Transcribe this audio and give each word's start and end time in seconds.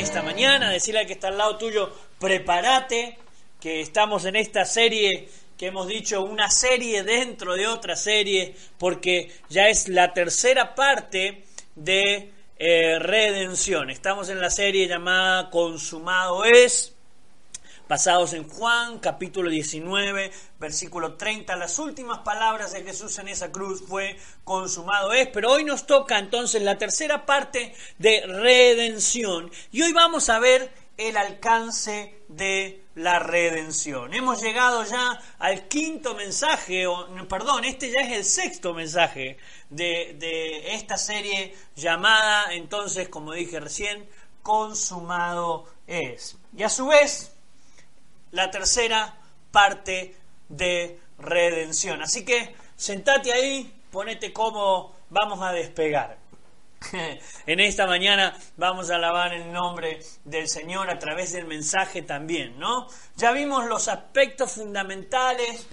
esta 0.00 0.22
mañana, 0.22 0.70
decirle 0.70 1.00
al 1.00 1.06
que 1.06 1.12
está 1.12 1.28
al 1.28 1.38
lado 1.38 1.58
tuyo, 1.58 1.92
prepárate, 2.18 3.18
que 3.60 3.82
estamos 3.82 4.24
en 4.24 4.36
esta 4.36 4.64
serie 4.64 5.28
que 5.58 5.66
hemos 5.66 5.88
dicho, 5.88 6.22
una 6.22 6.48
serie 6.50 7.02
dentro 7.02 7.54
de 7.54 7.66
otra 7.66 7.94
serie, 7.94 8.54
porque 8.78 9.30
ya 9.50 9.68
es 9.68 9.88
la 9.88 10.14
tercera 10.14 10.74
parte 10.74 11.44
de 11.74 12.32
eh, 12.58 12.98
redención. 12.98 13.90
Estamos 13.90 14.30
en 14.30 14.40
la 14.40 14.48
serie 14.48 14.88
llamada 14.88 15.50
Consumado 15.50 16.44
es, 16.44 16.96
basados 17.90 18.34
en 18.34 18.48
Juan 18.48 19.00
capítulo 19.00 19.50
19, 19.50 20.30
versículo 20.60 21.14
30. 21.14 21.56
Las 21.56 21.76
últimas 21.80 22.20
palabras 22.20 22.72
de 22.72 22.84
Jesús 22.84 23.18
en 23.18 23.26
esa 23.26 23.50
cruz 23.50 23.82
fue 23.84 24.16
consumado 24.44 25.12
es, 25.12 25.26
pero 25.26 25.50
hoy 25.50 25.64
nos 25.64 25.86
toca 25.86 26.20
entonces 26.20 26.62
la 26.62 26.78
tercera 26.78 27.26
parte 27.26 27.74
de 27.98 28.24
redención 28.28 29.50
y 29.72 29.82
hoy 29.82 29.92
vamos 29.92 30.28
a 30.28 30.38
ver 30.38 30.72
el 30.98 31.16
alcance 31.16 32.14
de 32.28 32.84
la 32.94 33.18
redención. 33.18 34.14
Hemos 34.14 34.40
llegado 34.40 34.84
ya 34.84 35.20
al 35.40 35.66
quinto 35.66 36.14
mensaje, 36.14 36.86
o, 36.86 37.08
perdón, 37.28 37.64
este 37.64 37.90
ya 37.90 38.02
es 38.02 38.12
el 38.12 38.24
sexto 38.24 38.72
mensaje 38.72 39.36
de, 39.68 40.14
de 40.16 40.76
esta 40.76 40.96
serie 40.96 41.56
llamada 41.74 42.54
entonces, 42.54 43.08
como 43.08 43.32
dije 43.32 43.58
recién, 43.58 44.08
consumado 44.44 45.66
es. 45.88 46.36
Y 46.56 46.62
a 46.62 46.68
su 46.68 46.86
vez, 46.86 47.29
la 48.32 48.50
tercera 48.50 49.16
parte 49.50 50.16
de 50.48 50.98
redención. 51.18 52.02
Así 52.02 52.24
que 52.24 52.54
sentate 52.76 53.32
ahí, 53.32 53.72
ponete 53.90 54.32
como 54.32 54.94
vamos 55.10 55.42
a 55.42 55.52
despegar. 55.52 56.18
en 57.46 57.60
esta 57.60 57.86
mañana 57.86 58.34
vamos 58.56 58.90
a 58.90 58.96
alabar 58.96 59.34
el 59.34 59.52
nombre 59.52 60.00
del 60.24 60.48
Señor 60.48 60.88
a 60.90 60.98
través 60.98 61.32
del 61.32 61.46
mensaje 61.46 62.02
también, 62.02 62.58
¿no? 62.58 62.88
Ya 63.16 63.32
vimos 63.32 63.66
los 63.66 63.88
aspectos 63.88 64.52
fundamentales 64.52 65.66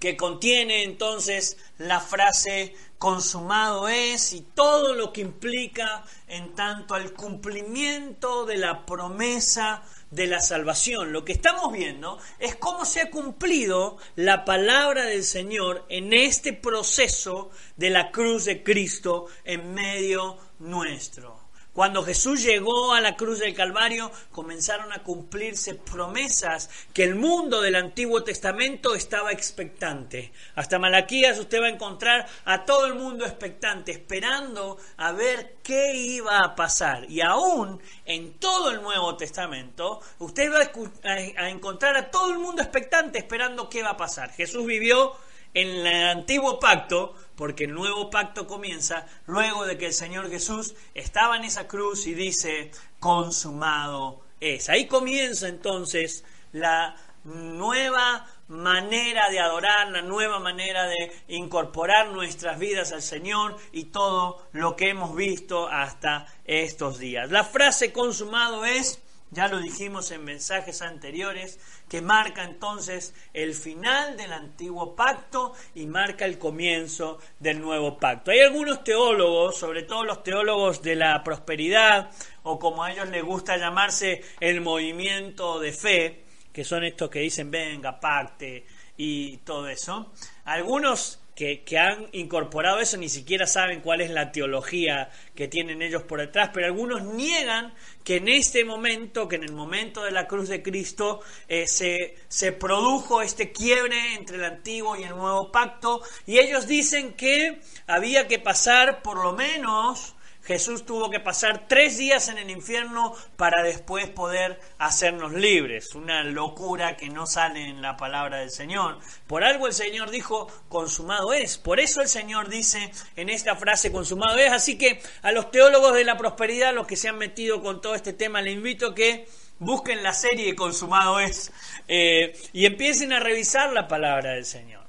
que 0.00 0.16
contiene 0.16 0.82
entonces 0.82 1.58
la 1.78 2.00
frase 2.00 2.74
consumado 2.98 3.88
es 3.88 4.32
y 4.32 4.40
todo 4.40 4.94
lo 4.94 5.12
que 5.12 5.20
implica 5.20 6.04
en 6.26 6.54
tanto 6.54 6.94
al 6.94 7.12
cumplimiento 7.12 8.46
de 8.46 8.56
la 8.56 8.84
promesa 8.84 9.82
de 10.10 10.26
la 10.26 10.40
salvación. 10.40 11.12
Lo 11.12 11.24
que 11.24 11.32
estamos 11.32 11.72
viendo 11.72 12.18
es 12.38 12.56
cómo 12.56 12.84
se 12.84 13.00
ha 13.00 13.10
cumplido 13.10 13.96
la 14.16 14.44
palabra 14.44 15.04
del 15.04 15.24
Señor 15.24 15.84
en 15.88 16.12
este 16.12 16.52
proceso 16.52 17.50
de 17.76 17.90
la 17.90 18.10
cruz 18.10 18.44
de 18.44 18.62
Cristo 18.62 19.26
en 19.44 19.74
medio 19.74 20.38
nuestro. 20.58 21.49
Cuando 21.72 22.02
Jesús 22.02 22.42
llegó 22.42 22.94
a 22.94 23.00
la 23.00 23.14
cruz 23.14 23.38
del 23.38 23.54
Calvario, 23.54 24.10
comenzaron 24.32 24.92
a 24.92 25.04
cumplirse 25.04 25.76
promesas 25.76 26.68
que 26.92 27.04
el 27.04 27.14
mundo 27.14 27.60
del 27.60 27.76
Antiguo 27.76 28.24
Testamento 28.24 28.96
estaba 28.96 29.30
expectante. 29.30 30.32
Hasta 30.56 30.80
Malaquías 30.80 31.38
usted 31.38 31.60
va 31.60 31.66
a 31.66 31.70
encontrar 31.70 32.26
a 32.44 32.64
todo 32.64 32.86
el 32.86 32.94
mundo 32.94 33.24
expectante, 33.24 33.92
esperando 33.92 34.78
a 34.96 35.12
ver 35.12 35.58
qué 35.62 35.94
iba 35.94 36.40
a 36.40 36.56
pasar. 36.56 37.08
Y 37.08 37.20
aún 37.20 37.80
en 38.04 38.34
todo 38.40 38.72
el 38.72 38.82
Nuevo 38.82 39.16
Testamento, 39.16 40.00
usted 40.18 40.52
va 40.52 40.70
a, 41.04 41.48
encontrar 41.48 41.96
a 41.96 42.10
todo 42.10 42.32
el 42.32 42.38
mundo 42.38 42.62
expectante, 42.62 43.18
esperando 43.18 43.68
qué 43.68 43.84
va 43.84 43.90
a 43.90 43.96
pasar. 43.96 44.32
Jesús 44.32 44.66
vivió 44.66 45.12
en 45.54 45.68
el 45.68 46.08
antiguo 46.08 46.58
pacto, 46.58 47.14
porque 47.40 47.64
el 47.64 47.72
nuevo 47.72 48.10
pacto 48.10 48.46
comienza 48.46 49.06
luego 49.24 49.64
de 49.64 49.78
que 49.78 49.86
el 49.86 49.94
Señor 49.94 50.28
Jesús 50.28 50.74
estaba 50.92 51.38
en 51.38 51.44
esa 51.44 51.66
cruz 51.66 52.06
y 52.06 52.12
dice, 52.12 52.70
consumado 52.98 54.20
es. 54.40 54.68
Ahí 54.68 54.86
comienza 54.86 55.48
entonces 55.48 56.22
la 56.52 56.94
nueva 57.24 58.26
manera 58.48 59.30
de 59.30 59.40
adorar, 59.40 59.88
la 59.88 60.02
nueva 60.02 60.38
manera 60.38 60.84
de 60.84 61.10
incorporar 61.28 62.10
nuestras 62.10 62.58
vidas 62.58 62.92
al 62.92 63.00
Señor 63.00 63.56
y 63.72 63.84
todo 63.84 64.46
lo 64.52 64.76
que 64.76 64.90
hemos 64.90 65.16
visto 65.16 65.66
hasta 65.66 66.26
estos 66.44 66.98
días. 66.98 67.30
La 67.30 67.44
frase 67.44 67.90
consumado 67.90 68.66
es 68.66 69.00
ya 69.32 69.46
lo 69.46 69.60
dijimos 69.60 70.10
en 70.10 70.24
mensajes 70.24 70.82
anteriores, 70.82 71.60
que 71.90 72.00
marca 72.00 72.44
entonces 72.44 73.12
el 73.34 73.52
final 73.52 74.16
del 74.16 74.32
antiguo 74.32 74.94
pacto 74.94 75.54
y 75.74 75.86
marca 75.86 76.24
el 76.24 76.38
comienzo 76.38 77.18
del 77.40 77.60
nuevo 77.60 77.98
pacto. 77.98 78.30
Hay 78.30 78.38
algunos 78.38 78.84
teólogos, 78.84 79.58
sobre 79.58 79.82
todo 79.82 80.04
los 80.04 80.22
teólogos 80.22 80.82
de 80.82 80.94
la 80.94 81.24
prosperidad, 81.24 82.12
o 82.44 82.60
como 82.60 82.84
a 82.84 82.92
ellos 82.92 83.08
les 83.08 83.24
gusta 83.24 83.56
llamarse 83.56 84.22
el 84.38 84.60
movimiento 84.60 85.58
de 85.58 85.72
fe, 85.72 86.24
que 86.52 86.62
son 86.62 86.84
estos 86.84 87.10
que 87.10 87.18
dicen 87.18 87.50
venga, 87.50 87.98
pacte 87.98 88.64
y 88.96 89.38
todo 89.38 89.68
eso. 89.68 90.12
Algunos 90.44 91.19
que, 91.64 91.78
han 91.78 92.06
incorporado 92.12 92.80
eso 92.80 92.98
ni 92.98 93.08
siquiera 93.08 93.46
saben 93.46 93.80
cuál 93.80 94.02
es 94.02 94.10
la 94.10 94.30
teología 94.30 95.10
que 95.34 95.48
tienen 95.48 95.80
ellos 95.80 96.02
por 96.02 96.20
detrás, 96.20 96.50
pero 96.52 96.66
algunos 96.66 97.02
niegan 97.02 97.72
que 98.04 98.16
en 98.16 98.28
este 98.28 98.62
momento, 98.64 99.26
que 99.26 99.36
en 99.36 99.44
el 99.44 99.52
momento 99.52 100.02
de 100.04 100.10
la 100.10 100.26
cruz 100.26 100.50
de 100.50 100.62
Cristo, 100.62 101.22
eh, 101.48 101.66
se, 101.66 102.16
se 102.28 102.52
produjo 102.52 103.22
este 103.22 103.52
quiebre 103.52 104.14
entre 104.16 104.36
el 104.36 104.44
antiguo 104.44 104.96
y 104.96 105.04
el 105.04 105.16
nuevo 105.16 105.50
pacto, 105.50 106.02
y 106.26 106.38
ellos 106.38 106.66
dicen 106.66 107.14
que 107.14 107.60
había 107.86 108.28
que 108.28 108.38
pasar 108.38 109.00
por 109.00 109.22
lo 109.22 109.32
menos 109.32 110.14
Jesús 110.44 110.86
tuvo 110.86 111.10
que 111.10 111.20
pasar 111.20 111.66
tres 111.68 111.98
días 111.98 112.28
en 112.28 112.38
el 112.38 112.50
infierno 112.50 113.14
para 113.36 113.62
después 113.62 114.08
poder 114.08 114.60
hacernos 114.78 115.32
libres. 115.32 115.94
Una 115.94 116.24
locura 116.24 116.96
que 116.96 117.08
no 117.08 117.26
sale 117.26 117.64
en 117.64 117.82
la 117.82 117.96
palabra 117.96 118.38
del 118.38 118.50
Señor. 118.50 118.98
Por 119.26 119.44
algo 119.44 119.66
el 119.66 119.72
Señor 119.72 120.10
dijo, 120.10 120.48
consumado 120.68 121.32
es. 121.32 121.58
Por 121.58 121.80
eso 121.80 122.00
el 122.00 122.08
Señor 122.08 122.48
dice 122.48 122.90
en 123.16 123.28
esta 123.28 123.56
frase, 123.56 123.92
consumado 123.92 124.38
es. 124.38 124.50
Así 124.52 124.78
que 124.78 125.02
a 125.22 125.32
los 125.32 125.50
teólogos 125.50 125.94
de 125.94 126.04
la 126.04 126.16
prosperidad, 126.16 126.74
los 126.74 126.86
que 126.86 126.96
se 126.96 127.08
han 127.08 127.18
metido 127.18 127.62
con 127.62 127.80
todo 127.80 127.94
este 127.94 128.12
tema, 128.12 128.42
les 128.42 128.54
invito 128.54 128.88
a 128.88 128.94
que 128.94 129.28
busquen 129.60 130.02
la 130.02 130.12
serie 130.12 130.56
Consumado 130.56 131.20
es 131.20 131.52
eh, 131.86 132.36
y 132.52 132.66
empiecen 132.66 133.12
a 133.12 133.20
revisar 133.20 133.72
la 133.72 133.86
palabra 133.86 134.32
del 134.32 134.44
Señor. 134.44 134.79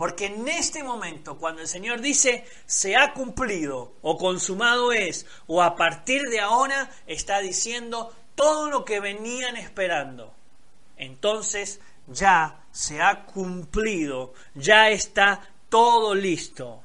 Porque 0.00 0.24
en 0.24 0.48
este 0.48 0.82
momento, 0.82 1.36
cuando 1.36 1.60
el 1.60 1.68
Señor 1.68 2.00
dice 2.00 2.46
se 2.64 2.96
ha 2.96 3.12
cumplido 3.12 3.92
o 4.00 4.16
consumado 4.16 4.92
es, 4.92 5.26
o 5.46 5.60
a 5.60 5.76
partir 5.76 6.22
de 6.30 6.40
ahora 6.40 6.90
está 7.06 7.40
diciendo 7.40 8.10
todo 8.34 8.70
lo 8.70 8.82
que 8.86 8.98
venían 8.98 9.58
esperando, 9.58 10.32
entonces 10.96 11.82
ya 12.06 12.64
se 12.72 13.02
ha 13.02 13.26
cumplido, 13.26 14.32
ya 14.54 14.88
está 14.88 15.46
todo 15.68 16.14
listo. 16.14 16.82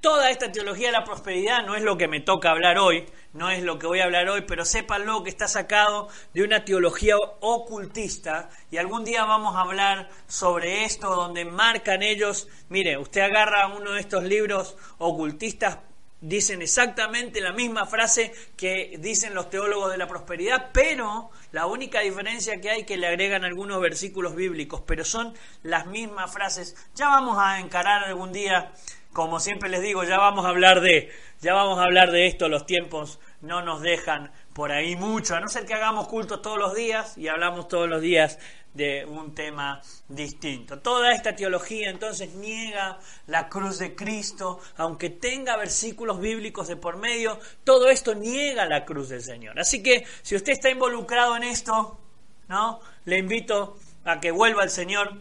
Toda 0.00 0.30
esta 0.30 0.52
teología 0.52 0.86
de 0.86 0.92
la 0.92 1.02
prosperidad 1.02 1.66
no 1.66 1.74
es 1.74 1.82
lo 1.82 1.98
que 1.98 2.06
me 2.06 2.20
toca 2.20 2.52
hablar 2.52 2.78
hoy, 2.78 3.04
no 3.34 3.50
es 3.50 3.62
lo 3.62 3.78
que 3.78 3.86
voy 3.86 4.00
a 4.00 4.04
hablar 4.04 4.28
hoy, 4.28 4.42
pero 4.42 4.64
sépanlo 4.64 5.22
que 5.24 5.30
está 5.30 5.48
sacado 5.48 6.08
de 6.32 6.44
una 6.44 6.64
teología 6.64 7.16
ocultista 7.40 8.48
y 8.70 8.78
algún 8.78 9.04
día 9.04 9.24
vamos 9.24 9.56
a 9.56 9.62
hablar 9.62 10.08
sobre 10.28 10.84
esto 10.84 11.14
donde 11.14 11.44
marcan 11.44 12.02
ellos, 12.02 12.48
mire, 12.68 12.96
usted 12.96 13.20
agarra 13.20 13.74
uno 13.74 13.92
de 13.92 14.00
estos 14.00 14.22
libros 14.22 14.76
ocultistas, 14.98 15.78
dicen 16.20 16.62
exactamente 16.62 17.40
la 17.40 17.52
misma 17.52 17.86
frase 17.86 18.32
que 18.56 18.96
dicen 18.98 19.34
los 19.34 19.50
teólogos 19.50 19.90
de 19.90 19.98
la 19.98 20.06
prosperidad, 20.06 20.70
pero 20.72 21.30
la 21.50 21.66
única 21.66 22.00
diferencia 22.00 22.60
que 22.60 22.70
hay 22.70 22.80
es 22.82 22.86
que 22.86 22.96
le 22.96 23.08
agregan 23.08 23.44
algunos 23.44 23.80
versículos 23.80 24.36
bíblicos, 24.36 24.80
pero 24.86 25.04
son 25.04 25.34
las 25.62 25.86
mismas 25.86 26.32
frases. 26.32 26.76
Ya 26.94 27.08
vamos 27.08 27.36
a 27.38 27.58
encarar 27.58 28.04
algún 28.04 28.32
día 28.32 28.72
como 29.14 29.38
siempre 29.38 29.70
les 29.70 29.80
digo, 29.80 30.02
ya 30.02 30.18
vamos 30.18 30.44
a 30.44 30.48
hablar 30.48 30.80
de, 30.80 31.10
ya 31.40 31.54
vamos 31.54 31.78
a 31.78 31.84
hablar 31.84 32.10
de 32.10 32.26
esto, 32.26 32.48
los 32.48 32.66
tiempos 32.66 33.20
no 33.40 33.62
nos 33.62 33.80
dejan 33.80 34.32
por 34.52 34.72
ahí 34.72 34.96
mucho, 34.96 35.36
a 35.36 35.40
no 35.40 35.48
ser 35.48 35.64
que 35.64 35.74
hagamos 35.74 36.08
cultos 36.08 36.42
todos 36.42 36.58
los 36.58 36.74
días 36.74 37.16
y 37.16 37.28
hablamos 37.28 37.68
todos 37.68 37.88
los 37.88 38.02
días 38.02 38.38
de 38.74 39.04
un 39.04 39.32
tema 39.32 39.80
distinto. 40.08 40.80
Toda 40.80 41.12
esta 41.12 41.36
teología 41.36 41.90
entonces 41.90 42.34
niega 42.34 42.98
la 43.28 43.48
cruz 43.48 43.78
de 43.78 43.94
Cristo, 43.94 44.58
aunque 44.76 45.10
tenga 45.10 45.56
versículos 45.56 46.18
bíblicos 46.20 46.66
de 46.66 46.76
por 46.76 46.96
medio, 46.96 47.38
todo 47.62 47.88
esto 47.88 48.16
niega 48.16 48.66
la 48.66 48.84
cruz 48.84 49.10
del 49.10 49.22
Señor. 49.22 49.60
Así 49.60 49.80
que 49.80 50.04
si 50.22 50.34
usted 50.34 50.52
está 50.52 50.70
involucrado 50.70 51.36
en 51.36 51.44
esto, 51.44 52.00
¿no? 52.48 52.80
Le 53.04 53.18
invito 53.18 53.78
a 54.04 54.18
que 54.18 54.32
vuelva 54.32 54.64
al 54.64 54.70
Señor, 54.70 55.20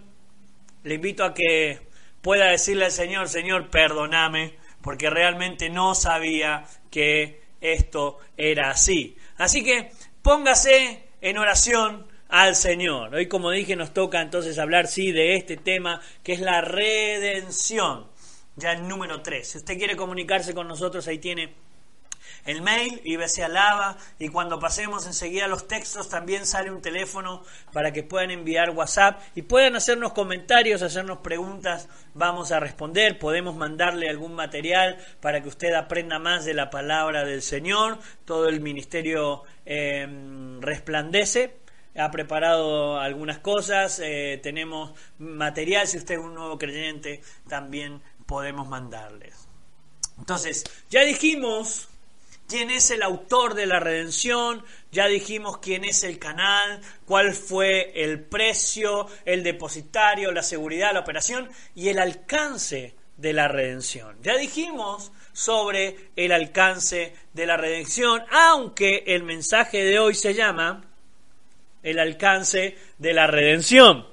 le 0.82 0.96
invito 0.96 1.24
a 1.24 1.36
que 1.36 1.93
pueda 2.24 2.48
decirle 2.48 2.86
al 2.86 2.92
Señor, 2.92 3.28
Señor, 3.28 3.70
perdóname, 3.70 4.56
porque 4.82 5.10
realmente 5.10 5.70
no 5.70 5.94
sabía 5.94 6.66
que 6.90 7.44
esto 7.62 8.18
era 8.38 8.72
así. 8.72 9.18
Así 9.38 9.64
que 9.64 9.92
póngase 10.22 11.04
en 11.22 11.38
oración 11.38 12.08
al 12.30 12.56
Señor. 12.56 13.14
Hoy, 13.14 13.28
como 13.28 13.52
dije, 13.52 13.76
nos 13.76 13.94
toca 13.94 14.22
entonces 14.22 14.58
hablar, 14.58 14.88
sí, 14.88 15.12
de 15.12 15.36
este 15.36 15.58
tema 15.58 16.02
que 16.24 16.34
es 16.34 16.40
la 16.40 16.62
redención. 16.62 18.08
Ya 18.56 18.72
el 18.72 18.88
número 18.88 19.22
3. 19.22 19.46
Si 19.46 19.58
usted 19.58 19.78
quiere 19.78 19.98
comunicarse 19.98 20.54
con 20.54 20.68
nosotros, 20.68 21.08
ahí 21.08 21.18
tiene 21.18 21.54
el 22.46 22.62
mail, 22.62 23.02
se 23.28 23.44
alaba, 23.44 23.98
y 24.20 24.30
cuando 24.30 24.60
pasemos 24.60 25.06
enseguida 25.06 25.48
los 25.48 25.68
textos 25.68 26.10
también 26.10 26.46
sale 26.46 26.72
un 26.72 26.82
teléfono 26.82 27.44
para 27.72 27.92
que 27.92 28.04
puedan 28.04 28.32
enviar 28.32 28.72
WhatsApp 28.72 29.22
y 29.36 29.44
puedan 29.44 29.76
hacernos 29.76 30.14
comentarios, 30.14 30.82
hacernos 30.82 31.20
preguntas, 31.20 31.88
vamos 32.14 32.52
a 32.52 32.60
responder, 32.60 33.18
podemos 33.20 33.56
mandarle 33.56 34.10
algún 34.10 34.34
material 34.34 34.98
para 35.22 35.42
que 35.42 35.50
usted 35.50 35.74
aprenda 35.74 36.20
más 36.20 36.46
de 36.46 36.54
la 36.54 36.70
palabra 36.70 37.24
del 37.26 37.42
Señor, 37.42 38.00
todo 38.26 38.50
el 38.50 38.60
ministerio 38.60 39.44
em, 39.66 40.62
resplandece 40.62 41.64
ha 41.96 42.10
preparado 42.10 43.00
algunas 43.00 43.40
cosas, 43.40 44.00
eh, 44.00 44.40
tenemos 44.42 44.94
material, 45.20 45.88
si 45.88 45.98
usted 45.98 46.16
es 46.16 46.22
un 46.22 46.34
nuevo 46.34 46.58
creyente, 46.58 47.22
también 47.48 48.02
podemos 48.26 48.68
mandarles. 48.68 49.48
Entonces, 50.18 50.64
ya 50.90 51.02
dijimos 51.02 51.90
quién 52.54 52.70
es 52.70 52.92
el 52.92 53.02
autor 53.02 53.56
de 53.56 53.66
la 53.66 53.80
redención, 53.80 54.64
ya 54.92 55.08
dijimos 55.08 55.58
quién 55.58 55.84
es 55.86 56.04
el 56.04 56.20
canal, 56.20 56.82
cuál 57.04 57.34
fue 57.34 58.04
el 58.04 58.20
precio, 58.20 59.08
el 59.26 59.42
depositario, 59.42 60.32
la 60.32 60.44
seguridad, 60.44 60.94
la 60.94 61.00
operación 61.00 61.50
y 61.74 61.90
el 61.90 61.98
alcance 61.98 62.94
de 63.18 63.34
la 63.34 63.48
redención. 63.48 64.18
Ya 64.22 64.38
dijimos 64.38 65.12
sobre 65.32 66.12
el 66.16 66.32
alcance 66.32 67.16
de 67.34 67.48
la 67.48 67.58
redención, 67.58 68.24
aunque 68.30 69.04
el 69.08 69.24
mensaje 69.24 69.84
de 69.84 69.98
hoy 69.98 70.14
se 70.14 70.36
llama 70.36 70.86
el 71.82 71.98
alcance 71.98 72.78
de 73.00 73.14
la 73.14 73.26
redención. 73.26 74.06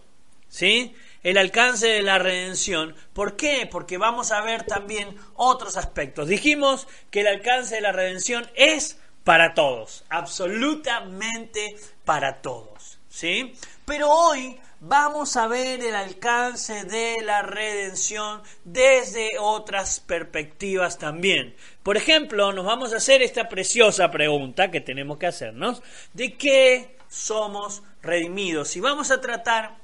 ¿Sí? 0.49 0.95
El 1.23 1.39
alcance 1.39 1.87
de 1.87 2.03
la 2.03 2.19
redención. 2.19 2.95
¿Por 3.13 3.37
qué? 3.37 3.69
Porque 3.71 3.99
vamos 3.99 4.33
a 4.33 4.41
ver 4.43 4.65
también 4.65 5.17
otros 5.35 5.77
aspectos. 5.77 6.29
Dijimos 6.29 6.87
que 7.11 7.21
el 7.21 7.27
alcance 7.27 7.77
de 7.77 7.81
la 7.81 7.93
redención 7.93 8.49
es 8.55 8.99
para 9.25 9.55
todos, 9.55 10.05
absolutamente 10.09 11.77
para 12.05 12.41
todos, 12.41 12.99
¿sí? 13.09 13.55
Pero 13.85 14.09
hoy 14.09 14.59
vamos 14.81 15.37
a 15.37 15.47
ver 15.47 15.85
el 15.85 15.95
alcance 15.95 16.85
de 16.85 17.21
la 17.23 17.43
redención 17.43 18.43
desde 18.65 19.39
otras 19.39 20.01
perspectivas 20.01 20.99
también. 20.99 21.55
Por 21.83 21.99
ejemplo, 21.99 22.53
nos 22.53 22.65
vamos 22.65 22.95
a 22.95 22.97
hacer 22.97 23.23
esta 23.23 23.49
preciosa 23.49 24.11
pregunta 24.11 24.71
que 24.71 24.81
tenemos 24.81 25.19
que 25.19 25.27
hacernos, 25.27 25.83
¿de 26.15 26.37
qué 26.37 26.97
somos 27.09 27.83
redimidos? 28.03 28.75
Y 28.77 28.81
vamos 28.81 29.11
a 29.11 29.21
tratar 29.21 29.80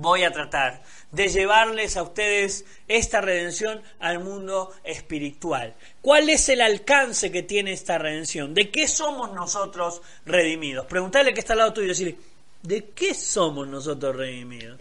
voy 0.00 0.24
a 0.24 0.32
tratar 0.32 0.82
de 1.12 1.28
llevarles 1.28 1.96
a 1.96 2.02
ustedes 2.02 2.64
esta 2.88 3.20
redención 3.20 3.82
al 3.98 4.20
mundo 4.20 4.72
espiritual. 4.84 5.74
¿Cuál 6.00 6.30
es 6.30 6.48
el 6.48 6.60
alcance 6.60 7.30
que 7.30 7.42
tiene 7.42 7.72
esta 7.72 7.98
redención? 7.98 8.54
¿De 8.54 8.70
qué 8.70 8.88
somos 8.88 9.32
nosotros 9.32 10.02
redimidos? 10.24 10.86
Preguntarle 10.86 11.34
que 11.34 11.40
está 11.40 11.52
al 11.54 11.60
lado 11.60 11.72
tuyo 11.72 11.86
y 11.86 11.88
decirle, 11.88 12.16
¿de 12.62 12.90
qué 12.90 13.14
somos 13.14 13.66
nosotros 13.68 14.16
redimidos? 14.16 14.80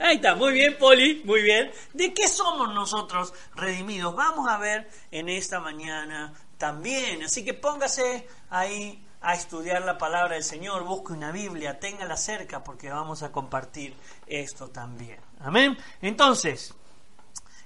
Ahí 0.00 0.16
está, 0.16 0.36
muy 0.36 0.52
bien, 0.52 0.76
Poli, 0.78 1.22
muy 1.24 1.42
bien. 1.42 1.72
¿De 1.92 2.14
qué 2.14 2.28
somos 2.28 2.72
nosotros 2.72 3.32
redimidos? 3.56 4.14
Vamos 4.14 4.48
a 4.48 4.58
ver 4.58 4.88
en 5.10 5.28
esta 5.28 5.58
mañana 5.58 6.32
también. 6.56 7.24
Así 7.24 7.44
que 7.44 7.54
póngase 7.54 8.26
ahí 8.50 9.02
a 9.20 9.34
estudiar 9.34 9.82
la 9.82 9.98
palabra 9.98 10.34
del 10.34 10.44
Señor, 10.44 10.84
busque 10.84 11.12
una 11.12 11.32
Biblia, 11.32 11.80
téngala 11.80 12.16
cerca 12.16 12.62
porque 12.62 12.90
vamos 12.90 13.22
a 13.22 13.32
compartir 13.32 13.94
esto 14.26 14.68
también. 14.68 15.18
Amén. 15.40 15.76
Entonces, 16.00 16.74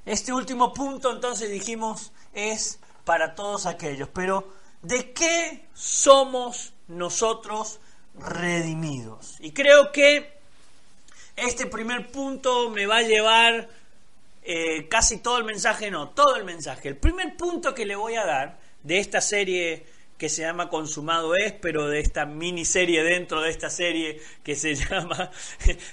este 0.07 0.33
último 0.33 0.73
punto 0.73 1.13
entonces 1.13 1.51
dijimos 1.51 2.13
es 2.33 2.79
para 3.05 3.35
todos 3.35 3.67
aquellos, 3.67 4.09
pero 4.09 4.49
¿de 4.81 5.13
qué 5.13 5.69
somos 5.75 6.73
nosotros 6.89 7.81
redimidos? 8.15 9.37
Y 9.41 9.53
creo 9.53 9.93
que 9.93 10.41
este 11.37 11.67
primer 11.67 12.11
punto 12.11 12.71
me 12.71 12.87
va 12.87 12.99
a 12.99 13.03
llevar 13.03 13.69
eh, 14.43 14.89
casi 14.89 15.19
todo 15.19 15.39
el 15.39 15.45
mensaje, 15.45 15.91
no, 15.91 16.11
todo 16.11 16.37
el 16.37 16.45
mensaje. 16.45 16.89
El 16.89 16.97
primer 16.97 17.37
punto 17.37 17.75
que 17.75 17.87
le 17.87 17.95
voy 17.95 18.17
a 18.17 18.25
dar 18.25 18.59
de 18.83 18.99
esta 18.99 19.21
serie 19.21 19.87
que 20.23 20.29
se 20.29 20.43
llama 20.43 20.69
Consumado 20.69 21.35
es, 21.35 21.53
pero 21.53 21.89
de 21.89 21.99
esta 21.99 22.27
miniserie 22.27 23.03
dentro 23.03 23.41
de 23.41 23.51
esta 23.51 23.69
serie 23.69 24.21
que 24.45 24.55
se 24.55 24.75
llama... 24.77 25.33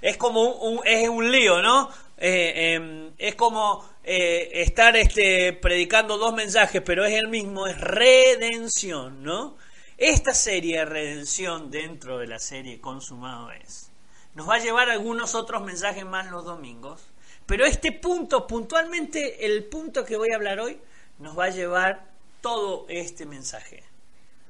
es 0.03 0.17
como 0.17 0.43
un, 0.43 0.81
es 0.85 1.09
un 1.09 1.31
lío, 1.31 1.63
¿no? 1.63 1.89
Eh, 2.15 2.75
em, 2.75 3.11
es 3.17 3.33
como 3.33 3.83
eh, 4.03 4.51
estar 4.61 4.95
este, 4.97 5.53
predicando 5.53 6.19
dos 6.19 6.35
mensajes, 6.35 6.83
pero 6.85 7.05
es 7.05 7.15
el 7.15 7.27
mismo, 7.27 7.65
es 7.65 7.81
redención, 7.81 9.23
¿no? 9.23 9.57
Esta 9.97 10.35
serie 10.35 10.85
redención 10.85 11.71
dentro 11.71 12.19
de 12.19 12.27
la 12.27 12.37
serie 12.37 12.79
Consumado 12.79 13.49
es. 13.49 13.89
Nos 14.35 14.47
va 14.47 14.57
a 14.57 14.59
llevar 14.59 14.91
algunos 14.91 15.33
otros 15.33 15.63
mensajes 15.63 16.05
más 16.05 16.29
los 16.29 16.45
domingos, 16.45 17.01
pero 17.47 17.65
este 17.65 17.91
punto, 17.93 18.45
puntualmente 18.45 19.47
el 19.47 19.63
punto 19.65 20.05
que 20.05 20.17
voy 20.17 20.27
a 20.31 20.35
hablar 20.35 20.59
hoy, 20.59 20.79
nos 21.17 21.35
va 21.35 21.45
a 21.45 21.49
llevar 21.49 22.11
todo 22.41 22.85
este 22.89 23.25
mensaje. 23.25 23.88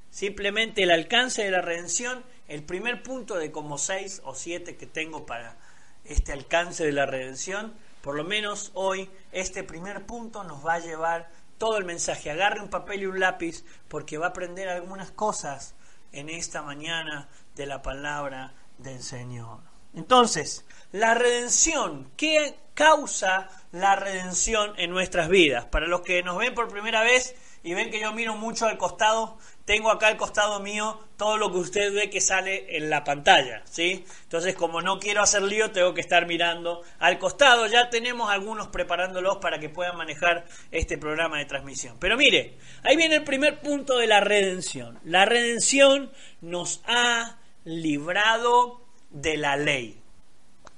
Simplemente 0.10 0.84
el 0.84 0.92
alcance 0.92 1.44
de 1.44 1.52
la 1.52 1.62
redención, 1.62 2.24
el 2.48 2.64
primer 2.64 3.04
punto 3.04 3.36
de 3.36 3.52
como 3.52 3.78
seis 3.78 4.22
o 4.24 4.34
siete 4.34 4.76
que 4.76 4.88
tengo 4.88 5.26
para 5.26 5.58
este 6.04 6.34
alcance 6.34 6.86
de 6.86 6.92
la 6.92 7.06
redención, 7.06 7.74
por 8.02 8.16
lo 8.16 8.24
menos 8.24 8.72
hoy 8.74 9.10
este 9.32 9.64
primer 9.64 10.06
punto 10.06 10.44
nos 10.44 10.66
va 10.66 10.76
a 10.76 10.80
llevar 10.80 11.30
todo 11.58 11.78
el 11.78 11.86
mensaje. 11.86 12.32
Agarre 12.32 12.62
un 12.62 12.70
papel 12.70 13.04
y 13.04 13.06
un 13.06 13.20
lápiz 13.20 13.64
porque 13.88 14.18
va 14.18 14.28
a 14.28 14.30
aprender 14.30 14.70
algunas 14.70 15.12
cosas 15.12 15.76
en 16.12 16.30
esta 16.30 16.64
mañana 16.64 17.30
de 17.56 17.66
la 17.66 17.82
palabra 17.82 18.54
del 18.78 19.04
Señor. 19.04 19.60
Entonces, 19.94 20.66
la 20.92 21.14
redención, 21.14 22.12
¿qué 22.16 22.58
causa 22.74 23.50
la 23.72 23.96
redención 23.96 24.74
en 24.78 24.92
nuestras 24.92 25.30
vidas? 25.30 25.66
Para 25.66 25.88
los 25.88 26.02
que 26.02 26.24
nos 26.24 26.38
ven 26.38 26.54
por 26.54 26.70
primera 26.70 27.02
vez 27.02 27.36
y 27.64 27.74
ven 27.74 27.92
que 27.92 28.00
yo 28.00 28.14
miro 28.14 28.36
mucho 28.36 28.68
al 28.68 28.78
costado, 28.78 29.38
tengo 29.70 29.92
acá 29.92 30.08
al 30.08 30.18
costado 30.18 30.60
mío 30.62 31.00
todo 31.16 31.38
lo 31.38 31.52
que 31.52 31.60
usted 31.60 31.94
ve 31.94 32.10
que 32.10 32.22
sale 32.22 32.76
en 32.76 32.90
la 32.90 33.04
pantalla, 33.04 33.62
¿sí? 33.66 34.04
Entonces, 34.24 34.56
como 34.56 34.82
no 34.82 34.98
quiero 34.98 35.22
hacer 35.22 35.44
lío, 35.44 35.70
tengo 35.70 35.94
que 35.94 36.02
estar 36.02 36.26
mirando 36.26 36.82
al 36.98 37.20
costado. 37.20 37.68
Ya 37.68 37.88
tenemos 37.92 38.32
algunos 38.32 38.70
preparándolos 38.70 39.38
para 39.38 39.60
que 39.60 39.70
puedan 39.70 39.96
manejar 39.96 40.48
este 40.72 40.98
programa 40.98 41.38
de 41.38 41.46
transmisión. 41.46 41.98
Pero 42.00 42.18
mire, 42.18 42.58
ahí 42.82 42.98
viene 42.98 43.18
el 43.18 43.24
primer 43.24 43.60
punto 43.60 44.00
de 44.00 44.08
la 44.08 44.22
redención. 44.22 44.98
La 45.04 45.26
redención 45.26 46.12
nos 46.42 46.82
ha 46.88 47.38
librado 47.64 48.82
de 49.12 49.38
la 49.38 49.56
ley. 49.56 50.02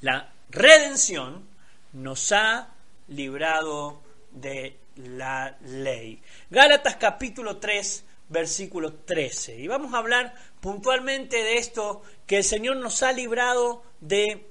La 0.01 0.33
redención 0.50 1.48
nos 1.93 2.33
ha 2.33 2.74
librado 3.07 4.01
de 4.31 4.75
la 4.98 5.55
ley. 5.62 6.21
Gálatas 6.50 6.98
capítulo 6.98 7.55
3 7.55 8.11
versículo 8.31 8.93
13. 8.93 9.57
Y 9.57 9.67
vamos 9.67 9.93
a 9.93 9.97
hablar 9.97 10.33
puntualmente 10.59 11.43
de 11.43 11.57
esto, 11.57 12.01
que 12.25 12.38
el 12.38 12.43
Señor 12.43 12.77
nos 12.77 13.03
ha 13.03 13.11
librado 13.11 13.83
de 14.00 14.47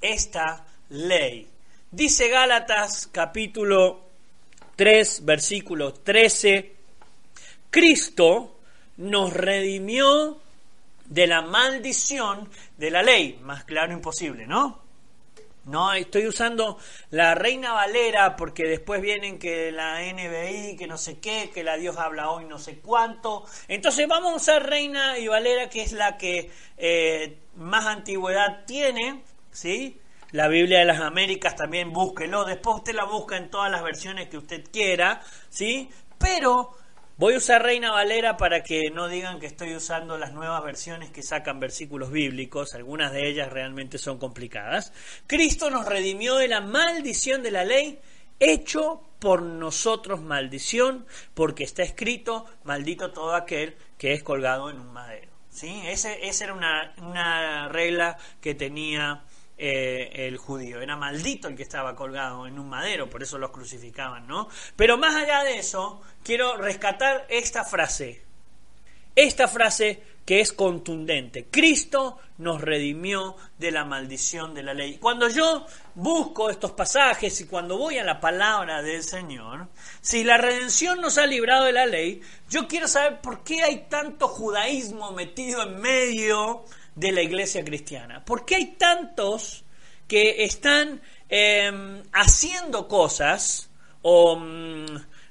esta 0.00 0.66
ley. 0.90 1.48
Dice 1.90 2.28
Gálatas 2.28 3.08
capítulo 3.10 4.04
3, 4.76 5.24
versículo 5.24 5.94
13, 5.94 6.74
Cristo 7.70 8.58
nos 8.98 9.32
redimió 9.32 10.40
de 11.06 11.26
la 11.26 11.42
maldición 11.42 12.48
de 12.76 12.90
la 12.90 13.02
ley. 13.02 13.38
Más 13.42 13.64
claro 13.64 13.92
imposible, 13.92 14.46
¿no? 14.46 14.87
No, 15.68 15.92
estoy 15.92 16.26
usando 16.26 16.78
la 17.10 17.34
Reina 17.34 17.74
Valera 17.74 18.36
porque 18.36 18.64
después 18.64 19.02
vienen 19.02 19.38
que 19.38 19.70
la 19.70 20.00
NBI, 20.00 20.76
que 20.78 20.86
no 20.86 20.96
sé 20.96 21.18
qué, 21.18 21.50
que 21.52 21.62
la 21.62 21.76
Dios 21.76 21.98
habla 21.98 22.30
hoy 22.30 22.46
no 22.46 22.58
sé 22.58 22.78
cuánto. 22.78 23.44
Entonces 23.68 24.08
vamos 24.08 24.32
a 24.32 24.36
usar 24.36 24.66
Reina 24.66 25.18
y 25.18 25.28
Valera, 25.28 25.68
que 25.68 25.82
es 25.82 25.92
la 25.92 26.16
que 26.16 26.50
eh, 26.78 27.36
más 27.56 27.84
antigüedad 27.84 28.64
tiene, 28.64 29.22
¿sí? 29.50 30.00
La 30.30 30.48
Biblia 30.48 30.78
de 30.78 30.86
las 30.86 31.00
Américas 31.00 31.54
también 31.54 31.92
búsquelo. 31.92 32.46
Después 32.46 32.76
usted 32.76 32.94
la 32.94 33.04
busca 33.04 33.36
en 33.36 33.50
todas 33.50 33.70
las 33.70 33.82
versiones 33.82 34.30
que 34.30 34.38
usted 34.38 34.64
quiera, 34.72 35.20
¿sí? 35.50 35.90
Pero 36.16 36.77
Voy 37.18 37.34
a 37.34 37.38
usar 37.38 37.64
Reina 37.64 37.90
Valera 37.90 38.36
para 38.36 38.62
que 38.62 38.92
no 38.92 39.08
digan 39.08 39.40
que 39.40 39.46
estoy 39.46 39.74
usando 39.74 40.16
las 40.18 40.32
nuevas 40.32 40.62
versiones 40.62 41.10
que 41.10 41.24
sacan 41.24 41.58
versículos 41.58 42.12
bíblicos, 42.12 42.76
algunas 42.76 43.10
de 43.12 43.28
ellas 43.28 43.52
realmente 43.52 43.98
son 43.98 44.20
complicadas. 44.20 44.92
Cristo 45.26 45.68
nos 45.68 45.84
redimió 45.84 46.36
de 46.36 46.46
la 46.46 46.60
maldición 46.60 47.42
de 47.42 47.50
la 47.50 47.64
ley, 47.64 47.98
hecho 48.38 49.02
por 49.18 49.42
nosotros 49.42 50.22
maldición, 50.22 51.08
porque 51.34 51.64
está 51.64 51.82
escrito, 51.82 52.46
maldito 52.62 53.10
todo 53.10 53.34
aquel 53.34 53.74
que 53.98 54.12
es 54.12 54.22
colgado 54.22 54.70
en 54.70 54.78
un 54.78 54.92
madero. 54.92 55.32
¿Sí? 55.50 55.82
Ese, 55.86 56.28
esa 56.28 56.44
era 56.44 56.54
una, 56.54 56.94
una 56.98 57.68
regla 57.68 58.16
que 58.40 58.54
tenía 58.54 59.24
eh, 59.58 60.26
el 60.28 60.36
judío. 60.36 60.80
Era 60.80 60.96
maldito 60.96 61.48
el 61.48 61.56
que 61.56 61.64
estaba 61.64 61.96
colgado 61.96 62.46
en 62.46 62.58
un 62.58 62.68
madero, 62.68 63.10
por 63.10 63.22
eso 63.22 63.38
los 63.38 63.50
crucificaban, 63.50 64.26
¿no? 64.28 64.48
Pero 64.76 64.96
más 64.96 65.16
allá 65.16 65.42
de 65.42 65.58
eso, 65.58 66.00
quiero 66.22 66.56
rescatar 66.56 67.26
esta 67.28 67.64
frase. 67.64 68.22
Esta 69.16 69.48
frase 69.48 70.00
que 70.24 70.40
es 70.40 70.52
contundente. 70.52 71.46
Cristo 71.50 72.18
nos 72.36 72.60
redimió 72.60 73.34
de 73.58 73.70
la 73.70 73.84
maldición 73.84 74.54
de 74.54 74.62
la 74.62 74.74
ley. 74.74 74.98
Cuando 74.98 75.28
yo 75.28 75.66
busco 75.94 76.50
estos 76.50 76.72
pasajes 76.72 77.40
y 77.40 77.46
cuando 77.46 77.78
voy 77.78 77.98
a 77.98 78.04
la 78.04 78.20
palabra 78.20 78.82
del 78.82 79.02
Señor, 79.02 79.68
si 80.02 80.22
la 80.24 80.36
redención 80.36 81.00
nos 81.00 81.18
ha 81.18 81.26
librado 81.26 81.64
de 81.64 81.72
la 81.72 81.86
ley, 81.86 82.20
yo 82.48 82.68
quiero 82.68 82.86
saber 82.86 83.22
por 83.22 83.42
qué 83.42 83.62
hay 83.62 83.86
tanto 83.88 84.28
judaísmo 84.28 85.12
metido 85.12 85.62
en 85.62 85.80
medio 85.80 86.62
de 86.98 87.12
la 87.12 87.22
iglesia 87.22 87.64
cristiana. 87.64 88.24
¿Por 88.24 88.44
qué 88.44 88.56
hay 88.56 88.66
tantos 88.76 89.64
que 90.06 90.44
están 90.44 91.00
em, 91.28 92.02
haciendo 92.12 92.88
cosas 92.88 93.70
o... 94.02 94.36
Mm, 94.36 94.86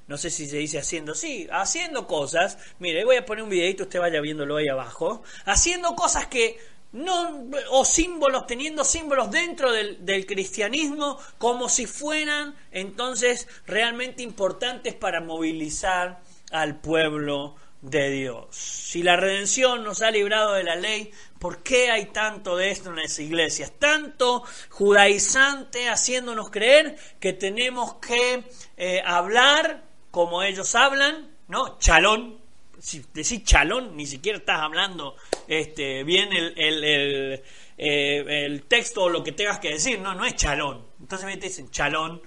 no 0.07 0.17
sé 0.17 0.29
si 0.29 0.47
se 0.47 0.55
dice 0.55 0.79
haciendo, 0.79 1.13
sí, 1.13 1.49
haciendo 1.51 2.07
cosas, 2.07 2.57
mire, 2.79 3.03
voy 3.03 3.17
a 3.17 3.25
poner 3.25 3.43
un 3.43 3.49
videito, 3.49 3.83
usted 3.83 3.99
vaya 3.99 4.21
viéndolo 4.21 4.55
ahí 4.55 4.69
abajo, 4.69 5.21
haciendo 5.43 5.97
cosas 5.97 6.27
que 6.27 6.57
no, 6.93 7.49
o 7.71 7.83
símbolos, 7.83 8.47
teniendo 8.47 8.85
símbolos 8.85 9.29
dentro 9.29 9.73
del, 9.73 10.05
del, 10.05 10.25
cristianismo 10.25 11.19
como 11.37 11.67
si 11.67 11.85
fueran 11.85 12.55
entonces 12.71 13.49
realmente 13.65 14.23
importantes 14.23 14.93
para 14.93 15.19
movilizar 15.19 16.21
al 16.51 16.79
pueblo 16.79 17.55
de 17.81 18.09
Dios. 18.09 18.47
Si 18.55 19.03
la 19.03 19.15
redención 19.15 19.83
nos 19.83 20.01
ha 20.01 20.11
librado 20.11 20.53
de 20.53 20.63
la 20.63 20.75
ley, 20.75 21.11
¿por 21.39 21.63
qué 21.63 21.91
hay 21.91 22.05
tanto 22.07 22.55
de 22.55 22.71
esto 22.71 22.89
en 22.89 22.97
las 22.97 23.19
iglesias? 23.19 23.73
Tanto 23.77 24.43
judaizante 24.69 25.89
haciéndonos 25.89 26.49
creer 26.49 26.97
que 27.19 27.33
tenemos 27.33 27.95
que 27.95 28.43
eh, 28.77 29.01
hablar 29.05 29.83
como 30.11 30.41
ellos 30.43 30.73
hablan, 30.75 31.35
¿no? 31.47 31.77
Chalón, 31.79 32.39
si 32.79 33.03
decís 33.13 33.43
chalón, 33.43 33.95
ni 33.95 34.05
siquiera 34.05 34.37
estás 34.37 34.61
hablando 34.61 35.15
este, 35.47 36.03
bien 36.03 36.31
el, 36.31 36.53
el, 36.57 37.43
eh, 37.77 38.45
el, 38.45 38.63
texto 38.63 39.03
o 39.03 39.09
lo 39.09 39.23
que 39.23 39.31
tengas 39.31 39.59
que 39.59 39.69
decir, 39.73 39.99
no, 39.99 40.13
no 40.13 40.25
es 40.25 40.35
chalón. 40.35 40.85
Entonces 40.99 41.25
me 41.25 41.37
dicen 41.37 41.69
chalón. 41.69 42.21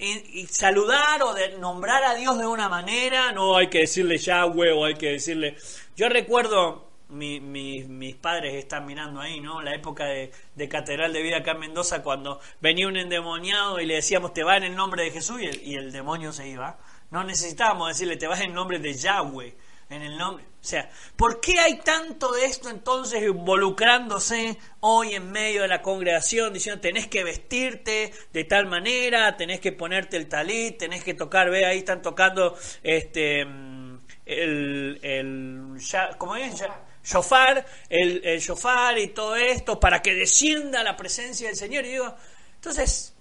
Y, 0.00 0.46
saludar 0.46 1.22
o 1.22 1.34
de 1.34 1.58
nombrar 1.58 2.02
a 2.04 2.14
Dios 2.14 2.38
de 2.38 2.46
una 2.46 2.68
manera, 2.68 3.32
no 3.32 3.56
hay 3.56 3.68
que 3.68 3.80
decirle 3.80 4.18
Yahweh 4.18 4.72
o 4.72 4.84
hay 4.84 4.94
que 4.94 5.12
decirle... 5.12 5.56
Yo 5.96 6.08
recuerdo, 6.08 6.88
mi, 7.10 7.40
mis 7.40 8.14
padres 8.16 8.54
están 8.54 8.86
mirando 8.86 9.20
ahí, 9.20 9.40
¿no? 9.40 9.60
La 9.60 9.74
época 9.74 10.06
de, 10.06 10.32
de, 10.54 10.68
Catedral 10.68 11.12
de 11.12 11.22
Vida 11.22 11.38
acá 11.38 11.52
en 11.52 11.60
Mendoza, 11.60 12.02
cuando 12.02 12.40
venía 12.60 12.88
un 12.88 12.96
endemoniado 12.96 13.80
y 13.80 13.86
le 13.86 13.96
decíamos, 13.96 14.32
te 14.32 14.42
va 14.42 14.56
en 14.56 14.64
el 14.64 14.74
nombre 14.74 15.04
de 15.04 15.10
Jesús, 15.10 15.42
y 15.42 15.46
el, 15.46 15.62
y 15.62 15.74
el 15.74 15.92
demonio 15.92 16.32
se 16.32 16.48
iba. 16.48 16.78
No 17.10 17.24
necesitábamos 17.24 17.88
decirle, 17.88 18.16
te 18.16 18.26
vas 18.26 18.40
en 18.40 18.54
nombre 18.54 18.78
de 18.78 18.94
Yahweh, 18.94 19.54
en 19.90 20.02
el 20.02 20.16
nombre. 20.16 20.44
O 20.44 20.64
sea, 20.64 20.88
¿por 21.16 21.40
qué 21.40 21.58
hay 21.58 21.78
tanto 21.78 22.32
de 22.32 22.44
esto 22.44 22.70
entonces 22.70 23.22
involucrándose 23.22 24.56
hoy 24.80 25.14
en 25.14 25.32
medio 25.32 25.62
de 25.62 25.68
la 25.68 25.82
congregación, 25.82 26.52
diciendo, 26.52 26.80
tenés 26.80 27.08
que 27.08 27.24
vestirte 27.24 28.12
de 28.32 28.44
tal 28.44 28.66
manera, 28.66 29.36
tenés 29.36 29.60
que 29.60 29.72
ponerte 29.72 30.16
el 30.16 30.28
talit, 30.28 30.78
tenés 30.78 31.02
que 31.02 31.14
tocar, 31.14 31.50
ve, 31.50 31.66
ahí 31.66 31.78
están 31.78 32.02
tocando 32.02 32.56
este 32.82 33.40
el, 33.40 34.98
el 35.02 35.76
¿cómo 36.18 36.36
es? 36.36 36.62
Shofar, 37.02 37.66
el, 37.88 38.20
el 38.24 38.40
shofar 38.40 38.98
y 38.98 39.08
todo 39.08 39.34
esto 39.34 39.80
para 39.80 40.02
que 40.02 40.14
descienda 40.14 40.84
la 40.84 40.96
presencia 40.96 41.48
del 41.48 41.56
Señor. 41.56 41.84
Y 41.86 41.92
digo, 41.92 42.14
entonces, 42.54 43.14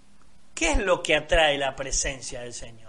¿qué 0.53 0.71
es 0.71 0.77
lo 0.77 1.01
que 1.01 1.15
atrae 1.15 1.57
la 1.57 1.75
presencia 1.75 2.41
del 2.41 2.53
Señor? 2.53 2.88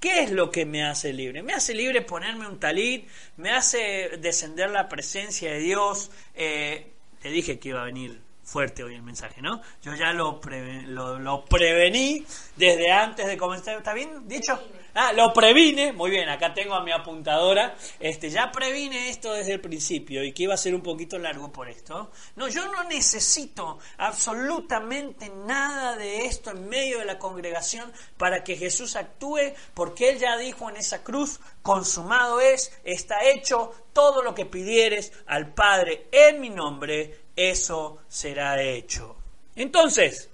¿Qué 0.00 0.24
es 0.24 0.30
lo 0.30 0.50
que 0.50 0.66
me 0.66 0.84
hace 0.84 1.12
libre? 1.12 1.42
Me 1.42 1.54
hace 1.54 1.74
libre 1.74 2.02
ponerme 2.02 2.46
un 2.46 2.60
talit, 2.60 3.08
me 3.36 3.50
hace 3.50 4.18
descender 4.18 4.70
la 4.70 4.88
presencia 4.88 5.50
de 5.50 5.58
Dios. 5.58 6.10
Eh, 6.34 6.92
te 7.20 7.30
dije 7.30 7.58
que 7.58 7.70
iba 7.70 7.80
a 7.80 7.84
venir 7.84 8.20
fuerte 8.46 8.84
hoy 8.84 8.94
el 8.94 9.02
mensaje, 9.02 9.42
¿no? 9.42 9.60
Yo 9.82 9.94
ya 9.94 10.12
lo, 10.12 10.40
lo, 10.86 11.18
lo, 11.18 11.44
prevení 11.46 12.24
desde 12.56 12.92
antes 12.92 13.26
de 13.26 13.36
comenzar. 13.36 13.78
¿Está 13.78 13.94
bien 13.94 14.28
dicho? 14.28 14.58
Ah, 14.98 15.12
lo 15.12 15.30
previne. 15.30 15.92
Muy 15.92 16.10
bien, 16.10 16.26
acá 16.30 16.54
tengo 16.54 16.74
a 16.74 16.82
mi 16.82 16.90
apuntadora. 16.90 17.76
Este, 18.00 18.30
ya 18.30 18.50
previne 18.50 19.10
esto 19.10 19.34
desde 19.34 19.52
el 19.52 19.60
principio 19.60 20.24
y 20.24 20.32
que 20.32 20.44
iba 20.44 20.54
a 20.54 20.56
ser 20.56 20.74
un 20.74 20.80
poquito 20.80 21.18
largo 21.18 21.52
por 21.52 21.68
esto. 21.68 22.10
No, 22.34 22.48
yo 22.48 22.72
no 22.72 22.82
necesito 22.84 23.78
absolutamente 23.98 25.28
nada 25.28 25.96
de 25.96 26.24
esto 26.24 26.50
en 26.50 26.66
medio 26.70 26.98
de 26.98 27.04
la 27.04 27.18
congregación 27.18 27.92
para 28.16 28.42
que 28.42 28.56
Jesús 28.56 28.96
actúe, 28.96 29.52
porque 29.74 30.08
Él 30.08 30.18
ya 30.18 30.38
dijo 30.38 30.70
en 30.70 30.76
esa 30.76 31.04
cruz, 31.04 31.40
consumado 31.60 32.40
es, 32.40 32.72
está 32.82 33.22
hecho, 33.22 33.72
todo 33.92 34.22
lo 34.22 34.34
que 34.34 34.46
pidieres 34.46 35.12
al 35.26 35.52
Padre 35.52 36.08
en 36.10 36.40
mi 36.40 36.48
nombre, 36.48 37.20
eso 37.36 37.98
será 38.08 38.62
hecho. 38.62 39.14
Entonces, 39.56 40.30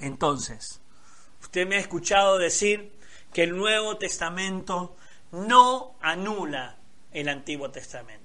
entonces, 0.00 0.80
usted 1.40 1.64
me 1.68 1.76
ha 1.76 1.80
escuchado 1.80 2.38
decir 2.38 2.91
que 3.32 3.44
el 3.44 3.56
Nuevo 3.56 3.96
Testamento 3.96 4.96
no 5.32 5.96
anula 6.00 6.76
el 7.12 7.28
Antiguo 7.28 7.70
Testamento. 7.70 8.22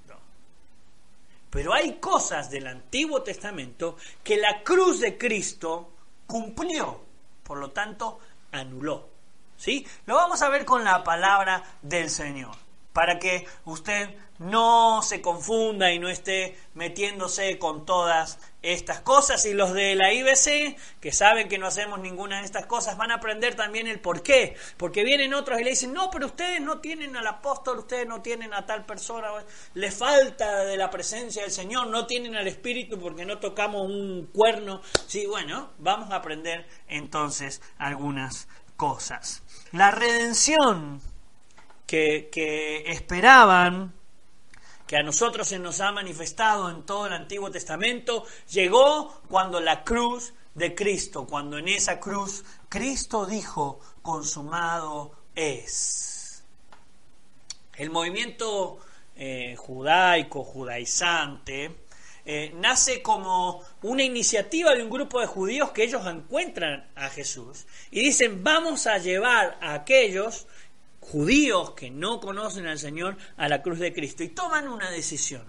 Pero 1.50 1.72
hay 1.72 1.94
cosas 1.94 2.50
del 2.50 2.66
Antiguo 2.66 3.22
Testamento 3.22 3.96
que 4.22 4.36
la 4.36 4.62
cruz 4.62 5.00
de 5.00 5.16
Cristo 5.16 5.92
cumplió, 6.26 7.00
por 7.42 7.58
lo 7.58 7.70
tanto, 7.70 8.20
anuló. 8.52 9.08
¿Sí? 9.56 9.84
Lo 10.06 10.14
vamos 10.14 10.40
a 10.42 10.50
ver 10.50 10.64
con 10.64 10.84
la 10.84 11.02
palabra 11.02 11.64
del 11.82 12.10
Señor, 12.10 12.54
para 12.92 13.18
que 13.18 13.44
usted 13.64 14.14
no 14.38 15.02
se 15.02 15.20
confunda 15.20 15.92
y 15.92 15.98
no 15.98 16.08
esté 16.08 16.56
metiéndose 16.74 17.58
con 17.58 17.84
todas 17.84 18.38
estas 18.62 19.00
cosas. 19.00 19.44
Y 19.46 19.54
los 19.54 19.72
de 19.74 19.94
la 19.94 20.12
IBC, 20.12 20.76
que 21.00 21.12
saben 21.12 21.48
que 21.48 21.58
no 21.58 21.66
hacemos 21.66 21.98
ninguna 21.98 22.38
de 22.38 22.44
estas 22.44 22.66
cosas, 22.66 22.96
van 22.96 23.10
a 23.10 23.16
aprender 23.16 23.54
también 23.54 23.86
el 23.86 24.00
por 24.00 24.22
qué. 24.22 24.56
Porque 24.76 25.04
vienen 25.04 25.34
otros 25.34 25.60
y 25.60 25.64
le 25.64 25.70
dicen, 25.70 25.92
no, 25.92 26.10
pero 26.10 26.26
ustedes 26.26 26.60
no 26.60 26.80
tienen 26.80 27.16
al 27.16 27.26
apóstol, 27.26 27.78
ustedes 27.78 28.06
no 28.06 28.22
tienen 28.22 28.54
a 28.54 28.66
tal 28.66 28.86
persona, 28.86 29.28
le 29.74 29.90
falta 29.90 30.64
de 30.64 30.76
la 30.76 30.90
presencia 30.90 31.42
del 31.42 31.50
Señor, 31.50 31.88
no 31.88 32.06
tienen 32.06 32.36
al 32.36 32.46
Espíritu 32.46 32.98
porque 32.98 33.24
no 33.24 33.38
tocamos 33.38 33.86
un 33.86 34.28
cuerno. 34.32 34.80
Sí, 35.06 35.26
bueno, 35.26 35.70
vamos 35.78 36.10
a 36.10 36.16
aprender 36.16 36.66
entonces 36.86 37.60
algunas 37.78 38.48
cosas. 38.76 39.42
La 39.72 39.90
redención 39.90 41.00
que, 41.86 42.28
que 42.30 42.90
esperaban 42.92 43.97
que 44.88 44.96
a 44.96 45.02
nosotros 45.02 45.46
se 45.46 45.58
nos 45.58 45.80
ha 45.82 45.92
manifestado 45.92 46.70
en 46.70 46.82
todo 46.84 47.06
el 47.06 47.12
Antiguo 47.12 47.50
Testamento, 47.50 48.24
llegó 48.50 49.20
cuando 49.28 49.60
la 49.60 49.84
cruz 49.84 50.32
de 50.54 50.74
Cristo, 50.74 51.26
cuando 51.26 51.58
en 51.58 51.68
esa 51.68 52.00
cruz 52.00 52.42
Cristo 52.70 53.26
dijo, 53.26 53.80
consumado 54.00 55.12
es. 55.34 56.42
El 57.76 57.90
movimiento 57.90 58.78
eh, 59.14 59.56
judaico, 59.58 60.42
judaizante, 60.42 61.76
eh, 62.24 62.52
nace 62.56 63.02
como 63.02 63.62
una 63.82 64.02
iniciativa 64.02 64.74
de 64.74 64.82
un 64.82 64.90
grupo 64.90 65.20
de 65.20 65.26
judíos 65.26 65.70
que 65.72 65.84
ellos 65.84 66.06
encuentran 66.06 66.90
a 66.94 67.10
Jesús 67.10 67.66
y 67.90 68.00
dicen, 68.00 68.42
vamos 68.42 68.86
a 68.86 68.96
llevar 68.96 69.58
a 69.60 69.74
aquellos 69.74 70.46
judíos 71.10 71.72
que 71.72 71.90
no 71.90 72.20
conocen 72.20 72.66
al 72.66 72.78
Señor 72.78 73.16
a 73.36 73.48
la 73.48 73.62
cruz 73.62 73.78
de 73.78 73.92
Cristo 73.92 74.22
y 74.22 74.28
toman 74.28 74.68
una 74.68 74.90
decisión. 74.90 75.44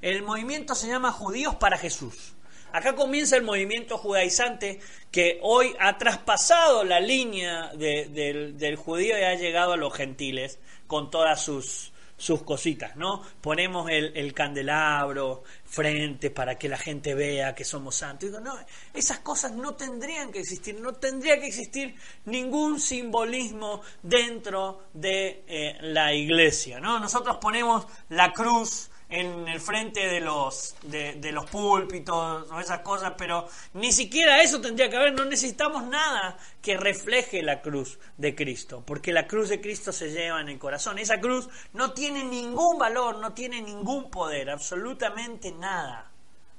El 0.00 0.22
movimiento 0.22 0.74
se 0.74 0.88
llama 0.88 1.12
Judíos 1.12 1.54
para 1.56 1.78
Jesús. 1.78 2.34
Acá 2.72 2.96
comienza 2.96 3.36
el 3.36 3.44
movimiento 3.44 3.98
judaizante 3.98 4.80
que 5.12 5.38
hoy 5.42 5.74
ha 5.78 5.96
traspasado 5.96 6.82
la 6.82 6.98
línea 6.98 7.70
del, 7.74 8.58
del 8.58 8.76
judío 8.76 9.16
y 9.16 9.22
ha 9.22 9.36
llegado 9.36 9.74
a 9.74 9.76
los 9.76 9.94
gentiles 9.94 10.58
con 10.88 11.10
todas 11.10 11.40
sus, 11.44 11.92
sus 12.16 12.42
cositas, 12.42 12.96
¿no? 12.96 13.22
Ponemos 13.40 13.90
el, 13.90 14.32
candelabro 14.32 15.42
frente 15.74 16.30
para 16.30 16.56
que 16.56 16.68
la 16.68 16.78
gente 16.78 17.14
vea 17.14 17.54
que 17.54 17.64
somos 17.64 17.96
santos. 17.96 18.30
Digo, 18.30 18.40
no, 18.40 18.56
esas 18.92 19.18
cosas 19.18 19.52
no 19.52 19.74
tendrían 19.74 20.30
que 20.30 20.40
existir, 20.40 20.78
no 20.80 20.94
tendría 20.94 21.40
que 21.40 21.48
existir 21.48 21.94
ningún 22.26 22.78
simbolismo 22.80 23.82
dentro 24.02 24.84
de 24.92 25.44
eh, 25.48 25.76
la 25.80 26.14
iglesia, 26.14 26.78
¿no? 26.78 27.00
Nosotros 27.00 27.38
ponemos 27.40 27.86
la 28.10 28.32
cruz 28.32 28.90
en 29.14 29.46
el 29.46 29.60
frente 29.60 30.08
de 30.08 30.20
los, 30.20 30.74
de, 30.82 31.30
los 31.30 31.46
púlpitos 31.46 32.50
o 32.50 32.58
esas 32.58 32.80
cosas, 32.80 33.12
pero 33.16 33.48
ni 33.74 33.92
siquiera 33.92 34.42
eso 34.42 34.60
tendría 34.60 34.90
que 34.90 34.96
haber, 34.96 35.14
no 35.14 35.24
necesitamos 35.24 35.84
nada 35.84 36.36
que 36.60 36.76
refleje 36.76 37.40
la 37.42 37.62
cruz 37.62 38.00
de 38.16 38.34
Cristo, 38.34 38.82
porque 38.84 39.12
la 39.12 39.28
cruz 39.28 39.50
de 39.50 39.60
Cristo 39.60 39.92
se 39.92 40.10
lleva 40.10 40.40
en 40.40 40.48
el 40.48 40.58
corazón. 40.58 40.98
Esa 40.98 41.20
cruz 41.20 41.48
no 41.72 41.92
tiene 41.92 42.24
ningún 42.24 42.76
valor, 42.76 43.18
no 43.18 43.32
tiene 43.34 43.62
ningún 43.62 44.10
poder, 44.10 44.50
absolutamente 44.50 45.52
nada, 45.52 46.10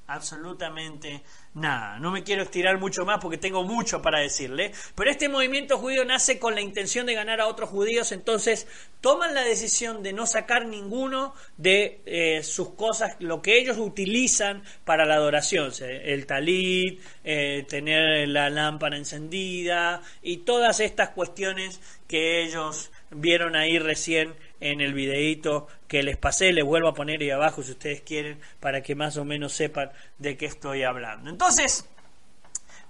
absolutamente 0.07 1.23
nada. 1.55 1.97
No 1.99 2.11
me 2.11 2.23
quiero 2.23 2.43
estirar 2.43 2.77
mucho 2.79 3.05
más 3.05 3.19
porque 3.19 3.37
tengo 3.37 3.63
mucho 3.63 4.01
para 4.01 4.19
decirle. 4.19 4.71
Pero 4.93 5.09
este 5.09 5.29
movimiento 5.29 5.77
judío 5.77 6.05
nace 6.05 6.37
con 6.37 6.53
la 6.53 6.61
intención 6.61 7.05
de 7.05 7.15
ganar 7.15 7.41
a 7.41 7.47
otros 7.47 7.69
judíos, 7.69 8.11
entonces 8.11 8.67
toman 9.01 9.33
la 9.33 9.43
decisión 9.43 10.03
de 10.03 10.13
no 10.13 10.25
sacar 10.25 10.65
ninguno 10.67 11.33
de 11.57 12.01
eh, 12.05 12.43
sus 12.43 12.71
cosas, 12.71 13.15
lo 13.19 13.41
que 13.41 13.57
ellos 13.57 13.77
utilizan 13.77 14.63
para 14.83 15.05
la 15.05 15.15
adoración, 15.15 15.71
el 15.81 16.25
talit, 16.25 17.01
eh, 17.23 17.65
tener 17.67 18.27
la 18.27 18.49
lámpara 18.49 18.97
encendida 18.97 20.01
y 20.21 20.37
todas 20.37 20.79
estas 20.79 21.09
cuestiones 21.09 21.79
que 22.07 22.43
ellos 22.43 22.91
vieron 23.11 23.55
ahí 23.55 23.79
recién 23.79 24.33
en 24.59 24.81
el 24.81 24.93
videíto 24.93 25.67
que 25.87 26.03
les 26.03 26.17
pasé, 26.17 26.53
les 26.53 26.63
vuelvo 26.63 26.89
a 26.89 26.93
poner 26.93 27.21
ahí 27.21 27.29
abajo 27.29 27.63
si 27.63 27.71
ustedes 27.71 28.01
quieren, 28.01 28.39
para 28.59 28.81
que 28.81 28.95
más 28.95 29.17
o 29.17 29.25
menos 29.25 29.53
sepan 29.53 29.91
de 30.17 30.37
qué 30.37 30.45
estoy 30.45 30.83
hablando. 30.83 31.29
Entonces, 31.29 31.85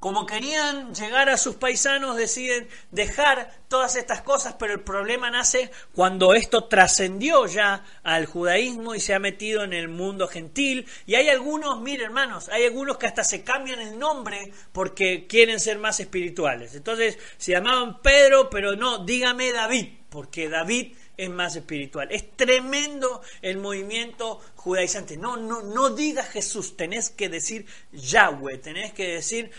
como 0.05 0.27
querían 0.27 0.93
llegar 0.93 1.29
a 1.29 1.37
sus 1.37 1.55
paisanos, 1.55 2.15
deciden 2.15 2.67
dejar 2.91 3.51
todas 3.67 3.95
estas 3.95 4.21
cosas, 4.21 4.55
pero 4.59 4.73
el 4.73 4.81
problema 4.81 5.31
nace 5.31 5.71
cuando 5.95 6.35
esto 6.35 6.65
trascendió 6.65 7.47
ya 7.47 7.83
al 8.03 8.27
judaísmo 8.27 8.93
y 8.93 8.99
se 8.99 9.15
ha 9.15 9.19
metido 9.19 9.63
en 9.63 9.73
el 9.73 9.87
mundo 9.87 10.27
gentil. 10.27 10.85
Y 11.07 11.15
hay 11.15 11.29
algunos, 11.29 11.81
miren 11.81 12.05
hermanos, 12.05 12.49
hay 12.49 12.65
algunos 12.65 12.99
que 12.99 13.07
hasta 13.07 13.23
se 13.23 13.43
cambian 13.43 13.79
el 13.79 13.97
nombre 13.97 14.51
porque 14.73 15.25
quieren 15.25 15.59
ser 15.59 15.79
más 15.79 15.99
espirituales. 15.99 16.75
Entonces 16.75 17.17
se 17.37 17.53
llamaban 17.53 17.99
Pedro, 18.03 18.49
pero 18.49 18.75
no, 18.75 19.05
dígame 19.05 19.51
David, 19.51 19.87
porque 20.09 20.49
David 20.49 20.93
es 21.17 21.29
más 21.29 21.55
espiritual. 21.55 22.07
Es 22.11 22.35
tremendo 22.35 23.21
el 23.41 23.57
movimiento 23.57 24.41
judaizante. 24.55 25.17
No, 25.17 25.37
no, 25.37 25.61
no 25.61 25.89
digas 25.89 26.29
Jesús, 26.29 26.75
tenés 26.77 27.09
que 27.09 27.29
decir 27.29 27.65
Yahweh, 27.91 28.57
tenés 28.57 28.93
que 28.93 29.13
decir 29.13 29.51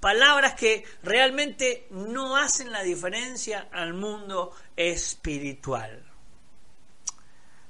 palabras 0.00 0.54
que 0.54 0.84
realmente 1.04 1.86
no 1.90 2.36
hacen 2.36 2.72
la 2.72 2.82
diferencia 2.82 3.68
al 3.70 3.94
mundo 3.94 4.52
espiritual. 4.76 6.02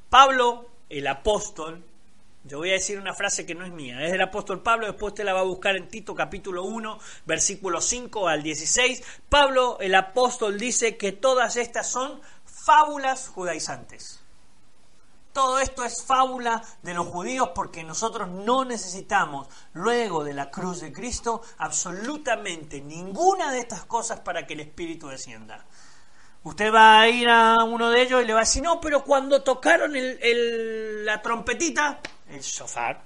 Pablo, 0.08 0.70
el 0.88 1.06
apóstol, 1.06 1.84
yo 2.44 2.58
voy 2.58 2.70
a 2.70 2.74
decir 2.74 2.98
una 2.98 3.14
frase 3.14 3.46
que 3.46 3.54
no 3.54 3.64
es 3.64 3.70
mía, 3.70 4.02
es 4.04 4.10
del 4.10 4.20
apóstol 4.22 4.62
Pablo, 4.62 4.86
después 4.86 5.12
usted 5.12 5.24
la 5.24 5.32
va 5.32 5.40
a 5.40 5.44
buscar 5.44 5.76
en 5.76 5.88
Tito 5.88 6.14
capítulo 6.14 6.64
1, 6.64 6.98
versículo 7.24 7.80
5 7.80 8.26
al 8.26 8.42
16. 8.42 9.02
Pablo, 9.28 9.78
el 9.80 9.94
apóstol, 9.94 10.58
dice 10.58 10.96
que 10.96 11.12
todas 11.12 11.56
estas 11.56 11.90
son 11.90 12.20
fábulas 12.64 13.28
judaizantes. 13.28 14.20
Todo 15.32 15.58
esto 15.60 15.84
es 15.84 16.04
fábula 16.04 16.62
de 16.82 16.92
los 16.92 17.06
judíos 17.06 17.50
porque 17.54 17.82
nosotros 17.82 18.28
no 18.28 18.64
necesitamos, 18.64 19.48
luego 19.72 20.24
de 20.24 20.34
la 20.34 20.50
cruz 20.50 20.80
de 20.80 20.92
Cristo, 20.92 21.42
absolutamente 21.56 22.82
ninguna 22.82 23.50
de 23.50 23.60
estas 23.60 23.84
cosas 23.86 24.20
para 24.20 24.46
que 24.46 24.52
el 24.52 24.60
Espíritu 24.60 25.08
descienda. 25.08 25.64
Usted 26.44 26.72
va 26.72 27.00
a 27.00 27.08
ir 27.08 27.28
a 27.28 27.64
uno 27.64 27.88
de 27.88 28.02
ellos 28.02 28.22
y 28.22 28.26
le 28.26 28.34
va 28.34 28.40
a 28.40 28.44
decir, 28.44 28.62
no, 28.62 28.80
pero 28.80 29.02
cuando 29.04 29.42
tocaron 29.42 29.92
la 29.94 31.22
trompetita, 31.22 32.00
el 32.28 32.42
sofá, 32.42 33.02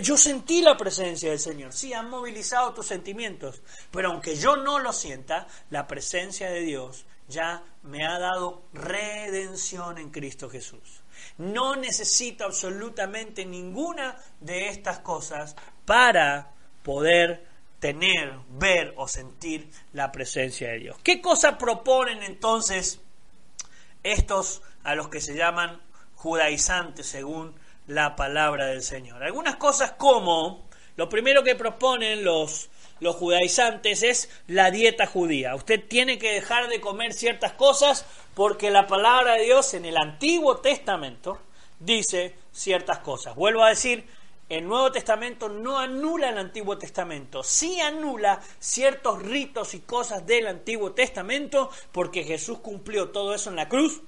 yo 0.00 0.16
sentí 0.16 0.62
la 0.62 0.76
presencia 0.76 1.30
del 1.30 1.40
Señor. 1.40 1.74
Sí, 1.74 1.92
han 1.92 2.08
movilizado 2.08 2.72
tus 2.72 2.86
sentimientos, 2.86 3.60
pero 3.90 4.10
aunque 4.10 4.36
yo 4.36 4.56
no 4.56 4.78
lo 4.78 4.92
sienta, 4.94 5.46
la 5.68 5.86
presencia 5.86 6.48
de 6.48 6.60
Dios 6.60 7.04
ya 7.28 7.62
me 7.82 8.06
ha 8.06 8.18
dado 8.18 8.62
redención 8.72 9.98
en 9.98 10.10
Cristo 10.10 10.48
Jesús. 10.48 11.02
No 11.38 11.76
necesito 11.76 12.44
absolutamente 12.44 13.44
ninguna 13.44 14.16
de 14.40 14.68
estas 14.68 15.00
cosas 15.00 15.56
para 15.84 16.52
poder 16.82 17.46
tener, 17.80 18.34
ver 18.48 18.94
o 18.96 19.08
sentir 19.08 19.70
la 19.92 20.12
presencia 20.12 20.68
de 20.70 20.78
Dios. 20.78 20.96
¿Qué 21.02 21.20
cosa 21.20 21.58
proponen 21.58 22.22
entonces 22.22 23.00
estos 24.02 24.62
a 24.82 24.94
los 24.94 25.08
que 25.08 25.20
se 25.20 25.34
llaman 25.34 25.80
judaizantes 26.14 27.06
según 27.06 27.54
la 27.86 28.16
palabra 28.16 28.66
del 28.66 28.82
Señor? 28.82 29.22
Algunas 29.22 29.56
cosas 29.56 29.92
como, 29.92 30.68
lo 30.96 31.08
primero 31.08 31.42
que 31.42 31.54
proponen 31.54 32.24
los 32.24 32.70
los 33.00 33.16
judaizantes 33.16 34.02
es 34.02 34.30
la 34.46 34.70
dieta 34.70 35.06
judía. 35.06 35.54
Usted 35.54 35.82
tiene 35.86 36.18
que 36.18 36.32
dejar 36.32 36.68
de 36.68 36.80
comer 36.80 37.12
ciertas 37.12 37.52
cosas 37.52 38.06
porque 38.34 38.70
la 38.70 38.86
palabra 38.86 39.34
de 39.34 39.44
Dios 39.44 39.74
en 39.74 39.84
el 39.84 39.96
Antiguo 39.96 40.58
Testamento 40.58 41.38
dice 41.78 42.34
ciertas 42.52 43.00
cosas. 43.00 43.34
Vuelvo 43.34 43.62
a 43.62 43.70
decir, 43.70 44.06
el 44.48 44.66
Nuevo 44.66 44.92
Testamento 44.92 45.48
no 45.48 45.78
anula 45.78 46.30
el 46.30 46.38
Antiguo 46.38 46.78
Testamento, 46.78 47.42
sí 47.42 47.80
anula 47.80 48.40
ciertos 48.60 49.22
ritos 49.22 49.74
y 49.74 49.80
cosas 49.80 50.26
del 50.26 50.46
Antiguo 50.46 50.92
Testamento 50.92 51.70
porque 51.92 52.24
Jesús 52.24 52.58
cumplió 52.58 53.10
todo 53.10 53.34
eso 53.34 53.50
en 53.50 53.56
la 53.56 53.68
cruz, 53.68 54.02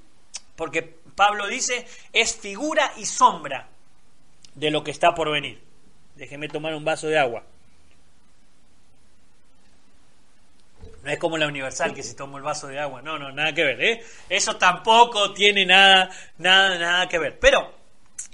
porque 0.55 0.83
Pablo 1.17 1.49
dice 1.49 1.87
es 2.13 2.37
figura 2.37 2.93
y 2.97 3.07
sombra 3.07 3.69
de 4.55 4.71
lo 4.71 4.85
que 4.85 4.93
está 4.93 5.15
por 5.15 5.31
venir. 5.31 5.61
Déjeme 6.15 6.49
tomar 6.49 6.75
un 6.75 6.85
vaso 6.85 7.09
de 7.09 7.19
agua. 7.19 7.45
No 11.09 11.15
es 11.15 11.21
como 11.21 11.39
la 11.39 11.47
universal 11.47 11.95
que 11.95 12.03
si 12.03 12.15
tomo 12.15 12.37
el 12.37 12.43
vaso 12.43 12.67
de 12.67 12.79
agua. 12.79 13.01
No, 13.01 13.19
no, 13.19 13.33
nada 13.33 13.55
que 13.55 13.65
ver. 13.65 13.83
¿eh? 13.83 14.05
Eso 14.29 14.57
tampoco 14.57 15.33
tiene 15.33 15.65
nada, 15.65 16.11
nada, 16.37 16.77
nada 16.79 17.09
que 17.09 17.19
ver. 17.19 17.39
Pero 17.39 17.73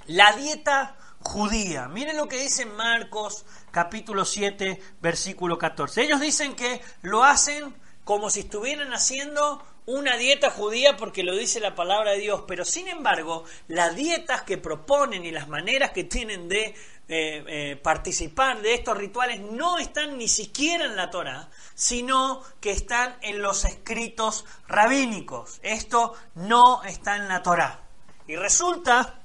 la 0.07 0.33
dieta 0.33 0.97
judía. 1.21 1.87
Miren 1.87 2.17
lo 2.17 2.27
que 2.27 2.37
dice 2.37 2.65
Marcos 2.65 3.45
capítulo 3.71 4.25
7, 4.25 4.77
versículo 4.99 5.57
14. 5.57 6.03
Ellos 6.03 6.19
dicen 6.19 6.53
que 6.53 6.81
lo 7.01 7.23
hacen 7.23 7.73
como 8.03 8.29
si 8.29 8.41
estuvieran 8.41 8.93
haciendo 8.93 9.63
una 9.85 10.17
dieta 10.17 10.49
judía 10.49 10.97
porque 10.97 11.23
lo 11.23 11.33
dice 11.33 11.61
la 11.61 11.75
palabra 11.75 12.11
de 12.11 12.19
Dios, 12.19 12.43
pero 12.45 12.65
sin 12.65 12.89
embargo, 12.89 13.45
las 13.69 13.95
dietas 13.95 14.41
que 14.41 14.57
proponen 14.57 15.23
y 15.23 15.31
las 15.31 15.47
maneras 15.47 15.91
que 15.91 16.03
tienen 16.03 16.49
de 16.49 16.75
eh, 17.07 17.43
eh, 17.47 17.75
participar 17.75 18.63
de 18.63 18.73
estos 18.73 18.97
rituales 18.97 19.39
no 19.39 19.77
están 19.77 20.17
ni 20.17 20.27
siquiera 20.27 20.85
en 20.85 20.95
la 20.95 21.11
Torah, 21.11 21.49
sino 21.75 22.41
que 22.59 22.71
están 22.71 23.15
en 23.21 23.43
los 23.43 23.63
escritos 23.63 24.45
rabínicos. 24.67 25.59
Esto 25.61 26.15
no 26.33 26.83
está 26.83 27.15
en 27.17 27.27
la 27.27 27.43
Torah. 27.43 27.83
Y 28.27 28.35
resulta 28.35 29.21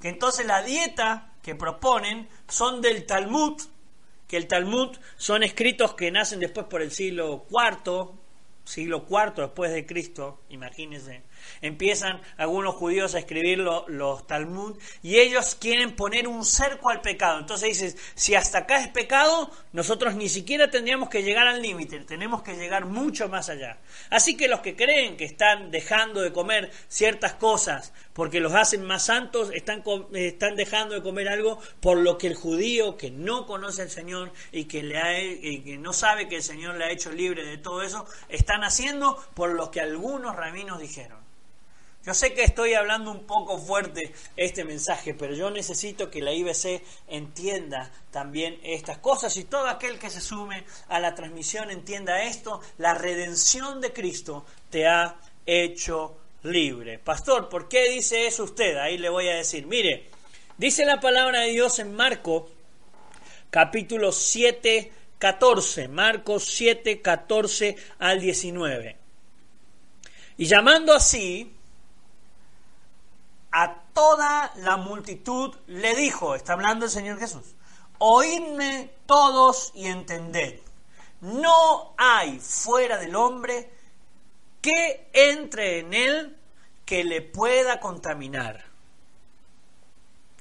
que 0.00 0.08
entonces 0.08 0.46
la 0.46 0.62
dieta 0.62 1.34
que 1.42 1.54
proponen 1.54 2.28
son 2.48 2.80
del 2.80 3.04
Talmud, 3.04 3.60
que 4.26 4.38
el 4.38 4.48
Talmud 4.48 4.96
son 5.18 5.42
escritos 5.42 5.94
que 5.94 6.10
nacen 6.10 6.40
después 6.40 6.66
por 6.66 6.80
el 6.80 6.92
siglo 6.92 7.46
IV, 7.50 8.10
siglo 8.64 9.06
IV 9.06 9.34
después 9.36 9.70
de 9.70 9.84
Cristo, 9.84 10.40
imagínense 10.48 11.24
empiezan 11.60 12.20
algunos 12.36 12.74
judíos 12.74 13.14
a 13.14 13.18
escribir 13.18 13.58
los 13.58 14.26
Talmud 14.26 14.78
y 15.02 15.18
ellos 15.18 15.54
quieren 15.54 15.94
poner 15.96 16.28
un 16.28 16.44
cerco 16.44 16.90
al 16.90 17.00
pecado. 17.00 17.38
Entonces 17.38 17.68
dices, 17.68 17.96
si 18.14 18.34
hasta 18.34 18.58
acá 18.58 18.80
es 18.80 18.88
pecado, 18.88 19.50
nosotros 19.72 20.14
ni 20.14 20.28
siquiera 20.28 20.70
tendríamos 20.70 21.08
que 21.08 21.22
llegar 21.22 21.46
al 21.46 21.62
límite, 21.62 22.00
tenemos 22.00 22.42
que 22.42 22.56
llegar 22.56 22.86
mucho 22.86 23.28
más 23.28 23.48
allá. 23.48 23.78
Así 24.10 24.36
que 24.36 24.48
los 24.48 24.60
que 24.60 24.76
creen 24.76 25.16
que 25.16 25.24
están 25.24 25.70
dejando 25.70 26.20
de 26.20 26.32
comer 26.32 26.70
ciertas 26.88 27.34
cosas 27.34 27.92
porque 28.12 28.40
los 28.40 28.54
hacen 28.54 28.84
más 28.84 29.06
santos, 29.06 29.50
están, 29.54 29.82
están 30.14 30.56
dejando 30.56 30.94
de 30.94 31.02
comer 31.02 31.28
algo 31.28 31.58
por 31.80 31.98
lo 31.98 32.18
que 32.18 32.26
el 32.26 32.34
judío 32.34 32.96
que 32.96 33.10
no 33.10 33.46
conoce 33.46 33.82
al 33.82 33.90
Señor 33.90 34.32
y 34.50 34.64
que, 34.64 34.82
le 34.82 34.98
ha, 34.98 35.20
y 35.20 35.62
que 35.62 35.78
no 35.78 35.92
sabe 35.92 36.28
que 36.28 36.36
el 36.36 36.42
Señor 36.42 36.76
le 36.76 36.84
ha 36.84 36.90
hecho 36.90 37.10
libre 37.10 37.44
de 37.44 37.58
todo 37.58 37.82
eso, 37.82 38.06
están 38.28 38.64
haciendo 38.64 39.16
por 39.34 39.50
lo 39.50 39.70
que 39.70 39.80
algunos 39.80 40.36
rabinos 40.36 40.80
dijeron. 40.80 41.21
Yo 42.04 42.14
sé 42.14 42.34
que 42.34 42.42
estoy 42.42 42.74
hablando 42.74 43.12
un 43.12 43.26
poco 43.26 43.58
fuerte 43.58 44.12
este 44.36 44.64
mensaje, 44.64 45.14
pero 45.14 45.34
yo 45.34 45.50
necesito 45.50 46.10
que 46.10 46.20
la 46.20 46.32
IBC 46.32 46.82
entienda 47.06 47.92
también 48.10 48.58
estas 48.64 48.98
cosas 48.98 49.36
y 49.36 49.44
todo 49.44 49.68
aquel 49.68 50.00
que 50.00 50.10
se 50.10 50.20
sume 50.20 50.64
a 50.88 50.98
la 50.98 51.14
transmisión 51.14 51.70
entienda 51.70 52.24
esto. 52.24 52.60
La 52.78 52.94
redención 52.94 53.80
de 53.80 53.92
Cristo 53.92 54.44
te 54.68 54.88
ha 54.88 55.14
hecho 55.46 56.16
libre. 56.42 56.98
Pastor, 56.98 57.48
¿por 57.48 57.68
qué 57.68 57.90
dice 57.90 58.26
eso 58.26 58.44
usted? 58.44 58.78
Ahí 58.78 58.98
le 58.98 59.08
voy 59.08 59.28
a 59.28 59.36
decir, 59.36 59.66
mire, 59.68 60.10
dice 60.58 60.84
la 60.84 60.98
palabra 60.98 61.42
de 61.42 61.50
Dios 61.50 61.78
en 61.78 61.94
Marco 61.94 62.50
capítulo 63.50 64.10
7, 64.10 64.90
14, 65.18 65.86
Marcos 65.86 66.46
7, 66.46 67.00
14 67.00 67.76
al 68.00 68.20
19. 68.20 68.96
Y 70.38 70.46
llamando 70.46 70.94
así, 70.94 71.52
a 73.52 73.74
toda 73.92 74.52
la 74.56 74.76
multitud 74.78 75.54
le 75.66 75.94
dijo, 75.94 76.34
está 76.34 76.54
hablando 76.54 76.86
el 76.86 76.90
Señor 76.90 77.18
Jesús, 77.18 77.54
oídme 77.98 78.90
todos 79.06 79.70
y 79.74 79.86
entended, 79.86 80.60
no 81.20 81.94
hay 81.98 82.38
fuera 82.40 82.98
del 82.98 83.14
hombre 83.14 83.70
que 84.60 85.08
entre 85.12 85.80
en 85.80 85.94
él 85.94 86.36
que 86.84 87.04
le 87.04 87.20
pueda 87.22 87.78
contaminar. 87.80 88.64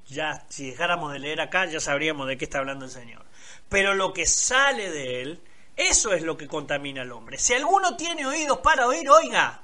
ya 0.08 0.46
si 0.50 0.72
dejáramos 0.72 1.14
de 1.14 1.20
leer 1.20 1.40
acá 1.42 1.66
ya 1.66 1.80
sabríamos 1.80 2.28
de 2.28 2.38
qué 2.38 2.46
está 2.46 2.60
hablando 2.60 2.86
el 2.86 2.92
Señor. 2.92 3.24
Pero 3.70 3.94
lo 3.96 4.12
que 4.12 4.26
sale 4.26 4.90
de 4.90 5.22
él, 5.22 5.42
eso 5.78 6.14
es 6.14 6.24
lo 6.24 6.36
que 6.38 6.48
contamina 6.48 7.04
al 7.04 7.12
hombre. 7.14 7.38
Si 7.38 7.54
alguno 7.54 7.96
tiene 7.96 8.26
oídos 8.26 8.58
para 8.60 8.86
oír, 8.86 9.10
oiga. 9.10 9.62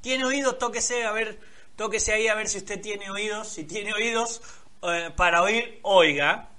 Tiene 0.00 0.24
oídos, 0.24 0.58
tóquese 0.58 1.04
a 1.04 1.12
ver, 1.12 1.38
tóquese 1.76 2.12
ahí 2.12 2.28
a 2.28 2.34
ver 2.34 2.48
si 2.48 2.58
usted 2.58 2.80
tiene 2.80 3.10
oídos. 3.10 3.48
Si 3.48 3.64
tiene 3.64 3.92
oídos 3.92 4.42
eh, 4.82 5.10
para 5.16 5.42
oír, 5.42 5.80
oiga 5.82 6.50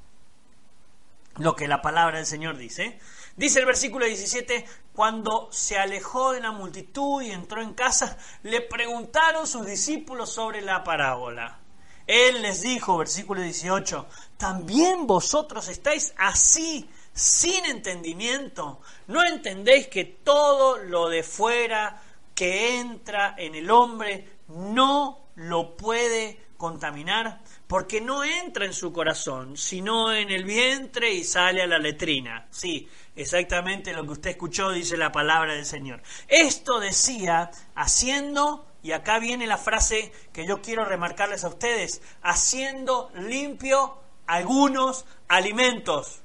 lo 1.38 1.56
que 1.56 1.68
la 1.68 1.82
palabra 1.82 2.18
del 2.18 2.26
Señor 2.26 2.58
dice. 2.58 3.00
Dice 3.36 3.60
el 3.60 3.66
versículo 3.66 4.06
17, 4.06 4.66
cuando 4.94 5.50
se 5.52 5.78
alejó 5.78 6.32
de 6.32 6.40
la 6.40 6.52
multitud 6.52 7.22
y 7.22 7.32
entró 7.32 7.62
en 7.62 7.74
casa, 7.74 8.18
le 8.44 8.62
preguntaron 8.62 9.46
sus 9.46 9.66
discípulos 9.66 10.30
sobre 10.32 10.62
la 10.62 10.84
parábola. 10.84 11.60
Él 12.08 12.42
les 12.42 12.62
dijo, 12.62 12.98
versículo 12.98 13.42
18, 13.42 14.08
¿también 14.38 15.08
vosotros 15.08 15.68
estáis 15.68 16.14
así, 16.18 16.90
sin 17.14 17.66
entendimiento? 17.66 18.80
¿No 19.08 19.26
entendéis 19.26 19.88
que 19.88 20.06
todo 20.06 20.78
lo 20.78 21.10
de 21.10 21.24
fuera 21.24 22.02
que 22.36 22.80
entra 22.80 23.34
en 23.38 23.56
el 23.56 23.72
hombre 23.72 24.38
no 24.50 25.30
lo 25.36 25.76
puede 25.76 26.40
contaminar? 26.58 27.42
Porque 27.68 28.02
no 28.02 28.24
entra 28.24 28.66
en 28.66 28.74
su 28.74 28.94
corazón, 28.94 29.58
sino 29.58 30.14
en 30.14 30.30
el 30.30 30.44
vientre 30.44 31.12
y 31.12 31.24
sale 31.24 31.64
a 31.64 31.68
la 31.68 31.80
letrina. 31.80 32.48
Sí, 32.52 32.88
exactamente 33.16 33.94
lo 33.94 34.04
que 34.04 34.12
usted 34.12 34.30
escuchó, 34.32 34.72
dice 34.72 34.98
la 34.98 35.12
palabra 35.12 35.54
del 35.56 35.66
Señor. 35.66 36.04
Esto 36.28 36.80
decía 36.80 37.50
haciendo 37.74 38.68
y 38.84 38.92
acá 38.92 39.18
viene 39.18 39.48
la 39.48 39.58
frase 39.58 40.12
que 40.32 40.46
yo 40.46 40.62
quiero 40.62 40.86
remarcarles 40.86 41.44
a 41.44 41.48
ustedes, 41.48 42.04
haciendo 42.22 43.12
limpio 43.16 43.98
algunos 44.28 45.06
alimentos. 45.28 46.22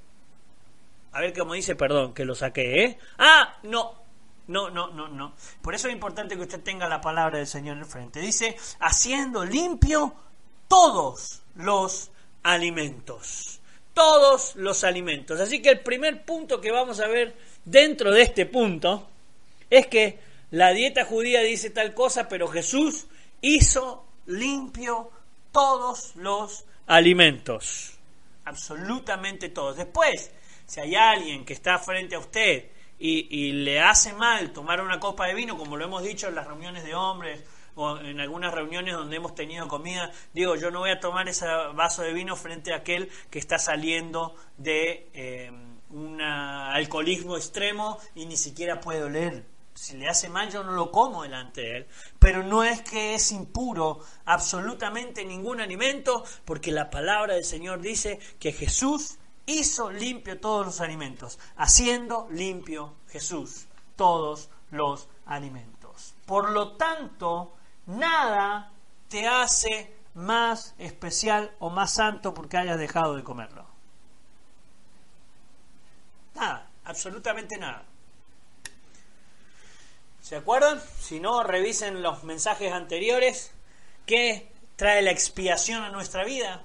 A 1.13 1.21
ver 1.21 1.37
cómo 1.37 1.55
dice, 1.55 1.75
perdón, 1.75 2.15
que 2.15 2.25
lo 2.25 2.35
saqué, 2.35 2.85
¿eh? 2.85 2.99
Ah, 3.19 3.59
no, 3.63 4.00
no, 4.51 4.69
no, 4.69 4.91
no, 4.91 5.09
no. 5.09 5.33
Por 5.63 5.75
eso 5.75 5.89
es 5.89 5.95
importante 5.95 6.35
que 6.35 6.43
usted 6.43 6.61
tenga 6.61 6.89
la 6.89 7.01
palabra 7.01 7.39
del 7.39 7.47
Señor 7.47 7.79
en 7.79 7.87
frente. 7.87 8.21
Dice, 8.21 8.57
haciendo 8.81 9.45
limpio 9.45 10.13
todos 10.67 11.43
los 11.55 12.11
alimentos. 12.43 13.61
Todos 13.95 14.57
los 14.57 14.83
alimentos. 14.83 15.41
Así 15.41 15.63
que 15.63 15.71
el 15.71 15.81
primer 15.81 16.25
punto 16.25 16.61
que 16.61 16.73
vamos 16.73 17.01
a 17.01 17.07
ver 17.07 17.37
dentro 17.65 18.11
de 18.11 18.23
este 18.23 18.45
punto 18.47 19.09
es 19.69 19.87
que 19.87 20.19
la 20.51 20.73
dieta 20.73 21.05
judía 21.05 21.41
dice 21.43 21.71
tal 21.71 21.95
cosa, 21.95 22.29
pero 22.29 22.49
Jesús 22.49 23.07
hizo 23.41 24.05
limpio 24.27 25.13
todos 25.53 26.17
los 26.17 26.65
alimentos. 26.89 27.93
Absolutamente 28.45 29.51
todos. 29.51 29.77
Después, 29.77 30.33
si 30.67 30.81
hay 30.81 30.97
alguien 30.97 31.45
que 31.45 31.53
está 31.53 31.79
frente 31.79 32.17
a 32.17 32.19
usted 32.19 32.65
y, 33.01 33.53
le 33.53 33.81
hace 33.81 34.13
mal 34.13 34.53
tomar 34.53 34.83
una 34.83 35.01
copa 35.01 35.27
de 35.27 35.35
vino, 35.35 35.57
como 35.57 35.77
lo 35.77 35.87
hemos 35.87 36.03
dicho 36.03 36.29
en 36.29 36.35
las 36.35 36.47
reuniones 36.47 36.85
de 36.85 36.95
hombres 36.95 37.43
o 37.75 37.97
en 37.99 38.21
algunas 38.21 38.53
reuniones 38.53 38.95
donde 38.95 39.17
hemos 39.17 39.35
tenido 39.35 39.67
comida, 39.69 40.13
digo, 40.35 40.55
yo 40.57 40.71
no 40.71 40.81
voy 40.81 40.91
a 40.91 41.01
tomar 41.01 41.29
ese 41.29 41.47
vaso 41.75 42.03
de 42.03 42.13
vino 42.13 42.37
frente 42.37 42.75
a 42.75 42.77
aquel 42.77 43.09
que 43.31 43.39
está 43.39 43.59
saliendo 43.59 44.35
de 44.59 45.09
eh, 45.15 45.51
un 45.91 46.21
alcoholismo 46.21 47.37
extremo 47.37 47.99
y 48.15 48.27
ni 48.27 48.37
siquiera 48.37 48.81
puede 48.81 49.03
oler. 49.03 49.45
Si 49.73 49.97
le 49.97 50.09
hace 50.09 50.29
mal 50.29 50.51
yo 50.51 50.63
no 50.63 50.73
lo 50.73 50.91
como 50.91 51.23
delante 51.23 51.63
de 51.63 51.77
él, 51.79 51.87
pero 52.19 52.43
no 52.43 52.65
es 52.65 52.83
que 52.83 53.15
es 53.15 53.33
impuro 53.33 54.01
absolutamente 54.27 55.25
ningún 55.25 55.61
alimento, 55.61 56.23
porque 56.45 56.71
la 56.71 56.91
palabra 56.91 57.35
del 57.35 57.45
Señor 57.45 57.81
dice 57.81 58.19
que 58.39 58.53
Jesús 58.53 59.17
hizo 59.51 59.91
limpio 59.91 60.41
todos 60.41 60.67
los 60.67 60.81
alimentos, 60.81 61.39
haciendo 61.57 62.29
limpio 62.31 62.95
Jesús 63.09 63.67
todos 63.97 64.49
los 64.71 65.09
alimentos. 65.27 66.15
Por 66.27 66.51
lo 66.51 66.77
tanto, 66.77 67.55
nada 67.87 68.73
te 69.09 69.27
hace 69.27 69.95
más 70.15 70.75
especial 70.79 71.55
o 71.59 71.71
más 71.71 71.95
santo 71.95 72.33
porque 72.35 72.57
hayas 72.57 72.79
dejado 72.79 73.17
de 73.17 73.25
comerlo. 73.25 73.67
Nada, 76.35 76.71
absolutamente 76.85 77.59
nada. 77.59 77.85
¿Se 80.21 80.37
acuerdan? 80.37 80.81
Si 80.99 81.19
no, 81.19 81.43
revisen 81.43 82.03
los 82.03 82.25
mensajes 82.25 82.73
anteriores. 82.73 83.53
¿Qué 84.07 84.53
trae 84.77 85.03
la 85.03 85.11
expiación 85.11 85.83
a 85.83 85.91
nuestra 85.91 86.25
vida? 86.25 86.65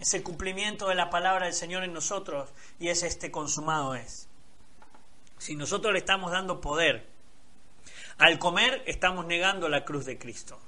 Es 0.00 0.14
el 0.14 0.22
cumplimiento 0.22 0.88
de 0.88 0.94
la 0.94 1.10
palabra 1.10 1.44
del 1.44 1.54
Señor 1.54 1.84
en 1.84 1.92
nosotros 1.92 2.48
y 2.78 2.88
es 2.88 3.02
este 3.02 3.30
consumado 3.30 3.94
es. 3.94 4.28
Si 5.36 5.54
nosotros 5.54 5.92
le 5.92 5.98
estamos 5.98 6.32
dando 6.32 6.60
poder 6.60 7.06
al 8.16 8.38
comer, 8.38 8.82
estamos 8.86 9.26
negando 9.26 9.68
la 9.68 9.84
cruz 9.84 10.06
de 10.06 10.18
Cristo. 10.18 10.58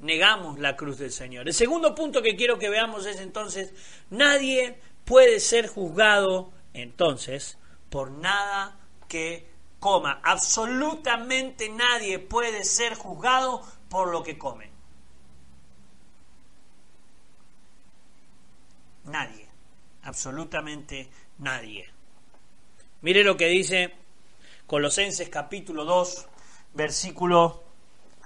Negamos 0.00 0.58
la 0.58 0.76
cruz 0.76 0.98
del 0.98 1.12
Señor. 1.12 1.46
El 1.46 1.54
segundo 1.54 1.94
punto 1.94 2.20
que 2.20 2.36
quiero 2.36 2.58
que 2.58 2.68
veamos 2.68 3.06
es 3.06 3.20
entonces, 3.20 3.72
nadie 4.10 4.80
puede 5.04 5.38
ser 5.38 5.68
juzgado 5.68 6.52
entonces 6.74 7.58
por 7.90 8.10
nada 8.10 8.76
que 9.08 9.48
coma. 9.78 10.20
Absolutamente 10.24 11.68
nadie 11.68 12.18
puede 12.18 12.64
ser 12.64 12.94
juzgado 12.94 13.62
por 13.88 14.10
lo 14.10 14.22
que 14.24 14.36
come. 14.36 14.77
Nadie. 19.08 19.48
Absolutamente 20.02 21.10
nadie. 21.38 21.88
Mire 23.00 23.24
lo 23.24 23.36
que 23.36 23.46
dice 23.46 23.94
Colosenses 24.66 25.28
capítulo 25.28 25.84
2, 25.84 26.26
versículo 26.74 27.64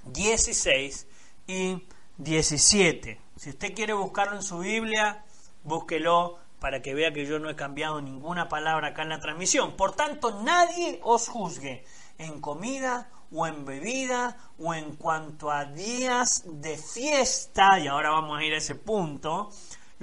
16 0.07 1.07
y 1.47 1.83
17. 2.19 3.21
Si 3.37 3.51
usted 3.51 3.75
quiere 3.75 3.93
buscarlo 3.93 4.37
en 4.37 4.43
su 4.43 4.59
Biblia, 4.59 5.25
búsquelo 5.63 6.39
para 6.59 6.83
que 6.83 6.95
vea 6.95 7.13
que 7.13 7.27
yo 7.27 7.39
no 7.39 7.51
he 7.51 7.57
cambiado 7.57 8.01
ninguna 8.01 8.49
palabra 8.49 8.89
acá 8.89 9.03
en 9.03 9.09
la 9.11 9.21
transmisión. 9.21 9.77
Por 9.77 9.95
tanto, 9.95 10.43
nadie 10.43 11.01
os 11.03 11.29
juzgue 11.29 11.85
en 12.19 12.41
comida 12.41 13.11
o 13.33 13.47
en 13.47 13.65
bebida 13.65 14.37
o 14.59 14.75
en 14.75 14.97
cuanto 14.97 15.51
a 15.51 15.65
días 15.65 16.45
de 16.45 16.77
fiesta, 16.77 17.79
y 17.81 17.89
ahora 17.89 18.11
vamos 18.11 18.39
a 18.39 18.45
ir 18.45 18.53
a 18.55 18.59
ese 18.59 18.75
punto, 18.75 19.51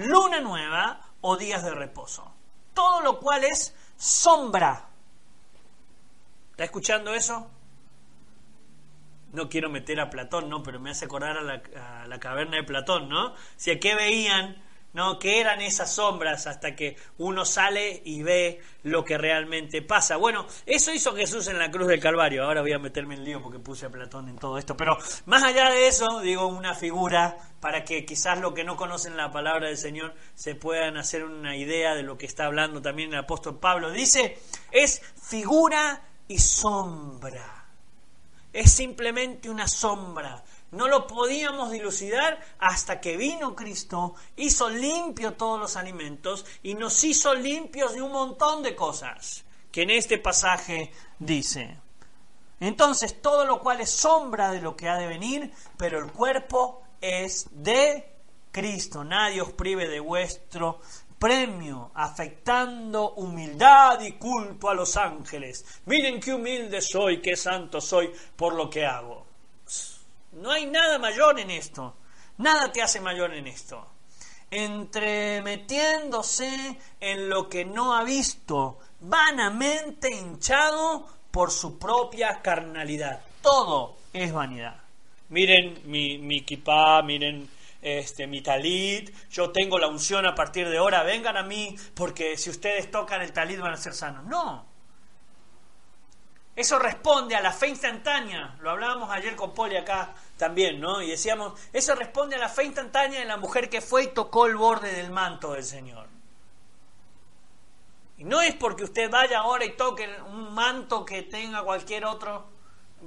luna 0.08 0.40
nueva 0.40 1.02
o 1.22 1.38
días 1.38 1.64
de 1.64 1.72
reposo. 1.72 2.34
Todo 2.74 3.02
lo 3.02 3.20
cual 3.20 3.44
es 3.44 3.76
sombra. 3.98 4.88
¿Está 6.52 6.64
escuchando 6.64 7.14
eso? 7.14 7.50
No 9.34 9.50
quiero 9.50 9.70
meter 9.70 10.00
a 10.00 10.10
Platón, 10.10 10.50
¿no? 10.50 10.64
Pero 10.64 10.80
me 10.80 10.90
hace 10.90 11.06
acordar 11.06 11.38
a 11.38 11.42
la, 11.42 11.62
a 12.02 12.08
la 12.08 12.20
caverna 12.20 12.58
de 12.58 12.64
Platón, 12.64 13.10
¿no? 13.10 13.34
Si 13.58 13.72
a 13.72 13.80
qué 13.80 13.96
veían 13.96 14.62
¿no? 14.94 15.20
¿Qué 15.20 15.40
eran 15.40 15.62
esas 15.62 15.94
sombras 15.94 16.48
hasta 16.48 16.76
que 16.76 16.96
uno 17.18 17.46
sale 17.46 18.02
y 18.06 18.24
ve 18.24 18.62
lo 18.84 19.04
que 19.04 19.18
realmente 19.18 19.82
pasa? 19.82 20.18
Bueno, 20.18 20.48
eso 20.66 20.94
hizo 20.94 21.16
Jesús 21.16 21.48
en 21.48 21.60
la 21.60 21.70
cruz 21.70 21.88
del 21.88 22.00
Calvario. 22.00 22.44
Ahora 22.44 22.62
voy 22.62 22.74
a 22.74 22.80
meterme 22.80 23.16
en 23.16 23.24
lío 23.24 23.42
porque 23.42 23.60
puse 23.60 23.86
a 23.86 23.90
Platón 23.90 24.30
en 24.30 24.38
todo 24.38 24.58
esto. 24.58 24.76
Pero 24.76 24.98
más 25.26 25.44
allá 25.44 25.70
de 25.70 25.88
eso, 25.88 26.20
digo 26.22 26.48
una 26.48 26.74
figura 26.74 27.38
para 27.60 27.84
que 27.84 28.06
quizás 28.06 28.40
los 28.40 28.54
que 28.54 28.64
no 28.64 28.78
conocen 28.78 29.18
la 29.18 29.32
palabra 29.32 29.68
del 29.68 29.78
Señor 29.78 30.14
se 30.36 30.56
puedan 30.56 30.98
hacer 30.98 31.24
una 31.24 31.56
idea 31.56 31.96
de 31.96 32.04
lo 32.04 32.18
que 32.18 32.26
está 32.26 32.46
hablando 32.46 32.82
también 32.82 33.14
el 33.14 33.20
apóstol 33.20 33.60
Pablo. 33.60 33.92
Dice, 33.92 34.40
es 34.72 35.02
figura 35.22 36.02
y 36.28 36.40
sombra. 36.40 37.66
Es 38.52 38.72
simplemente 38.72 39.50
una 39.50 39.68
sombra 39.68 40.44
no 40.72 40.88
lo 40.88 41.08
podíamos 41.08 41.72
dilucidar 41.72 42.40
hasta 42.60 43.02
que 43.02 43.18
vino 43.18 43.56
Cristo, 43.56 44.16
hizo 44.36 44.70
limpio 44.70 45.34
todos 45.34 45.60
los 45.60 45.76
alimentos 45.76 46.46
y 46.64 46.76
nos 46.76 47.04
hizo 47.04 47.34
limpios 47.34 47.94
de 47.94 48.02
un 48.02 48.12
montón 48.12 48.62
de 48.64 48.76
cosas 48.76 49.46
que 49.72 49.84
en 49.84 49.92
este 49.92 50.18
pasaje 50.18 50.92
dice. 51.18 51.78
Entonces, 52.60 53.22
todo 53.22 53.46
lo 53.46 53.60
cual 53.62 53.82
es 53.82 53.90
sombra 53.90 54.52
de 54.52 54.62
lo 54.62 54.76
que 54.76 54.90
ha 54.90 54.98
de 54.98 55.08
venir, 55.08 55.52
pero 55.78 56.00
el 56.00 56.12
cuerpo 56.12 56.84
es 57.00 57.48
de 57.52 58.12
Cristo. 58.52 59.04
Nadie 59.04 59.42
os 59.42 59.54
prive 59.54 59.88
de 59.88 60.00
vuestro 60.00 60.82
premio, 61.18 61.92
afectando 61.94 63.14
humildad 63.14 64.02
y 64.02 64.14
culto 64.14 64.70
a 64.70 64.74
los 64.74 64.98
ángeles. 64.98 65.66
Miren 65.86 66.20
qué 66.20 66.34
humilde 66.34 66.82
soy, 66.82 67.22
qué 67.22 67.36
santo 67.36 67.82
soy 67.82 68.12
por 68.36 68.54
lo 68.54 68.70
que 68.70 68.86
hago. 68.86 69.29
No 70.34 70.52
hay 70.52 70.66
nada 70.66 71.00
mayor 71.00 71.40
en 71.40 71.52
esto. 71.52 71.96
Nada 72.38 72.70
te 72.72 72.82
hace 72.82 73.02
mayor 73.02 73.34
en 73.34 73.48
esto. 73.48 73.86
Entremetiéndose 74.52 76.78
en 77.00 77.30
lo 77.30 77.48
que 77.50 77.66
no 77.66 77.96
ha 77.96 78.04
visto, 78.04 78.80
vanamente 79.02 80.10
hinchado 80.12 81.08
por 81.32 81.52
su 81.52 81.78
propia 81.78 82.42
carnalidad. 82.42 83.22
Todo 83.42 83.98
es 84.14 84.34
vanidad. 84.34 84.76
Miren 85.30 85.82
mi, 85.86 86.18
mi 86.18 86.46
miren 87.04 87.50
este, 87.82 88.28
mi 88.28 88.42
talit, 88.42 89.14
yo 89.30 89.52
tengo 89.52 89.80
la 89.80 89.88
unción 89.88 90.26
a 90.26 90.36
partir 90.36 90.68
de 90.68 90.78
ahora, 90.78 91.04
vengan 91.04 91.38
a 91.38 91.44
mí, 91.44 91.76
porque 91.94 92.38
si 92.38 92.50
ustedes 92.50 92.92
tocan 92.92 93.22
el 93.22 93.32
talit 93.32 93.60
van 93.60 93.74
a 93.74 93.78
ser 93.78 93.94
sanos. 93.94 94.26
No. 94.26 94.66
Eso 96.60 96.78
responde 96.78 97.38
a 97.38 97.42
la 97.42 97.54
fe 97.54 97.70
instantánea. 97.70 98.58
Lo 98.60 98.72
hablábamos 98.72 99.10
ayer 99.12 99.34
con 99.34 99.54
Poli 99.54 99.78
acá 99.78 100.14
también, 100.36 100.78
¿no? 100.82 101.02
Y 101.02 101.10
decíamos, 101.10 101.54
eso 101.72 101.96
responde 101.96 102.36
a 102.36 102.38
la 102.40 102.50
fe 102.50 102.66
instantánea 102.66 103.22
de 103.22 103.26
la 103.26 103.38
mujer 103.38 103.70
que 103.70 103.80
fue 103.80 104.04
y 104.04 104.08
tocó 104.08 104.46
el 104.46 104.58
borde 104.58 104.92
del 104.92 105.10
manto 105.10 105.54
del 105.54 105.64
Señor. 105.64 106.10
Y 108.18 108.26
no 108.26 108.42
es 108.42 108.56
porque 108.56 108.84
usted 108.84 109.10
vaya 109.10 109.40
ahora 109.40 109.64
y 109.64 109.78
toque 109.78 110.06
un 110.28 110.54
manto 110.54 111.06
que 111.06 111.22
tenga 111.22 111.64
cualquier 111.64 112.04
otro, 112.04 112.50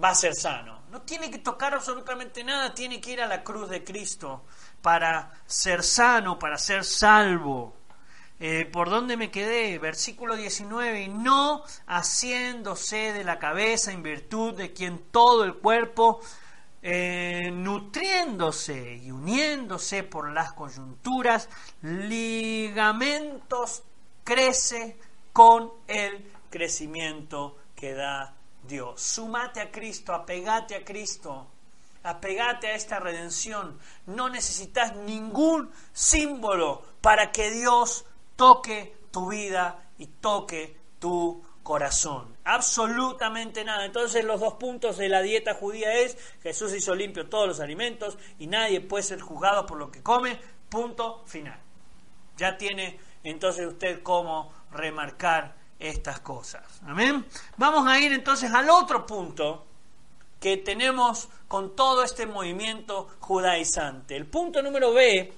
va 0.02 0.08
a 0.08 0.14
ser 0.14 0.34
sano. 0.34 0.84
No 0.90 1.02
tiene 1.02 1.30
que 1.30 1.36
tocar 1.36 1.74
absolutamente 1.74 2.42
nada, 2.42 2.72
tiene 2.72 3.02
que 3.02 3.10
ir 3.10 3.20
a 3.20 3.26
la 3.26 3.44
cruz 3.44 3.68
de 3.68 3.84
Cristo 3.84 4.46
para 4.80 5.30
ser 5.44 5.82
sano, 5.82 6.38
para 6.38 6.56
ser 6.56 6.84
salvo. 6.84 7.81
Eh, 8.44 8.64
¿Por 8.64 8.90
dónde 8.90 9.16
me 9.16 9.30
quedé? 9.30 9.78
Versículo 9.78 10.34
19, 10.34 11.02
y 11.02 11.08
no 11.08 11.62
haciéndose 11.86 13.12
de 13.12 13.22
la 13.22 13.38
cabeza 13.38 13.92
en 13.92 14.02
virtud 14.02 14.54
de 14.54 14.72
quien 14.72 14.98
todo 15.12 15.44
el 15.44 15.58
cuerpo, 15.58 16.20
eh, 16.82 17.52
nutriéndose 17.52 18.96
y 18.96 19.12
uniéndose 19.12 20.02
por 20.02 20.32
las 20.32 20.54
coyunturas, 20.54 21.48
ligamentos 21.82 23.84
crece 24.24 24.98
con 25.32 25.70
el 25.86 26.28
crecimiento 26.50 27.58
que 27.76 27.94
da 27.94 28.34
Dios. 28.66 29.00
Sumate 29.00 29.60
a 29.60 29.70
Cristo, 29.70 30.14
apegate 30.14 30.74
a 30.74 30.84
Cristo, 30.84 31.46
apegate 32.02 32.66
a 32.66 32.74
esta 32.74 32.98
redención. 32.98 33.78
No 34.06 34.28
necesitas 34.28 34.96
ningún 34.96 35.70
símbolo 35.92 36.82
para 37.00 37.30
que 37.30 37.52
Dios 37.52 38.04
toque 38.42 38.92
tu 39.12 39.28
vida 39.28 39.84
y 39.98 40.06
toque 40.08 40.76
tu 40.98 41.44
corazón. 41.62 42.36
Absolutamente 42.42 43.64
nada. 43.64 43.84
Entonces 43.84 44.24
los 44.24 44.40
dos 44.40 44.54
puntos 44.54 44.96
de 44.96 45.08
la 45.08 45.22
dieta 45.22 45.54
judía 45.54 45.92
es 45.92 46.18
Jesús 46.42 46.74
hizo 46.74 46.92
limpio 46.92 47.28
todos 47.28 47.46
los 47.46 47.60
alimentos 47.60 48.18
y 48.40 48.48
nadie 48.48 48.80
puede 48.80 49.04
ser 49.04 49.20
juzgado 49.20 49.64
por 49.64 49.78
lo 49.78 49.92
que 49.92 50.02
come. 50.02 50.40
Punto 50.68 51.22
final. 51.24 51.56
Ya 52.36 52.58
tiene 52.58 52.98
entonces 53.22 53.64
usted 53.64 54.02
cómo 54.02 54.52
remarcar 54.72 55.54
estas 55.78 56.18
cosas. 56.18 56.64
Amén. 56.84 57.24
Vamos 57.58 57.86
a 57.86 58.00
ir 58.00 58.12
entonces 58.12 58.52
al 58.52 58.68
otro 58.70 59.06
punto 59.06 59.66
que 60.40 60.56
tenemos 60.56 61.28
con 61.46 61.76
todo 61.76 62.02
este 62.02 62.26
movimiento 62.26 63.08
judaizante. 63.20 64.16
El 64.16 64.26
punto 64.26 64.60
número 64.62 64.92
B, 64.92 65.32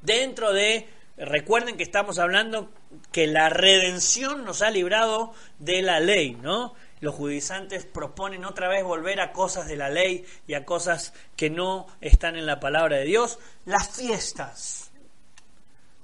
dentro 0.00 0.50
de, 0.54 0.99
recuerden 1.20 1.76
que 1.76 1.82
estamos 1.82 2.18
hablando 2.18 2.70
que 3.12 3.26
la 3.26 3.48
redención 3.48 4.44
nos 4.44 4.62
ha 4.62 4.70
librado 4.70 5.32
de 5.58 5.82
la 5.82 6.00
ley, 6.00 6.32
¿no? 6.34 6.74
Los 7.00 7.14
judaizantes 7.14 7.86
proponen 7.86 8.44
otra 8.44 8.68
vez 8.68 8.84
volver 8.84 9.20
a 9.20 9.32
cosas 9.32 9.66
de 9.66 9.76
la 9.76 9.88
ley 9.88 10.26
y 10.46 10.54
a 10.54 10.64
cosas 10.64 11.14
que 11.36 11.48
no 11.48 11.86
están 12.00 12.36
en 12.36 12.46
la 12.46 12.60
palabra 12.60 12.98
de 12.98 13.04
Dios. 13.04 13.38
Las 13.64 13.88
fiestas 13.88 14.90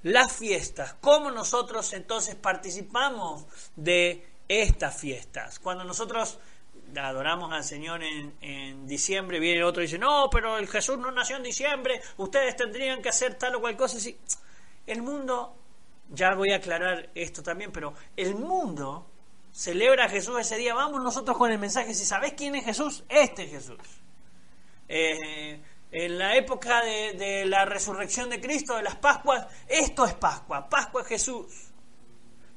las 0.06 0.32
fiestas, 0.32 0.94
cómo 1.00 1.32
nosotros 1.32 1.92
entonces 1.92 2.36
participamos 2.36 3.44
de 3.74 4.24
estas 4.46 5.00
fiestas. 5.00 5.58
Cuando 5.58 5.82
nosotros 5.82 6.38
adoramos 6.96 7.52
al 7.52 7.64
Señor 7.64 8.02
en, 8.04 8.86
diciembre, 8.86 9.40
viene 9.40 9.64
otro 9.64 9.82
y 9.82 9.86
dice, 9.86 9.98
no, 9.98 10.28
pero 10.30 10.58
el 10.58 10.68
Jesús 10.68 10.96
no 10.98 11.10
nació 11.10 11.38
en 11.38 11.42
diciembre, 11.42 12.00
ustedes 12.18 12.54
tendrían 12.54 13.02
que 13.02 13.08
hacer 13.08 13.34
tal 13.34 13.56
o 13.56 13.60
cual 13.60 13.76
cosa. 13.76 13.98
El 14.86 15.02
mundo, 15.02 15.56
ya 16.10 16.34
voy 16.34 16.52
a 16.52 16.56
aclarar 16.56 17.10
esto 17.14 17.42
también, 17.42 17.72
pero 17.72 17.94
el 18.16 18.34
mundo 18.34 19.10
celebra 19.52 20.04
a 20.04 20.08
Jesús 20.08 20.38
ese 20.38 20.56
día. 20.56 20.74
Vamos 20.74 21.02
nosotros 21.02 21.36
con 21.36 21.50
el 21.50 21.58
mensaje, 21.58 21.94
si 21.94 22.04
sabés 22.04 22.34
quién 22.34 22.54
es 22.54 22.64
Jesús, 22.64 23.04
este 23.08 23.44
es 23.44 23.50
Jesús. 23.50 23.78
Eh, 24.88 25.60
en 25.90 26.18
la 26.18 26.36
época 26.36 26.82
de, 26.82 27.44
la 27.46 27.64
resurrección 27.64 28.28
de 28.28 28.40
Cristo, 28.40 28.76
de 28.76 28.82
las 28.82 28.96
Pascuas, 28.96 29.46
esto 29.66 30.04
es 30.04 30.14
Pascua, 30.14 30.68
Pascua 30.68 31.02
es 31.02 31.08
Jesús. 31.08 31.46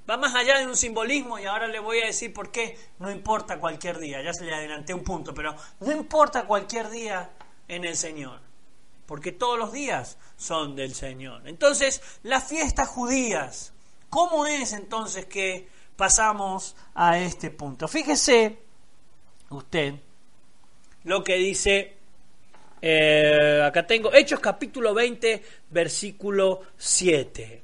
Va 0.10 0.18
más 0.18 0.34
allá 0.36 0.58
de 0.58 0.66
un 0.66 0.76
simbolismo 0.76 1.38
y 1.38 1.46
ahora 1.46 1.68
le 1.68 1.80
voy 1.80 2.00
a 2.00 2.08
decir 2.08 2.34
por 2.34 2.52
qué 2.52 2.78
no 2.98 3.12
importa 3.12 3.60
cualquier 3.60 4.00
día, 4.00 4.22
ya 4.24 4.34
se 4.34 4.44
le 4.44 4.54
adelanté 4.54 4.94
un 4.94 5.04
punto, 5.04 5.34
pero 5.34 5.56
no 5.80 5.92
importa 5.92 6.46
cualquier 6.46 6.90
día 6.90 7.30
en 7.68 7.86
el 7.86 7.96
Señor, 7.96 8.42
porque 9.10 9.32
todos 9.32 9.58
los 9.58 9.72
días 9.72 10.20
son 10.38 10.76
del 10.76 10.94
Señor. 10.94 11.42
Entonces, 11.48 12.00
las 12.22 12.44
fiestas 12.44 12.88
judías, 12.90 13.74
¿cómo 14.08 14.46
es 14.46 14.72
entonces 14.72 15.26
que 15.26 15.68
pasamos 15.96 16.76
a 16.94 17.18
este 17.18 17.50
punto? 17.50 17.88
Fíjese 17.88 18.60
usted 19.50 19.96
lo 21.06 21.24
que 21.24 21.38
dice 21.38 21.98
eh, 22.84 23.64
acá 23.66 23.88
tengo 23.88 24.14
Hechos 24.14 24.40
capítulo 24.42 24.94
20, 24.94 25.44
versículo 25.72 26.62
7. 26.78 27.64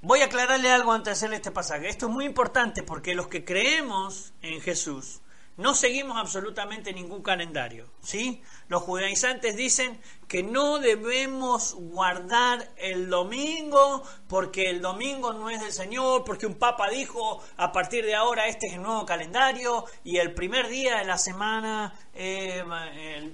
Voy 0.00 0.22
a 0.22 0.24
aclararle 0.24 0.70
algo 0.70 0.92
antes 0.92 1.04
de 1.04 1.12
hacerle 1.12 1.36
este 1.36 1.50
pasaje. 1.50 1.90
Esto 1.90 2.06
es 2.06 2.12
muy 2.12 2.24
importante 2.24 2.82
porque 2.82 3.14
los 3.14 3.28
que 3.28 3.44
creemos 3.44 4.32
en 4.40 4.62
Jesús 4.62 5.20
no 5.56 5.74
seguimos 5.74 6.16
absolutamente 6.16 6.92
ningún 6.92 7.22
calendario, 7.22 7.88
¿sí? 8.02 8.42
Los 8.68 8.82
judaizantes 8.82 9.56
dicen 9.56 10.00
que 10.26 10.42
no 10.42 10.78
debemos 10.80 11.74
guardar 11.74 12.70
el 12.76 13.08
domingo 13.08 14.02
porque 14.28 14.70
el 14.70 14.82
domingo 14.82 15.32
no 15.32 15.50
es 15.50 15.60
del 15.60 15.72
Señor, 15.72 16.24
porque 16.24 16.46
un 16.46 16.54
papa 16.54 16.88
dijo 16.88 17.42
a 17.56 17.70
partir 17.70 18.04
de 18.04 18.16
ahora 18.16 18.48
este 18.48 18.66
es 18.66 18.74
el 18.74 18.82
nuevo 18.82 19.06
calendario 19.06 19.84
y 20.02 20.16
el 20.16 20.34
primer 20.34 20.68
día 20.68 20.98
de 20.98 21.04
la 21.04 21.18
semana, 21.18 21.94
eh, 22.14 22.64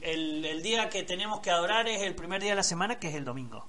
el, 0.02 0.44
el 0.44 0.62
día 0.62 0.90
que 0.90 1.02
tenemos 1.02 1.40
que 1.40 1.50
adorar 1.50 1.88
es 1.88 2.02
el 2.02 2.14
primer 2.14 2.42
día 2.42 2.50
de 2.50 2.56
la 2.56 2.62
semana 2.62 2.98
que 2.98 3.08
es 3.08 3.14
el 3.14 3.24
domingo, 3.24 3.66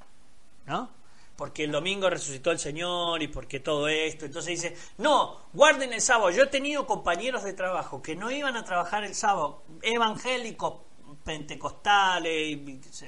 ¿no? 0.65 1.00
Porque 1.41 1.63
el 1.63 1.71
domingo 1.71 2.07
resucitó 2.07 2.51
el 2.51 2.59
Señor 2.59 3.23
y 3.23 3.27
porque 3.27 3.59
todo 3.59 3.87
esto. 3.87 4.25
Entonces 4.25 4.61
dice, 4.61 4.77
no, 4.99 5.47
guarden 5.53 5.91
el 5.91 5.99
sábado. 5.99 6.29
Yo 6.29 6.43
he 6.43 6.45
tenido 6.45 6.85
compañeros 6.85 7.41
de 7.41 7.53
trabajo 7.53 7.99
que 7.99 8.15
no 8.15 8.29
iban 8.29 8.57
a 8.57 8.63
trabajar 8.63 9.03
el 9.03 9.15
sábado, 9.15 9.63
evangélicos, 9.81 10.81
pentecostales, 11.23 12.51
y 12.51 12.79
qué 12.79 12.93
sé 12.93 13.07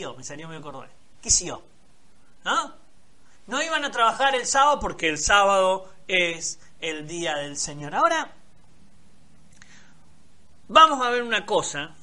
yo. 0.00 0.14
me 0.14 0.24
salió 0.24 0.48
muy 0.48 0.58
cordón. 0.62 0.88
Quisio. 1.20 1.62
¿No? 2.42 2.74
No 3.46 3.62
iban 3.62 3.84
a 3.84 3.90
trabajar 3.90 4.34
el 4.34 4.46
sábado 4.46 4.80
porque 4.80 5.10
el 5.10 5.18
sábado 5.18 5.92
es 6.08 6.58
el 6.80 7.06
día 7.06 7.36
del 7.36 7.58
Señor. 7.58 7.94
Ahora, 7.94 8.32
vamos 10.68 11.04
a 11.04 11.10
ver 11.10 11.22
una 11.22 11.44
cosa. 11.44 11.94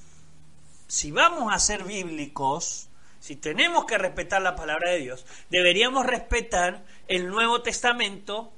Si 0.85 1.09
vamos 1.09 1.51
a 1.51 1.57
ser 1.57 1.85
bíblicos, 1.85 2.90
si 3.21 3.35
tenemos 3.35 3.85
que 3.85 3.99
respetar 3.99 4.41
la 4.41 4.55
palabra 4.55 4.89
de 4.89 4.97
Dios, 4.97 5.27
deberíamos 5.51 6.07
respetar 6.07 6.83
el 7.07 7.27
Nuevo 7.27 7.61
Testamento, 7.61 8.51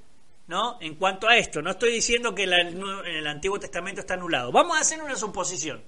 ¿no? 0.48 0.78
En 0.80 0.96
cuanto 0.96 1.28
a 1.28 1.36
esto, 1.36 1.62
no 1.62 1.72
estoy 1.72 1.92
diciendo 1.92 2.34
que 2.34 2.44
el 2.44 3.28
Antiguo 3.28 3.60
Testamento 3.60 4.00
está 4.00 4.14
anulado. 4.14 4.54
Vamos 4.54 4.78
a 4.78 4.80
hacer 4.80 5.04
una 5.04 5.18
suposición. 5.18 5.84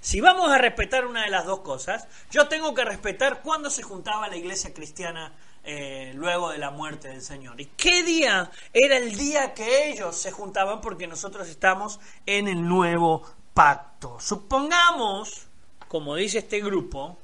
Si 0.00 0.20
vamos 0.20 0.48
a 0.48 0.58
respetar 0.58 1.06
una 1.06 1.24
de 1.24 1.30
las 1.30 1.44
dos 1.44 1.60
cosas, 1.60 2.06
yo 2.30 2.46
tengo 2.46 2.72
que 2.72 2.84
respetar 2.84 3.42
cuándo 3.42 3.68
se 3.68 3.82
juntaba 3.82 4.28
la 4.28 4.36
iglesia 4.36 4.72
cristiana 4.72 5.34
eh, 5.64 6.12
luego 6.14 6.50
de 6.50 6.58
la 6.58 6.70
muerte 6.70 7.08
del 7.08 7.22
Señor. 7.22 7.60
¿Y 7.60 7.66
qué 7.66 8.04
día 8.04 8.52
era 8.72 8.96
el 8.96 9.16
día 9.16 9.54
que 9.54 9.90
ellos 9.90 10.16
se 10.16 10.30
juntaban? 10.30 10.80
Porque 10.80 11.08
nosotros 11.08 11.48
estamos 11.48 11.98
en 12.26 12.46
el 12.46 12.62
nuevo 12.62 13.24
pacto. 13.54 14.20
Supongamos, 14.20 15.48
como 15.88 16.14
dice 16.14 16.38
este 16.38 16.60
grupo, 16.60 17.18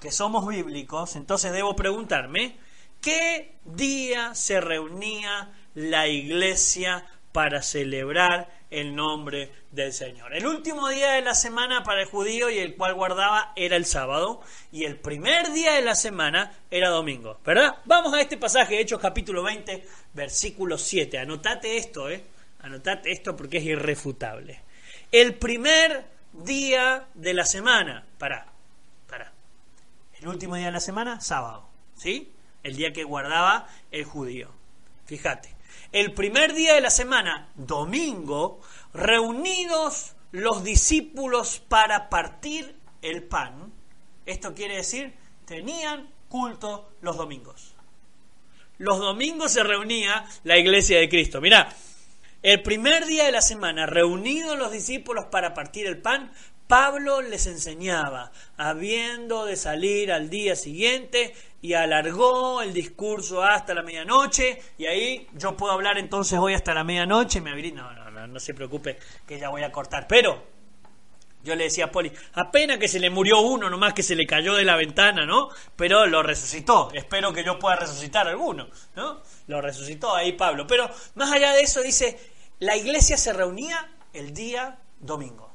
que 0.00 0.10
somos 0.10 0.46
bíblicos, 0.46 1.16
entonces 1.16 1.52
debo 1.52 1.76
preguntarme, 1.76 2.56
¿qué 3.00 3.56
día 3.64 4.34
se 4.34 4.60
reunía 4.60 5.52
la 5.74 6.08
iglesia 6.08 7.06
para 7.32 7.62
celebrar 7.62 8.50
el 8.70 8.94
nombre 8.94 9.52
del 9.70 9.92
Señor? 9.92 10.34
El 10.34 10.46
último 10.46 10.88
día 10.88 11.12
de 11.12 11.22
la 11.22 11.34
semana 11.34 11.82
para 11.82 12.02
el 12.02 12.08
judío 12.08 12.50
y 12.50 12.58
el 12.58 12.76
cual 12.76 12.94
guardaba 12.94 13.52
era 13.56 13.76
el 13.76 13.84
sábado 13.84 14.40
y 14.72 14.84
el 14.84 14.98
primer 14.98 15.52
día 15.52 15.74
de 15.74 15.82
la 15.82 15.94
semana 15.94 16.52
era 16.70 16.88
domingo, 16.88 17.38
¿verdad? 17.44 17.76
Vamos 17.84 18.14
a 18.14 18.20
este 18.20 18.36
pasaje, 18.36 18.80
Hechos 18.80 19.00
capítulo 19.00 19.42
20, 19.42 19.86
versículo 20.14 20.78
7. 20.78 21.18
Anotate 21.18 21.76
esto, 21.76 22.10
¿eh? 22.10 22.24
Anotate 22.60 23.12
esto 23.12 23.36
porque 23.36 23.58
es 23.58 23.64
irrefutable. 23.64 24.62
El 25.12 25.34
primer 25.34 26.06
día 26.32 27.06
de 27.14 27.32
la 27.32 27.44
semana, 27.44 28.04
para 28.18 28.55
el 30.26 30.32
último 30.32 30.56
día 30.56 30.66
de 30.66 30.72
la 30.72 30.80
semana, 30.80 31.20
sábado, 31.20 31.68
¿sí? 31.94 32.32
El 32.64 32.74
día 32.74 32.92
que 32.92 33.04
guardaba 33.04 33.68
el 33.92 34.04
judío. 34.04 34.50
Fíjate. 35.04 35.54
El 35.92 36.14
primer 36.14 36.52
día 36.52 36.74
de 36.74 36.80
la 36.80 36.90
semana, 36.90 37.48
domingo, 37.54 38.60
reunidos 38.92 40.16
los 40.32 40.64
discípulos 40.64 41.62
para 41.68 42.08
partir 42.08 42.74
el 43.02 43.22
pan. 43.22 43.72
Esto 44.26 44.52
quiere 44.52 44.76
decir, 44.76 45.14
tenían 45.44 46.10
culto 46.28 46.90
los 47.02 47.16
domingos. 47.16 47.76
Los 48.78 48.98
domingos 48.98 49.52
se 49.52 49.62
reunía 49.62 50.26
la 50.42 50.58
iglesia 50.58 50.98
de 50.98 51.08
Cristo. 51.08 51.40
Mirá, 51.40 51.72
el 52.42 52.62
primer 52.62 53.06
día 53.06 53.26
de 53.26 53.32
la 53.32 53.42
semana, 53.42 53.86
reunidos 53.86 54.58
los 54.58 54.72
discípulos 54.72 55.26
para 55.26 55.54
partir 55.54 55.86
el 55.86 56.02
pan, 56.02 56.32
Pablo 56.66 57.22
les 57.22 57.46
enseñaba, 57.46 58.32
habiendo 58.56 59.44
de 59.44 59.56
salir 59.56 60.12
al 60.12 60.28
día 60.30 60.56
siguiente, 60.56 61.34
y 61.62 61.74
alargó 61.74 62.62
el 62.62 62.72
discurso 62.72 63.42
hasta 63.42 63.74
la 63.74 63.82
medianoche, 63.82 64.60
y 64.78 64.86
ahí 64.86 65.28
yo 65.34 65.56
puedo 65.56 65.72
hablar 65.72 65.98
entonces 65.98 66.38
hoy 66.38 66.54
hasta 66.54 66.74
la 66.74 66.84
medianoche, 66.84 67.40
me 67.40 67.50
abrí, 67.50 67.72
no, 67.72 67.92
no, 67.92 68.10
no, 68.10 68.26
no 68.26 68.40
se 68.40 68.54
preocupe 68.54 68.98
que 69.26 69.38
ya 69.38 69.48
voy 69.48 69.62
a 69.62 69.72
cortar, 69.72 70.06
pero 70.08 70.56
yo 71.46 71.54
le 71.54 71.64
decía 71.64 71.86
a 71.86 71.92
Poli, 71.92 72.10
apenas 72.34 72.78
que 72.78 72.88
se 72.88 72.98
le 72.98 73.08
murió 73.08 73.40
uno, 73.40 73.70
nomás 73.70 73.94
que 73.94 74.02
se 74.02 74.16
le 74.16 74.26
cayó 74.26 74.54
de 74.54 74.64
la 74.64 74.74
ventana, 74.74 75.24
¿no? 75.24 75.48
Pero 75.76 76.04
lo 76.06 76.22
resucitó. 76.24 76.90
Espero 76.92 77.32
que 77.32 77.44
yo 77.44 77.56
pueda 77.58 77.76
resucitar 77.76 78.26
alguno, 78.26 78.68
¿no? 78.96 79.22
Lo 79.46 79.60
resucitó 79.60 80.14
ahí 80.14 80.32
Pablo. 80.32 80.66
Pero 80.66 80.90
más 81.14 81.30
allá 81.30 81.52
de 81.52 81.60
eso, 81.60 81.82
dice, 81.82 82.18
la 82.58 82.76
iglesia 82.76 83.16
se 83.16 83.32
reunía 83.32 83.88
el 84.12 84.34
día 84.34 84.80
domingo. 84.98 85.45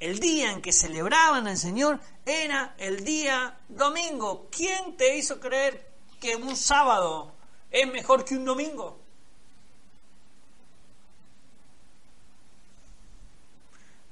El 0.00 0.20
día 0.20 0.52
en 0.52 0.62
que 0.62 0.72
celebraban 0.72 1.48
al 1.48 1.56
Señor 1.56 1.98
era 2.24 2.74
el 2.78 3.04
día 3.04 3.58
domingo. 3.68 4.48
¿Quién 4.50 4.96
te 4.96 5.16
hizo 5.16 5.40
creer 5.40 5.90
que 6.20 6.36
un 6.36 6.56
sábado 6.56 7.32
es 7.70 7.86
mejor 7.90 8.24
que 8.24 8.36
un 8.36 8.44
domingo? 8.44 9.00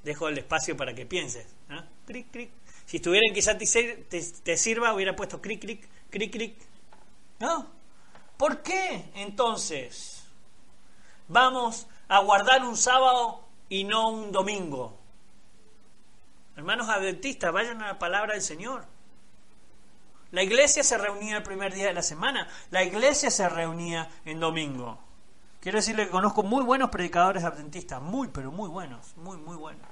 Dejo 0.03 0.27
el 0.27 0.37
espacio 0.37 0.75
para 0.75 0.93
que 0.93 1.05
pienses. 1.05 1.47
¿ah? 1.69 1.85
Si 2.85 2.97
estuviera 2.97 3.25
en 3.27 3.33
quizás 3.33 3.57
te, 3.57 4.57
sirva, 4.57 4.93
hubiera 4.93 5.15
puesto 5.15 5.41
cric, 5.41 5.61
cric, 5.61 5.87
cric, 6.09 6.31
cric. 6.31 6.55
¿No? 7.39 7.67
¿Por 8.37 8.61
qué 8.61 9.09
entonces 9.15 10.23
vamos 11.27 11.87
a 12.07 12.19
guardar 12.19 12.63
un 12.63 12.77
sábado 12.77 13.43
y 13.69 13.83
no 13.83 14.09
un 14.09 14.31
domingo? 14.31 14.97
Hermanos 16.57 16.89
adventistas, 16.89 17.53
vayan 17.53 17.83
a 17.83 17.87
la 17.87 17.99
palabra 17.99 18.33
del 18.33 18.41
Señor. 18.41 18.83
La 20.31 20.41
iglesia 20.41 20.83
se 20.83 20.97
reunía 20.97 21.37
el 21.37 21.43
primer 21.43 21.71
día 21.71 21.85
de 21.85 21.93
la 21.93 22.01
semana, 22.01 22.49
la 22.71 22.83
iglesia 22.83 23.29
se 23.29 23.47
reunía 23.47 24.09
en 24.25 24.39
domingo. 24.39 24.99
Quiero 25.61 25.77
decirle 25.77 26.05
que 26.05 26.11
conozco 26.11 26.41
muy 26.41 26.63
buenos 26.63 26.89
predicadores 26.89 27.43
adventistas, 27.43 28.01
muy, 28.01 28.29
pero 28.29 28.51
muy 28.51 28.69
buenos, 28.69 29.15
muy, 29.17 29.37
muy 29.37 29.55
buenos. 29.55 29.87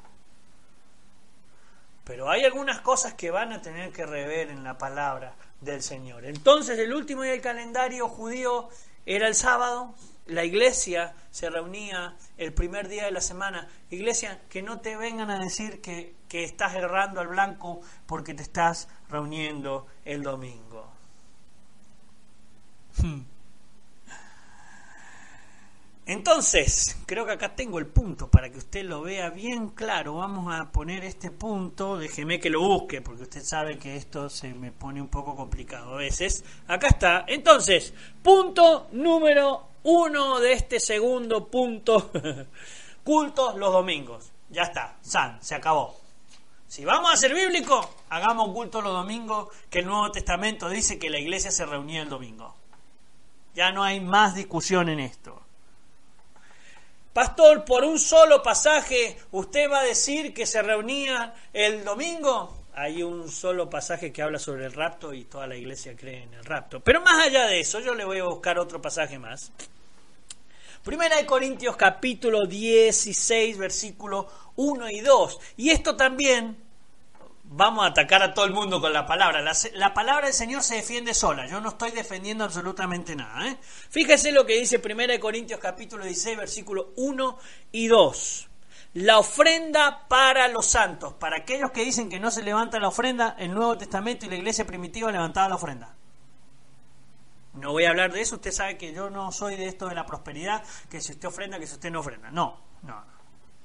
Pero 2.04 2.32
hay 2.32 2.44
algunas 2.46 2.82
cosas 2.82 3.14
que 3.14 3.30
van 3.30 3.54
a 3.54 3.62
tener 3.62 3.94
que 3.94 4.08
rever 4.08 4.50
en 4.50 4.64
la 4.64 4.80
palabra 4.80 5.36
del 5.62 5.84
Señor. 5.84 6.26
Entonces, 6.26 6.80
el 6.80 6.94
último 6.96 7.22
día 7.22 7.34
del 7.34 7.42
calendario 7.42 8.10
judío 8.10 8.70
era 9.06 9.28
el 9.28 9.36
sábado, 9.36 9.94
la 10.28 10.44
iglesia 10.44 11.14
se 11.30 11.50
reunía 11.50 12.16
el 12.38 12.54
primer 12.54 12.88
día 12.88 13.06
de 13.06 13.12
la 13.12 13.22
semana. 13.22 13.68
Iglesia, 13.90 14.42
que 14.50 14.62
no 14.62 14.80
te 14.80 14.98
vengan 14.98 15.30
a 15.30 15.40
decir 15.40 15.82
que, 15.82 16.16
que 16.28 16.44
estás 16.44 16.76
errando 16.76 17.22
al 17.22 17.28
blanco 17.28 17.82
porque 18.06 18.34
te 18.34 18.44
estás 18.44 18.88
reuniendo 19.10 19.88
el 20.04 20.24
domingo. 20.24 20.92
Hmm. 22.98 23.22
Entonces, 26.08 26.98
creo 27.08 27.26
que 27.26 27.32
acá 27.32 27.56
tengo 27.56 27.80
el 27.80 27.88
punto 27.88 28.30
para 28.30 28.52
que 28.52 28.60
usted 28.60 28.86
lo 28.86 29.02
vea 29.02 29.32
bien 29.32 29.70
claro. 29.70 30.18
Vamos 30.18 30.54
a 30.54 30.72
poner 30.72 31.04
este 31.04 31.32
punto, 31.32 31.98
déjeme 31.98 32.40
que 32.40 32.52
lo 32.52 32.62
busque, 32.62 33.02
porque 33.02 33.24
usted 33.24 33.44
sabe 33.44 33.80
que 33.80 33.96
esto 33.96 34.30
se 34.30 34.54
me 34.54 34.72
pone 34.72 35.02
un 35.02 35.08
poco 35.08 35.36
complicado 35.36 35.96
a 35.96 35.98
veces. 35.98 36.44
Acá 36.68 36.90
está. 36.90 37.26
Entonces, 37.28 37.92
punto 38.22 38.88
número 38.92 39.75
uno 39.86 40.40
de 40.40 40.54
este 40.54 40.80
segundo 40.80 41.48
punto. 41.48 42.12
Cultos 43.04 43.56
los 43.56 43.72
domingos. 43.72 44.32
Ya 44.50 44.64
está, 44.64 44.98
San, 45.02 45.42
se 45.44 45.56
acabó. 45.56 45.96
Si 46.68 46.84
vamos 46.84 47.14
a 47.14 47.18
ser 47.18 47.34
bíblicos, 47.34 47.88
hagamos 48.10 48.52
culto 48.52 48.82
los 48.82 48.94
domingos, 48.94 49.50
que 49.70 49.80
el 49.80 49.86
Nuevo 49.86 50.12
Testamento 50.12 50.68
dice 50.70 50.98
que 50.98 51.10
la 51.10 51.20
iglesia 51.20 51.52
se 51.52 51.66
reunía 51.66 52.02
el 52.02 52.10
domingo. 52.10 52.56
Ya 53.54 53.72
no 53.72 53.84
hay 53.84 54.00
más 54.00 54.36
discusión 54.36 54.90
en 54.90 55.00
esto. 55.00 55.40
Pastor, 57.14 57.64
por 57.64 57.84
un 57.84 58.00
solo 58.00 58.42
pasaje, 58.42 59.18
¿usted 59.32 59.72
va 59.72 59.80
a 59.82 59.84
decir 59.84 60.34
que 60.34 60.48
se 60.48 60.62
reunía 60.62 61.34
el 61.54 61.86
domingo? 61.86 62.65
Hay 62.78 63.04
un 63.04 63.30
solo 63.30 63.70
pasaje 63.70 64.12
que 64.12 64.22
habla 64.22 64.38
sobre 64.38 64.66
el 64.66 64.74
rapto 64.74 65.14
y 65.14 65.24
toda 65.24 65.48
la 65.48 65.56
iglesia 65.56 65.96
cree 65.96 66.24
en 66.24 66.34
el 66.34 66.44
rapto. 66.44 66.82
Pero 66.82 67.02
más 67.02 67.26
allá 67.26 67.46
de 67.46 67.60
eso, 67.60 67.80
yo 67.80 67.96
le 67.96 68.04
voy 68.04 68.20
a 68.20 68.26
buscar 68.26 68.60
otro 68.60 68.82
pasaje 68.82 69.18
más. 69.18 69.52
Primera 70.84 71.16
de 71.16 71.26
Corintios 71.26 71.78
capítulo 71.78 72.46
16, 72.46 73.58
versículo 73.58 74.28
1 74.58 74.90
y 74.90 75.00
2. 75.00 75.40
Y 75.58 75.70
esto 75.70 75.96
también 75.96 76.58
vamos 77.46 77.86
a 77.86 77.90
atacar 77.90 78.22
a 78.22 78.34
todo 78.34 78.46
el 78.46 78.52
mundo 78.52 78.82
con 78.82 78.94
la 78.94 79.06
palabra. 79.06 79.42
La, 79.74 79.94
palabra 79.94 80.28
del 80.28 80.36
Señor 80.36 80.62
se 80.62 80.76
defiende 80.76 81.14
sola. 81.14 81.48
Yo 81.48 81.62
no 81.62 81.70
estoy 81.70 81.92
defendiendo 81.92 82.44
absolutamente 82.44 83.16
nada. 83.16 83.48
¿eh? 83.48 83.58
Fíjese 83.90 84.32
lo 84.32 84.46
que 84.46 84.60
dice 84.60 84.82
1 84.84 85.20
Corintios 85.20 85.60
capítulo 85.60 86.04
16, 86.04 86.38
versículo 86.38 86.92
1 86.98 87.40
y 87.72 87.88
2. 87.88 88.50
La 88.96 89.20
ofrenda 89.20 90.08
para 90.08 90.48
los 90.48 90.68
santos. 90.68 91.14
Para 91.16 91.38
aquellos 91.38 91.72
que 91.72 91.84
dicen 91.84 92.10
que 92.10 92.18
no 92.18 92.32
se 92.32 92.44
levanta 92.44 92.80
la 92.80 92.88
ofrenda, 92.88 93.36
el 93.38 93.54
Nuevo 93.54 93.78
Testamento 93.78 94.26
y 94.26 94.30
la 94.30 94.36
iglesia 94.36 94.66
primitiva 94.66 95.12
levantaba 95.12 95.50
la 95.50 95.56
ofrenda. 95.56 95.94
No 97.56 97.72
voy 97.72 97.84
a 97.84 97.90
hablar 97.90 98.14
de 98.14 98.22
eso, 98.22 98.36
usted 98.36 98.52
sabe 98.52 98.78
que 98.78 98.94
yo 98.94 99.10
no 99.10 99.34
soy 99.34 99.58
de 99.58 99.68
esto 99.68 99.90
de 99.90 99.96
la 99.96 100.06
prosperidad, 100.06 100.64
que 100.90 101.02
si 101.02 101.12
usted 101.12 101.28
ofrenda, 101.28 101.60
que 101.60 101.68
si 101.68 101.74
usted 101.74 101.92
no 101.92 102.00
ofrenda. 102.00 102.32
No, 102.32 102.58
no. 102.84 103.04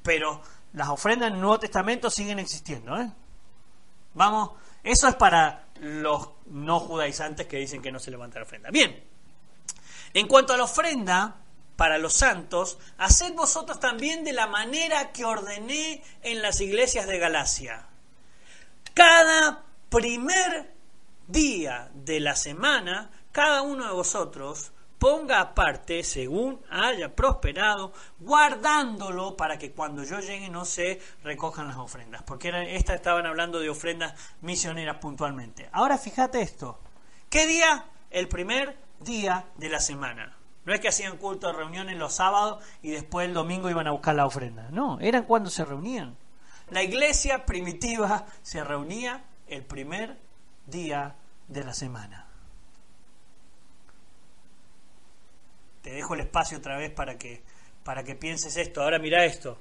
Pero 0.03 0.43
las 0.73 0.88
ofrendas 0.88 1.29
en 1.29 1.35
el 1.35 1.40
Nuevo 1.40 1.61
Testamento 1.61 2.11
siguen 2.11 2.40
existiendo, 2.40 3.01
¿eh? 3.01 3.09
Vamos, 4.14 4.51
eso 4.83 5.07
es 5.07 5.14
para 5.14 5.66
los 5.81 6.29
no 6.47 6.81
judaizantes 6.81 7.47
que 7.47 7.59
dicen 7.59 7.81
que 7.81 7.93
no 7.93 8.01
se 8.01 8.11
levanta 8.11 8.40
la 8.40 8.47
ofrenda. 8.47 8.71
Bien, 8.71 9.01
en 10.12 10.27
cuanto 10.27 10.55
a 10.55 10.57
la 10.57 10.64
ofrenda 10.64 11.37
para 11.81 11.97
los 11.97 12.12
santos, 12.12 12.79
haced 12.99 13.33
vosotros 13.33 13.81
también 13.81 14.23
de 14.23 14.35
la 14.35 14.47
manera 14.47 15.12
que 15.12 15.25
ordené 15.25 16.03
en 16.21 16.43
las 16.43 16.61
iglesias 16.61 17.07
de 17.07 17.19
Galacia. 17.19 17.87
Cada 18.93 19.64
primer 19.88 20.75
día 21.27 21.90
de 21.95 22.21
la 22.21 22.37
semana, 22.37 23.11
cada 23.33 23.62
uno 23.62 23.87
de 23.87 23.95
vosotros 23.95 24.73
ponga 24.99 25.40
aparte 25.40 26.05
según 26.05 26.61
haya 26.69 27.16
prosperado, 27.16 27.95
guardándolo 28.19 29.35
para 29.38 29.57
que 29.57 29.73
cuando 29.73 30.05
yo 30.05 30.21
llegue 30.21 30.51
no 30.51 30.66
se 30.66 31.01
recojan 31.25 31.69
las 31.69 31.79
ofrendas, 31.79 32.23
porque 32.25 32.51
estas 32.77 32.97
estaban 32.97 33.25
hablando 33.25 33.59
de 33.59 33.71
ofrendas 33.71 34.12
misioneras 34.43 34.99
puntualmente. 34.99 35.71
Ahora 35.73 35.97
fíjate 35.97 36.43
esto, 36.43 36.79
¿qué 37.31 37.47
día? 37.47 37.87
El 38.11 38.29
primer 38.29 38.77
día 39.01 39.47
de 39.57 39.71
la 39.71 39.81
semana. 39.81 40.37
No 40.70 40.76
es 40.76 40.80
que 40.80 40.87
hacían 40.87 41.16
culto 41.16 41.48
de 41.48 41.52
reuniones 41.54 41.96
los 41.96 42.14
sábados 42.14 42.62
y 42.80 42.92
después 42.92 43.26
el 43.26 43.35
domingo 43.35 43.68
iban 43.68 43.88
a 43.88 43.90
buscar 43.90 44.14
la 44.14 44.24
ofrenda. 44.24 44.68
No, 44.70 45.00
eran 45.00 45.24
cuando 45.24 45.50
se 45.50 45.64
reunían. 45.64 46.16
La 46.70 46.85
iglesia 46.85 47.44
primitiva 47.44 48.24
se 48.42 48.62
reunía 48.62 49.24
el 49.48 49.64
primer 49.64 50.16
día 50.66 51.16
de 51.48 51.64
la 51.64 51.75
semana. 51.75 52.29
te 55.83 55.90
dejo 55.90 56.14
el 56.14 56.21
espacio 56.21 56.58
otra 56.58 56.77
vez 56.77 56.92
para 56.92 57.18
que, 57.18 57.42
para 57.83 58.04
que 58.04 58.14
pienses 58.14 58.56
esto. 58.56 58.81
Ahora 58.81 59.00
mira 59.00 59.25
esto. 59.25 59.58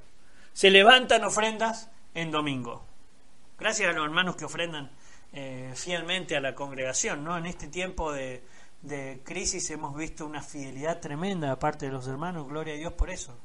Se 0.53 0.69
levantan 0.69 1.23
ofrendas 1.23 1.89
en 2.13 2.29
domingo. 2.29 2.85
Gracias 3.57 3.89
a 3.89 3.93
los 3.93 4.05
hermanos 4.05 4.35
que 4.35 4.45
ofrendan 4.45 4.91
eh, 5.33 5.71
fielmente 5.75 6.35
a 6.35 6.39
la 6.39 6.53
congregación. 6.53 7.23
¿no? 7.23 7.35
En 7.35 7.47
este 7.47 7.67
tiempo 7.67 8.11
de, 8.11 8.43
de 8.81 9.21
crisis 9.23 9.69
hemos 9.71 9.95
visto 9.95 10.25
una 10.25 10.41
fidelidad 10.41 10.99
tremenda 10.99 11.51
aparte 11.51 11.87
de 11.87 11.91
los 11.91 12.07
hermanos. 12.07 12.47
Gloria 12.47 12.73
a 12.73 12.77
Dios 12.77 12.93
por 12.93 13.09
eso. 13.09 13.35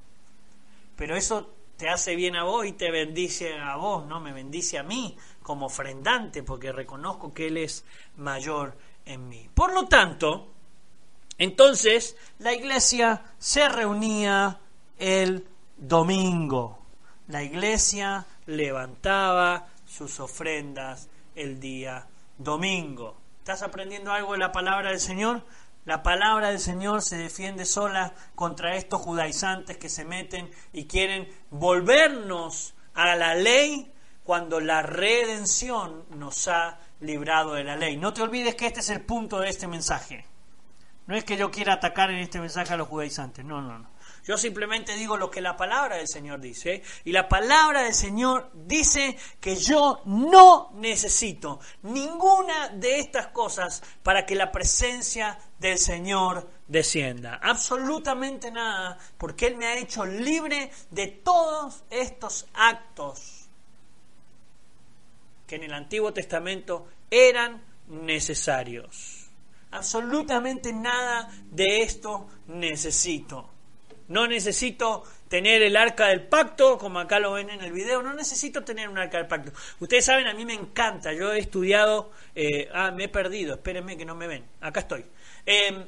Pero 0.97 1.16
eso 1.16 1.53
te 1.76 1.89
hace 1.89 2.14
bien 2.14 2.37
a 2.37 2.45
vos 2.45 2.66
y 2.66 2.72
te 2.72 2.91
bendice 2.91 3.59
a 3.59 3.76
vos, 3.76 4.07
no 4.07 4.20
me 4.20 4.32
bendice 4.32 4.78
a 4.78 4.85
mí 4.85 5.16
como 5.43 5.66
ofrendante 5.66 6.43
porque 6.43 6.72
reconozco 6.72 7.35
que 7.35 7.49
Él 7.49 7.57
es 7.57 7.85
mayor 8.16 8.76
en 9.05 9.28
mí. 9.28 9.51
Por 9.55 9.74
lo 9.74 9.87
tanto, 9.87 10.55
entonces, 11.39 12.16
la 12.39 12.53
iglesia 12.53 13.22
se 13.39 13.68
reunía 13.68 14.61
el 14.99 15.47
domingo. 15.76 16.78
La 17.28 17.43
iglesia 17.43 18.26
levantaba 18.47 19.68
sus 19.87 20.20
ofrendas 20.20 21.09
el 21.35 21.59
día 21.59 22.07
domingo. 22.39 23.16
¿Estás 23.45 23.62
aprendiendo 23.62 24.11
algo 24.11 24.32
de 24.32 24.38
la 24.38 24.53
palabra 24.53 24.88
del 24.88 25.01
Señor? 25.01 25.45
La 25.84 26.03
palabra 26.03 26.49
del 26.49 26.59
Señor 26.59 27.03
se 27.03 27.18
defiende 27.18 27.66
sola 27.66 28.14
contra 28.34 28.74
estos 28.74 29.03
judaizantes 29.03 29.76
que 29.76 29.90
se 29.90 30.07
meten 30.07 30.51
y 30.72 30.86
quieren 30.86 31.28
volvernos 31.51 32.74
a 32.95 33.14
la 33.16 33.34
ley 33.34 33.92
cuando 34.22 34.61
la 34.61 34.80
redención 34.80 36.07
nos 36.09 36.49
ha 36.49 36.78
librado 37.01 37.53
de 37.53 37.64
la 37.64 37.76
ley. 37.76 37.99
No 37.99 38.14
te 38.14 38.22
olvides 38.22 38.55
que 38.55 38.66
este 38.66 38.80
es 38.80 38.88
el 38.88 39.03
punto 39.03 39.38
de 39.40 39.51
este 39.51 39.68
mensaje. 39.68 40.24
No 41.07 41.14
es 41.14 41.24
que 41.24 41.36
yo 41.36 41.51
quiera 41.51 41.74
atacar 41.74 42.11
en 42.11 42.20
este 42.20 42.40
mensaje 42.40 42.72
a 42.72 42.78
los 42.78 42.88
judaizantes, 42.88 43.45
no, 43.45 43.61
no, 43.61 43.78
no. 43.78 43.90
Yo 44.24 44.38
simplemente 44.38 44.96
digo 44.96 45.18
lo 45.18 45.30
que 45.30 45.42
la 45.42 45.56
palabra 45.56 45.96
del 45.96 46.08
Señor 46.08 46.40
dice. 46.40 46.82
Y 47.04 47.12
la 47.12 47.28
palabra 47.28 47.82
del 47.82 47.94
Señor 47.94 48.50
dice 48.54 49.18
que 49.38 49.56
yo 49.56 50.00
no 50.06 50.70
necesito 50.74 51.60
ninguna 51.82 52.70
de 52.70 53.00
estas 53.00 53.28
cosas 53.28 53.82
para 54.02 54.24
que 54.24 54.34
la 54.34 54.50
presencia 54.50 55.38
del 55.58 55.78
Señor 55.78 56.48
descienda. 56.66 57.38
Absolutamente 57.42 58.50
nada, 58.50 58.98
porque 59.18 59.46
Él 59.46 59.56
me 59.56 59.66
ha 59.66 59.78
hecho 59.78 60.06
libre 60.06 60.70
de 60.90 61.08
todos 61.08 61.84
estos 61.90 62.46
actos 62.54 63.48
que 65.46 65.56
en 65.56 65.64
el 65.64 65.74
Antiguo 65.74 66.14
Testamento 66.14 66.88
eran 67.10 67.62
necesarios. 67.88 69.28
Absolutamente 69.70 70.72
nada 70.72 71.28
de 71.50 71.82
esto 71.82 72.28
necesito. 72.46 73.53
No 74.09 74.26
necesito 74.26 75.05
tener 75.28 75.62
el 75.62 75.76
arca 75.76 76.09
del 76.09 76.22
pacto, 76.22 76.78
como 76.78 76.98
acá 77.00 77.18
lo 77.18 77.32
ven 77.32 77.50
en 77.50 77.62
el 77.62 77.72
video, 77.72 78.02
no 78.02 78.14
necesito 78.14 78.62
tener 78.62 78.88
un 78.88 78.98
arca 78.98 79.18
del 79.18 79.26
pacto. 79.26 79.52
Ustedes 79.80 80.05
saben, 80.05 80.26
a 80.26 80.34
mí 80.34 80.44
me 80.44 80.55
encanta, 80.55 81.12
yo 81.12 81.32
he 81.32 81.38
estudiado, 81.38 82.11
eh, 82.34 82.68
ah, 82.72 82.90
me 82.90 83.05
he 83.05 83.09
perdido, 83.09 83.55
espérenme 83.55 83.96
que 83.96 84.05
no 84.05 84.14
me 84.14 84.26
ven, 84.26 84.44
acá 84.61 84.80
estoy. 84.80 85.05
Eh, 85.46 85.86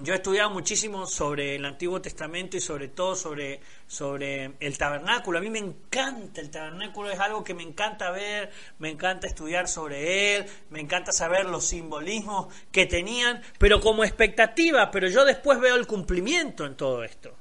yo 0.00 0.14
he 0.14 0.16
estudiado 0.16 0.50
muchísimo 0.50 1.06
sobre 1.06 1.54
el 1.54 1.64
Antiguo 1.64 2.00
Testamento 2.00 2.56
y 2.56 2.60
sobre 2.60 2.88
todo 2.88 3.14
sobre, 3.14 3.60
sobre 3.92 4.52
el 4.58 4.78
tabernáculo. 4.78 5.36
A 5.38 5.42
mí 5.42 5.50
me 5.50 5.58
encanta 5.58 6.40
el 6.40 6.50
tabernáculo, 6.50 7.10
es 7.10 7.20
algo 7.20 7.44
que 7.44 7.52
me 7.52 7.62
encanta 7.62 8.10
ver, 8.10 8.50
me 8.78 8.88
encanta 8.88 9.26
estudiar 9.26 9.68
sobre 9.68 10.34
él, 10.34 10.46
me 10.70 10.80
encanta 10.80 11.12
saber 11.12 11.44
los 11.44 11.66
simbolismos 11.66 12.46
que 12.70 12.86
tenían, 12.86 13.42
pero 13.58 13.82
como 13.82 14.02
expectativa, 14.02 14.90
pero 14.90 15.08
yo 15.08 15.26
después 15.26 15.60
veo 15.60 15.76
el 15.76 15.86
cumplimiento 15.86 16.64
en 16.64 16.74
todo 16.74 17.04
esto. 17.04 17.36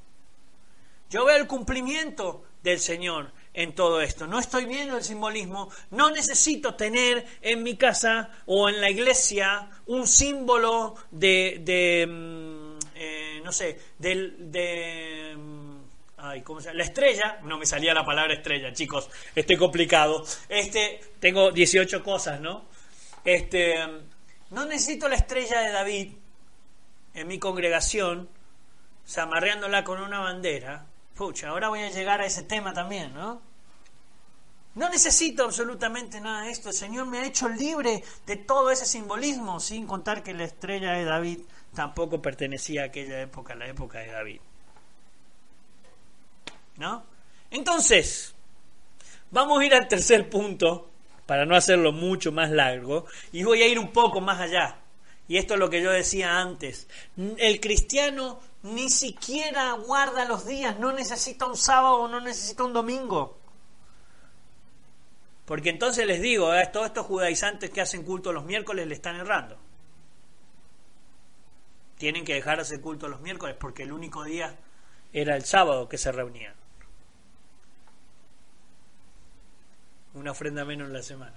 Yo 1.09 1.23
veo 1.23 1.37
el 1.37 1.47
cumplimiento 1.47 2.43
del 2.61 2.81
Señor 2.81 3.31
en 3.53 3.73
todo 3.73 4.01
esto. 4.01 4.27
No 4.27 4.37
estoy 4.37 4.65
viendo 4.65 4.97
el 4.97 5.03
simbolismo, 5.03 5.69
no 5.91 6.11
necesito 6.11 6.75
tener 6.75 7.25
en 7.41 7.63
mi 7.63 7.77
casa 7.77 8.29
o 8.45 8.67
en 8.67 8.81
la 8.81 8.89
iglesia 8.89 9.69
un 9.85 10.05
símbolo 10.05 10.95
de, 11.11 11.61
de 11.63 12.07
mm, 12.07 12.71
eh, 12.95 13.41
no 13.41 13.51
sé, 13.51 13.79
del, 13.97 14.51
de... 14.51 15.33
Mm, 15.37 15.60
ay, 16.21 16.41
¿cómo? 16.41 16.59
La 16.59 16.83
estrella, 16.83 17.39
no 17.43 17.57
me 17.57 17.65
salía 17.65 17.93
la 17.93 18.05
palabra 18.05 18.33
estrella, 18.33 18.73
chicos, 18.73 19.09
estoy 19.35 19.57
complicado. 19.57 20.23
Este, 20.47 21.01
tengo 21.19 21.51
18 21.51 22.03
cosas, 22.03 22.39
¿no? 22.39 22.65
Este, 23.23 23.75
no 24.51 24.65
necesito 24.65 25.09
la 25.09 25.15
estrella 25.15 25.61
de 25.61 25.71
David 25.71 26.13
en 27.13 27.27
mi 27.27 27.39
congregación, 27.39 28.29
zamarreándola 29.07 29.83
con 29.83 30.01
una 30.01 30.19
bandera, 30.19 30.85
Pucha, 31.15 31.49
ahora 31.49 31.69
voy 31.69 31.81
a 31.81 31.89
llegar 31.91 32.21
a 32.21 32.25
ese 32.25 32.43
tema 32.43 32.73
también, 32.73 33.13
¿no? 33.13 33.41
No 34.73 34.89
necesito 34.89 35.43
absolutamente 35.43 36.21
nada 36.21 36.45
de 36.45 36.51
esto. 36.51 36.69
El 36.69 36.75
Señor 36.75 37.05
me 37.05 37.19
ha 37.19 37.25
hecho 37.25 37.49
libre 37.49 38.03
de 38.25 38.37
todo 38.37 38.71
ese 38.71 38.85
simbolismo, 38.85 39.59
sin 39.59 39.85
contar 39.85 40.23
que 40.23 40.33
la 40.33 40.45
estrella 40.45 40.93
de 40.93 41.03
David 41.03 41.41
tampoco 41.75 42.21
pertenecía 42.21 42.83
a 42.83 42.85
aquella 42.85 43.21
época, 43.21 43.53
a 43.53 43.57
la 43.57 43.67
época 43.67 43.99
de 43.99 44.07
David. 44.07 44.41
¿No? 46.81 47.05
Entonces, 47.51 48.33
vamos 49.29 49.59
a 49.59 49.65
ir 49.65 49.75
al 49.75 49.87
tercer 49.87 50.27
punto, 50.31 50.89
para 51.27 51.45
no 51.45 51.55
hacerlo 51.55 51.91
mucho 51.91 52.31
más 52.31 52.49
largo, 52.49 53.05
y 53.31 53.43
voy 53.43 53.61
a 53.61 53.67
ir 53.67 53.77
un 53.77 53.93
poco 53.93 54.19
más 54.19 54.41
allá. 54.41 54.79
Y 55.27 55.37
esto 55.37 55.53
es 55.53 55.59
lo 55.59 55.69
que 55.69 55.83
yo 55.83 55.91
decía 55.91 56.39
antes. 56.39 56.87
El 57.37 57.59
cristiano 57.59 58.39
ni 58.63 58.89
siquiera 58.89 59.73
guarda 59.73 60.25
los 60.25 60.47
días, 60.47 60.79
no 60.79 60.91
necesita 60.91 61.45
un 61.45 61.55
sábado, 61.55 62.07
no 62.07 62.19
necesita 62.19 62.63
un 62.63 62.73
domingo. 62.73 63.37
Porque 65.45 65.69
entonces 65.69 66.07
les 66.07 66.19
digo, 66.19 66.51
a 66.51 66.65
todos 66.71 66.87
estos 66.87 67.05
judaizantes 67.05 67.69
que 67.69 67.81
hacen 67.81 68.01
culto 68.01 68.33
los 68.33 68.45
miércoles 68.45 68.87
le 68.87 68.95
están 68.95 69.17
errando. 69.17 69.55
Tienen 71.99 72.25
que 72.25 72.33
dejar 72.33 72.55
de 72.55 72.63
hacer 72.63 72.81
culto 72.81 73.07
los 73.07 73.21
miércoles 73.21 73.55
porque 73.59 73.83
el 73.83 73.91
único 73.91 74.23
día 74.23 74.57
era 75.13 75.35
el 75.35 75.45
sábado 75.45 75.87
que 75.87 75.99
se 75.99 76.11
reunían. 76.11 76.60
Una 80.13 80.31
ofrenda 80.31 80.65
menos 80.65 80.87
en 80.87 80.93
la 80.93 81.01
semana. 81.01 81.33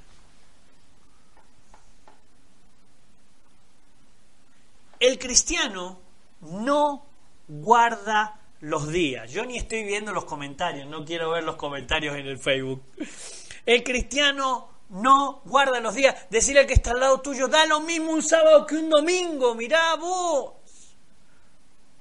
El 4.98 5.18
cristiano 5.18 5.98
no 6.40 7.06
guarda 7.46 8.40
los 8.60 8.88
días. 8.88 9.30
Yo 9.30 9.44
ni 9.44 9.58
estoy 9.58 9.84
viendo 9.84 10.12
los 10.12 10.24
comentarios, 10.24 10.88
no 10.88 11.04
quiero 11.04 11.30
ver 11.30 11.44
los 11.44 11.56
comentarios 11.56 12.16
en 12.16 12.26
el 12.26 12.38
Facebook. 12.38 12.82
El 13.66 13.82
cristiano 13.82 14.70
no 14.90 15.42
guarda 15.44 15.80
los 15.80 15.94
días. 15.94 16.26
Decirle 16.30 16.66
que 16.66 16.74
está 16.74 16.92
al 16.92 17.00
lado 17.00 17.20
tuyo, 17.20 17.48
da 17.48 17.66
lo 17.66 17.80
mismo 17.80 18.12
un 18.12 18.22
sábado 18.22 18.66
que 18.66 18.76
un 18.76 18.88
domingo, 18.88 19.54
mirá 19.54 19.94
vos. 19.96 20.52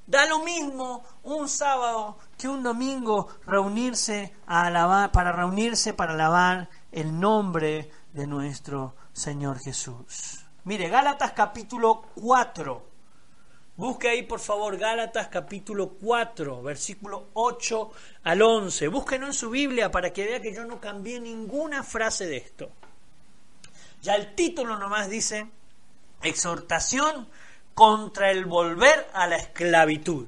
Da 0.06 0.26
lo 0.26 0.40
mismo 0.40 1.04
un 1.24 1.48
sábado 1.48 2.18
que 2.38 2.48
un 2.48 2.62
domingo 2.62 3.28
reunirse 3.46 4.34
para 4.46 5.32
reunirse 5.32 5.94
para 5.94 6.14
alabar 6.14 6.70
el 6.92 7.20
nombre 7.20 7.90
de 8.12 8.28
nuestro 8.28 8.96
Señor 9.14 9.60
Jesús. 9.60 10.46
Mire, 10.66 10.90
Gálatas 10.90 11.32
capítulo 11.32 12.04
4 12.16 12.94
Busque 13.76 14.08
ahí, 14.08 14.22
por 14.22 14.40
favor, 14.40 14.78
Gálatas 14.78 15.30
capítulo 15.30 15.94
4, 16.00 16.62
versículo 16.62 17.30
8 17.34 17.92
al 18.24 18.42
11. 18.44 18.88
Búsquenlo 18.88 19.26
en 19.26 19.34
su 19.34 19.50
Biblia 19.50 19.90
para 19.90 20.14
que 20.14 20.26
vea 20.26 20.40
que 20.40 20.54
yo 20.54 20.64
no 20.64 20.80
cambié 20.80 21.20
ninguna 21.20 21.82
frase 21.82 22.28
de 22.28 22.38
esto. 22.38 22.70
Ya 24.04 24.14
el 24.14 24.36
título 24.36 24.78
nomás 24.78 25.10
dice, 25.10 25.50
exhortación 26.22 27.28
contra 27.74 28.32
el 28.32 28.46
volver 28.46 29.08
a 29.14 29.28
la 29.28 29.38
esclavitud. 29.38 30.28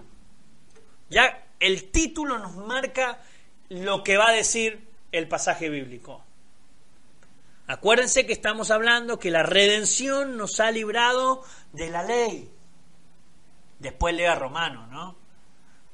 Ya 1.09 1.47
el 1.59 1.91
título 1.91 2.39
nos 2.39 2.55
marca 2.55 3.19
lo 3.69 4.03
que 4.03 4.17
va 4.17 4.29
a 4.29 4.33
decir 4.33 4.87
el 5.11 5.27
pasaje 5.27 5.69
bíblico. 5.69 6.23
Acuérdense 7.67 8.25
que 8.25 8.33
estamos 8.33 8.69
hablando 8.71 9.17
que 9.17 9.31
la 9.31 9.43
redención 9.43 10.37
nos 10.37 10.59
ha 10.59 10.71
librado 10.71 11.43
de 11.73 11.89
la 11.89 12.03
ley 12.03 12.55
Después 13.79 14.15
lea 14.15 14.35
Romanos, 14.35 14.89
¿no? 14.89 15.15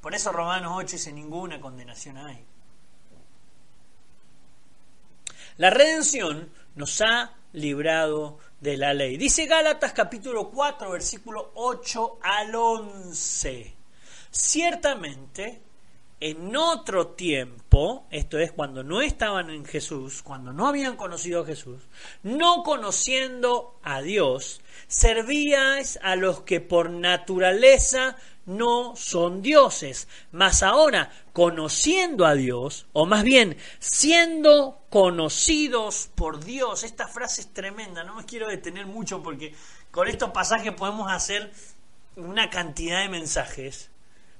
Por 0.00 0.14
eso 0.14 0.32
Romanos 0.32 0.72
8 0.76 0.92
dice 0.92 1.12
ninguna 1.12 1.60
condenación 1.60 2.16
hay. 2.16 2.44
La 5.58 5.70
redención 5.70 6.50
nos 6.74 7.00
ha 7.02 7.32
librado 7.52 8.38
de 8.62 8.76
la 8.76 8.94
ley. 8.94 9.16
Dice 9.16 9.46
Gálatas 9.46 9.92
capítulo 9.92 10.48
4, 10.48 10.92
versículo 10.92 11.50
8 11.56 12.20
al 12.22 12.54
11. 12.54 13.74
Ciertamente, 14.30 15.60
en 16.20 16.54
otro 16.54 17.08
tiempo, 17.08 18.06
esto 18.10 18.38
es 18.38 18.52
cuando 18.52 18.84
no 18.84 19.02
estaban 19.02 19.50
en 19.50 19.64
Jesús, 19.64 20.22
cuando 20.22 20.52
no 20.52 20.68
habían 20.68 20.96
conocido 20.96 21.42
a 21.42 21.44
Jesús, 21.44 21.82
no 22.22 22.62
conociendo 22.62 23.80
a 23.82 24.00
Dios, 24.00 24.60
servíais 24.86 25.98
a 26.00 26.14
los 26.14 26.42
que 26.42 26.60
por 26.60 26.90
naturaleza 26.90 28.16
no 28.46 28.96
son 28.96 29.42
dioses, 29.42 30.08
mas 30.32 30.62
ahora 30.62 31.10
conociendo 31.32 32.26
a 32.26 32.34
Dios, 32.34 32.86
o 32.92 33.06
más 33.06 33.22
bien 33.22 33.56
siendo 33.78 34.82
conocidos 34.90 36.10
por 36.14 36.44
Dios, 36.44 36.82
esta 36.82 37.08
frase 37.08 37.42
es 37.42 37.52
tremenda, 37.52 38.04
no 38.04 38.16
me 38.16 38.24
quiero 38.24 38.48
detener 38.48 38.86
mucho 38.86 39.22
porque 39.22 39.54
con 39.90 40.08
estos 40.08 40.30
pasajes 40.30 40.72
podemos 40.72 41.10
hacer 41.10 41.52
una 42.16 42.50
cantidad 42.50 43.02
de 43.02 43.08
mensajes, 43.08 43.90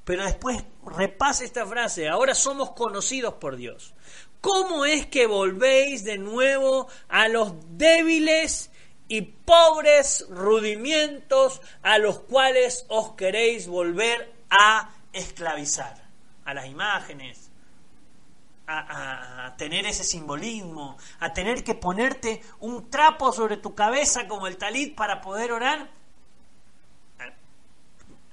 pero 0.05 0.25
después 0.25 0.65
repase 0.85 1.45
esta 1.45 1.65
frase, 1.65 2.09
ahora 2.09 2.35
somos 2.35 2.73
conocidos 2.73 3.35
por 3.35 3.57
Dios. 3.57 3.95
¿Cómo 4.41 4.85
es 4.85 5.07
que 5.07 5.29
volvéis 5.29 6.03
de 6.03 6.19
nuevo 6.19 6.89
a 7.09 7.29
los 7.29 7.53
débiles 7.79 8.72
y 9.13 9.21
pobres 9.21 10.27
rudimientos 10.31 11.61
a 11.83 11.99
los 11.99 12.21
cuales 12.21 12.87
os 12.89 13.13
queréis 13.13 13.69
volver 13.69 14.33
a 14.49 14.91
esclavizar, 15.13 16.03
a 16.47 16.55
las 16.55 16.65
imágenes, 16.65 17.51
a, 18.67 19.55
tener 19.59 19.85
ese 19.85 20.03
simbolismo, 20.03 20.97
a 21.21 21.31
tener 21.35 21.63
que 21.63 21.75
ponerte 21.75 22.41
un 22.61 22.89
trapo 22.89 23.35
sobre 23.35 23.59
tu 23.59 23.75
cabeza 23.75 24.27
como 24.27 24.47
el 24.47 24.57
talit 24.57 24.95
para 24.95 25.21
poder 25.21 25.53
orar. 25.53 25.91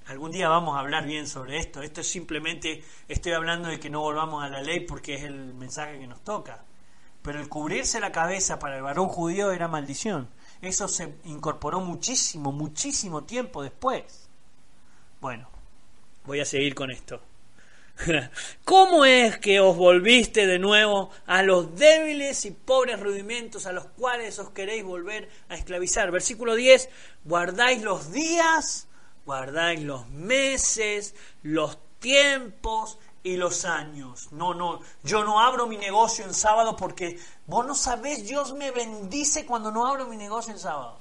Algún 0.05 0.31
día 0.31 0.47
vamos 0.47 0.77
a 0.77 0.79
hablar 0.79 1.05
bien 1.05 1.27
sobre 1.27 1.57
esto. 1.57 1.81
Esto 1.81 1.99
es 1.99 2.09
simplemente, 2.09 2.85
estoy 3.09 3.33
hablando 3.33 3.67
de 3.67 3.81
que 3.81 3.89
no 3.89 3.99
volvamos 3.99 4.45
a 4.45 4.47
la 4.47 4.61
ley 4.61 4.79
porque 4.79 5.15
es 5.15 5.23
el 5.23 5.53
mensaje 5.55 5.99
que 5.99 6.07
nos 6.07 6.23
toca. 6.23 6.63
Pero 7.21 7.41
el 7.41 7.49
cubrirse 7.49 7.99
la 7.99 8.13
cabeza 8.13 8.59
para 8.59 8.77
el 8.77 8.81
varón 8.81 9.09
judío 9.09 9.51
era 9.51 9.67
maldición. 9.67 10.29
Eso 10.61 10.87
se 10.87 11.15
incorporó 11.25 11.79
muchísimo, 11.79 12.51
muchísimo 12.51 13.23
tiempo 13.23 13.63
después. 13.63 14.27
Bueno, 15.21 15.49
voy 16.25 16.41
a 16.41 16.45
seguir 16.45 16.75
con 16.75 16.91
esto. 16.91 17.21
¿Cómo 18.65 19.05
es 19.05 19.37
que 19.37 19.59
os 19.59 19.75
volviste 19.75 20.47
de 20.47 20.59
nuevo 20.59 21.11
a 21.25 21.43
los 21.43 21.75
débiles 21.75 22.45
y 22.45 22.51
pobres 22.51 22.99
rudimentos 22.99 23.65
a 23.65 23.73
los 23.73 23.85
cuales 23.85 24.39
os 24.39 24.51
queréis 24.51 24.83
volver 24.83 25.29
a 25.49 25.55
esclavizar? 25.55 26.11
Versículo 26.11 26.55
10, 26.55 26.89
guardáis 27.25 27.81
los 27.81 28.11
días 28.11 28.87
guardáis 29.29 29.83
los 29.83 30.09
meses, 30.09 31.13
los 31.43 31.77
tiempos 31.99 32.97
y 33.23 33.37
los 33.37 33.65
años. 33.65 34.31
No, 34.31 34.53
no, 34.53 34.79
yo 35.03 35.23
no 35.23 35.39
abro 35.39 35.67
mi 35.67 35.77
negocio 35.77 36.25
en 36.25 36.33
sábado 36.33 36.75
porque 36.75 37.19
vos 37.47 37.65
no 37.65 37.75
sabés, 37.75 38.25
Dios 38.25 38.53
me 38.53 38.71
bendice 38.71 39.45
cuando 39.45 39.71
no 39.71 39.85
abro 39.85 40.07
mi 40.07 40.17
negocio 40.17 40.53
en 40.53 40.59
sábado. 40.59 40.97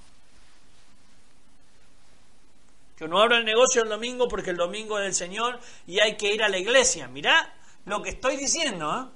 Yo 2.98 3.06
no 3.06 3.20
abro 3.20 3.36
el 3.36 3.44
negocio 3.44 3.82
el 3.82 3.88
domingo 3.88 4.26
porque 4.26 4.50
el 4.50 4.56
domingo 4.56 4.98
es 4.98 5.04
del 5.04 5.14
Señor 5.14 5.60
y 5.86 6.00
hay 6.00 6.16
que 6.16 6.34
ir 6.34 6.42
a 6.42 6.48
la 6.48 6.58
iglesia. 6.58 7.06
Mirá 7.06 7.54
lo 7.84 8.02
que 8.02 8.10
estoy 8.10 8.36
diciendo. 8.36 9.12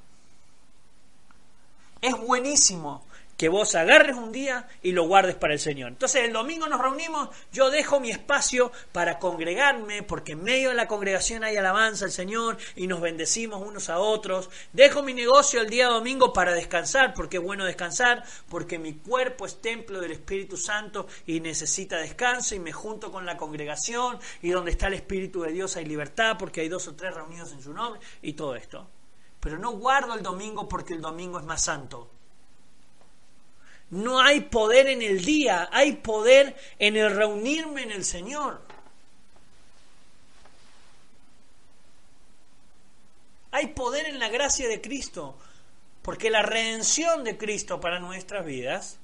¿eh? 2.00 2.08
Es 2.08 2.16
buenísimo 2.16 3.04
que 3.42 3.48
vos 3.48 3.74
agarres 3.74 4.14
un 4.14 4.30
día 4.30 4.68
y 4.84 4.92
lo 4.92 5.08
guardes 5.08 5.34
para 5.34 5.52
el 5.52 5.58
Señor. 5.58 5.88
Entonces 5.88 6.22
el 6.22 6.32
domingo 6.32 6.68
nos 6.68 6.80
reunimos, 6.80 7.28
yo 7.50 7.70
dejo 7.70 7.98
mi 7.98 8.08
espacio 8.12 8.70
para 8.92 9.18
congregarme, 9.18 10.04
porque 10.04 10.34
en 10.34 10.44
medio 10.44 10.68
de 10.68 10.76
la 10.76 10.86
congregación 10.86 11.42
hay 11.42 11.56
alabanza 11.56 12.04
al 12.04 12.12
Señor 12.12 12.56
y 12.76 12.86
nos 12.86 13.00
bendecimos 13.00 13.60
unos 13.60 13.90
a 13.90 13.98
otros. 13.98 14.48
Dejo 14.72 15.02
mi 15.02 15.12
negocio 15.12 15.60
el 15.60 15.70
día 15.70 15.88
domingo 15.88 16.32
para 16.32 16.54
descansar, 16.54 17.14
porque 17.14 17.38
es 17.38 17.42
bueno 17.42 17.64
descansar, 17.64 18.22
porque 18.48 18.78
mi 18.78 18.92
cuerpo 18.92 19.44
es 19.44 19.60
templo 19.60 20.00
del 20.00 20.12
Espíritu 20.12 20.56
Santo 20.56 21.08
y 21.26 21.40
necesita 21.40 21.96
descanso 21.96 22.54
y 22.54 22.60
me 22.60 22.70
junto 22.70 23.10
con 23.10 23.26
la 23.26 23.36
congregación 23.36 24.20
y 24.40 24.50
donde 24.50 24.70
está 24.70 24.86
el 24.86 24.94
Espíritu 24.94 25.42
de 25.42 25.50
Dios 25.50 25.74
hay 25.76 25.84
libertad, 25.84 26.36
porque 26.38 26.60
hay 26.60 26.68
dos 26.68 26.86
o 26.86 26.94
tres 26.94 27.12
reunidos 27.12 27.50
en 27.50 27.60
su 27.60 27.72
nombre 27.72 28.00
y 28.22 28.34
todo 28.34 28.54
esto. 28.54 28.88
Pero 29.40 29.58
no 29.58 29.72
guardo 29.72 30.14
el 30.14 30.22
domingo 30.22 30.68
porque 30.68 30.94
el 30.94 31.00
domingo 31.00 31.40
es 31.40 31.44
más 31.44 31.64
santo 31.64 32.11
no 33.92 34.22
hay 34.22 34.40
poder 34.40 34.86
en 34.86 35.02
el 35.02 35.22
día, 35.22 35.68
hay 35.70 35.96
poder 35.96 36.56
en 36.78 36.96
el 36.96 37.14
reunirme 37.14 37.82
en 37.82 37.90
el 37.90 38.06
Señor. 38.06 38.62
Hay 43.50 43.66
poder 43.68 44.06
en 44.06 44.18
la 44.18 44.30
gracia 44.30 44.66
de 44.66 44.80
Cristo, 44.80 45.36
porque 46.00 46.30
la 46.30 46.40
redención 46.40 47.22
de 47.22 47.36
Cristo 47.36 47.80
para 47.80 48.00
nuestras 48.00 48.46
vidas 48.46 48.98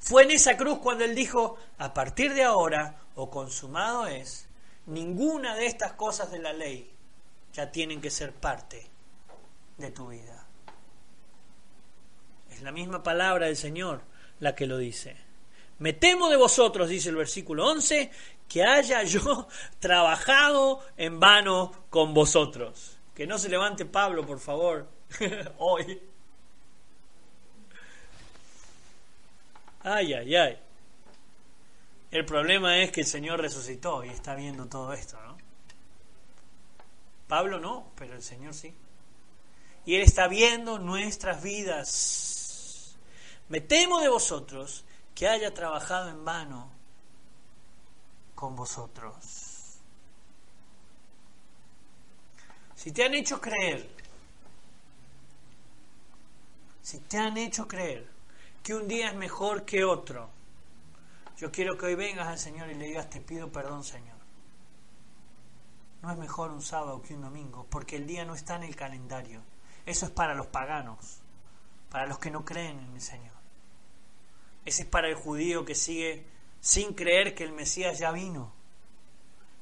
fue 0.00 0.24
en 0.24 0.32
esa 0.32 0.56
cruz 0.56 0.80
cuando 0.80 1.04
Él 1.04 1.14
dijo, 1.14 1.56
a 1.78 1.94
partir 1.94 2.34
de 2.34 2.42
ahora, 2.42 2.96
o 3.14 3.30
consumado 3.30 4.08
es, 4.08 4.48
ninguna 4.86 5.54
de 5.54 5.66
estas 5.66 5.92
cosas 5.92 6.32
de 6.32 6.40
la 6.40 6.52
ley 6.52 6.90
ya 7.52 7.70
tienen 7.70 8.00
que 8.00 8.10
ser 8.10 8.32
parte 8.32 8.90
de 9.78 9.92
tu 9.92 10.08
vida 10.08 10.39
la 12.62 12.72
misma 12.72 13.02
palabra 13.02 13.46
del 13.46 13.56
Señor 13.56 14.02
la 14.40 14.54
que 14.54 14.66
lo 14.66 14.78
dice. 14.78 15.16
Me 15.78 15.92
temo 15.92 16.28
de 16.28 16.36
vosotros, 16.36 16.88
dice 16.88 17.08
el 17.08 17.16
versículo 17.16 17.66
11, 17.68 18.10
que 18.48 18.64
haya 18.64 19.02
yo 19.04 19.46
trabajado 19.78 20.84
en 20.96 21.20
vano 21.20 21.72
con 21.88 22.12
vosotros. 22.12 22.98
Que 23.14 23.26
no 23.26 23.38
se 23.38 23.48
levante 23.48 23.84
Pablo, 23.84 24.26
por 24.26 24.40
favor, 24.40 24.88
hoy. 25.58 26.00
Ay, 29.82 30.12
ay, 30.12 30.36
ay. 30.36 30.58
El 32.10 32.24
problema 32.24 32.82
es 32.82 32.90
que 32.90 33.02
el 33.02 33.06
Señor 33.06 33.40
resucitó 33.40 34.04
y 34.04 34.08
está 34.08 34.34
viendo 34.34 34.66
todo 34.66 34.92
esto, 34.92 35.18
¿no? 35.22 35.38
Pablo 37.28 37.60
no, 37.60 37.92
pero 37.94 38.14
el 38.14 38.22
Señor 38.22 38.52
sí. 38.52 38.74
Y 39.86 39.94
Él 39.94 40.02
está 40.02 40.26
viendo 40.26 40.78
nuestras 40.78 41.42
vidas 41.42 42.39
me 43.50 43.60
temo 43.60 44.00
de 44.00 44.08
vosotros 44.08 44.84
que 45.14 45.28
haya 45.28 45.52
trabajado 45.52 46.08
en 46.08 46.24
vano 46.24 46.70
con 48.34 48.56
vosotros. 48.56 49.80
Si 52.76 52.92
te 52.92 53.04
han 53.04 53.12
hecho 53.12 53.40
creer, 53.40 53.90
si 56.80 57.00
te 57.00 57.18
han 57.18 57.36
hecho 57.36 57.68
creer 57.68 58.08
que 58.62 58.74
un 58.74 58.88
día 58.88 59.08
es 59.08 59.16
mejor 59.16 59.64
que 59.64 59.84
otro, 59.84 60.30
yo 61.36 61.50
quiero 61.50 61.76
que 61.76 61.86
hoy 61.86 61.96
vengas 61.96 62.28
al 62.28 62.38
Señor 62.38 62.70
y 62.70 62.74
le 62.74 62.86
digas, 62.86 63.10
te 63.10 63.20
pido 63.20 63.50
perdón, 63.50 63.82
Señor. 63.82 64.16
No 66.02 66.10
es 66.12 66.16
mejor 66.16 66.50
un 66.50 66.62
sábado 66.62 67.02
que 67.02 67.14
un 67.14 67.22
domingo, 67.22 67.66
porque 67.68 67.96
el 67.96 68.06
día 68.06 68.24
no 68.24 68.34
está 68.34 68.56
en 68.56 68.62
el 68.62 68.76
calendario. 68.76 69.42
Eso 69.84 70.06
es 70.06 70.12
para 70.12 70.34
los 70.34 70.46
paganos, 70.46 71.20
para 71.90 72.06
los 72.06 72.18
que 72.18 72.30
no 72.30 72.44
creen 72.44 72.78
en 72.78 72.94
el 72.94 73.00
Señor. 73.00 73.29
Ese 74.64 74.82
es 74.82 74.88
para 74.88 75.08
el 75.08 75.14
judío 75.14 75.64
que 75.64 75.74
sigue 75.74 76.24
sin 76.60 76.94
creer 76.94 77.34
que 77.34 77.44
el 77.44 77.52
Mesías 77.52 77.98
ya 77.98 78.12
vino. 78.12 78.52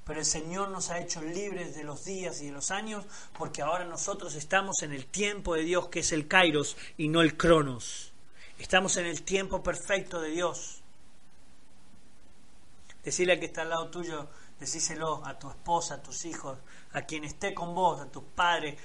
Pero 0.05 0.21
el 0.21 0.27
Señor 0.27 0.71
nos 0.71 0.91
ha 0.91 1.01
hecho 1.01 1.21
libres 1.21 1.75
de 1.75 1.85
los 1.85 2.05
días 2.05 2.41
y 2.41 2.47
de 2.47 2.53
los 2.53 2.71
años 2.71 3.05
porque 3.37 3.63
ahora 3.63 3.85
nosotros 3.85 4.35
estamos 4.35 4.83
en 4.83 4.93
el 4.93 5.07
tiempo 5.07 5.55
de 5.55 5.63
Dios 5.63 5.89
que 5.89 6.01
es 6.01 6.13
el 6.13 6.27
Kairos 6.27 6.77
y 6.97 7.09
no 7.09 7.21
el 7.21 7.37
Cronos. 7.37 8.13
Estamos 8.59 8.97
en 8.97 9.07
el 9.07 9.23
tiempo 9.23 9.63
perfecto 9.63 10.21
de 10.21 10.31
Dios. 10.31 10.83
Decirle 13.05 13.35
al 13.35 13.41
que 13.41 13.47
está 13.47 13.63
al 13.63 13.69
lado 13.69 13.91
tuyo, 13.91 14.29
decíselo 14.59 15.25
a 15.25 15.39
tu 15.39 15.49
esposa, 15.51 15.95
a 15.95 16.03
tus 16.03 16.25
hijos, 16.25 16.59
a 16.93 17.03
quien 17.03 17.25
esté 17.25 17.55
con 17.55 17.75
vos, 17.75 18.01
a 18.01 18.11
tus 18.11 18.25
padres, 18.25 18.81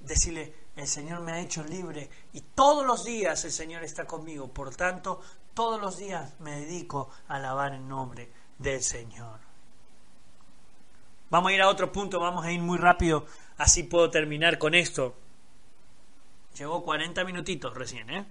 decirle, 0.00 0.54
el 0.76 0.86
Señor 0.86 1.20
me 1.20 1.32
ha 1.32 1.40
hecho 1.40 1.64
libre 1.64 2.08
y 2.32 2.40
todos 2.40 2.86
los 2.86 3.04
días 3.04 3.44
el 3.44 3.52
Señor 3.52 3.82
está 3.82 4.06
conmigo. 4.06 4.48
Por 4.48 4.74
tanto, 4.74 5.20
todos 5.60 5.78
los 5.78 5.98
días 5.98 6.32
me 6.40 6.58
dedico 6.58 7.10
a 7.28 7.34
alabar 7.36 7.74
el 7.74 7.86
nombre 7.86 8.30
del 8.56 8.82
Señor. 8.82 9.40
Vamos 11.28 11.50
a 11.50 11.54
ir 11.54 11.60
a 11.60 11.68
otro 11.68 11.92
punto, 11.92 12.18
vamos 12.18 12.46
a 12.46 12.50
ir 12.50 12.60
muy 12.60 12.78
rápido, 12.78 13.26
así 13.58 13.82
puedo 13.82 14.08
terminar 14.08 14.56
con 14.56 14.74
esto. 14.74 15.14
Llegó 16.56 16.82
40 16.82 17.24
minutitos 17.24 17.74
recién, 17.74 18.08
¿eh? 18.08 18.24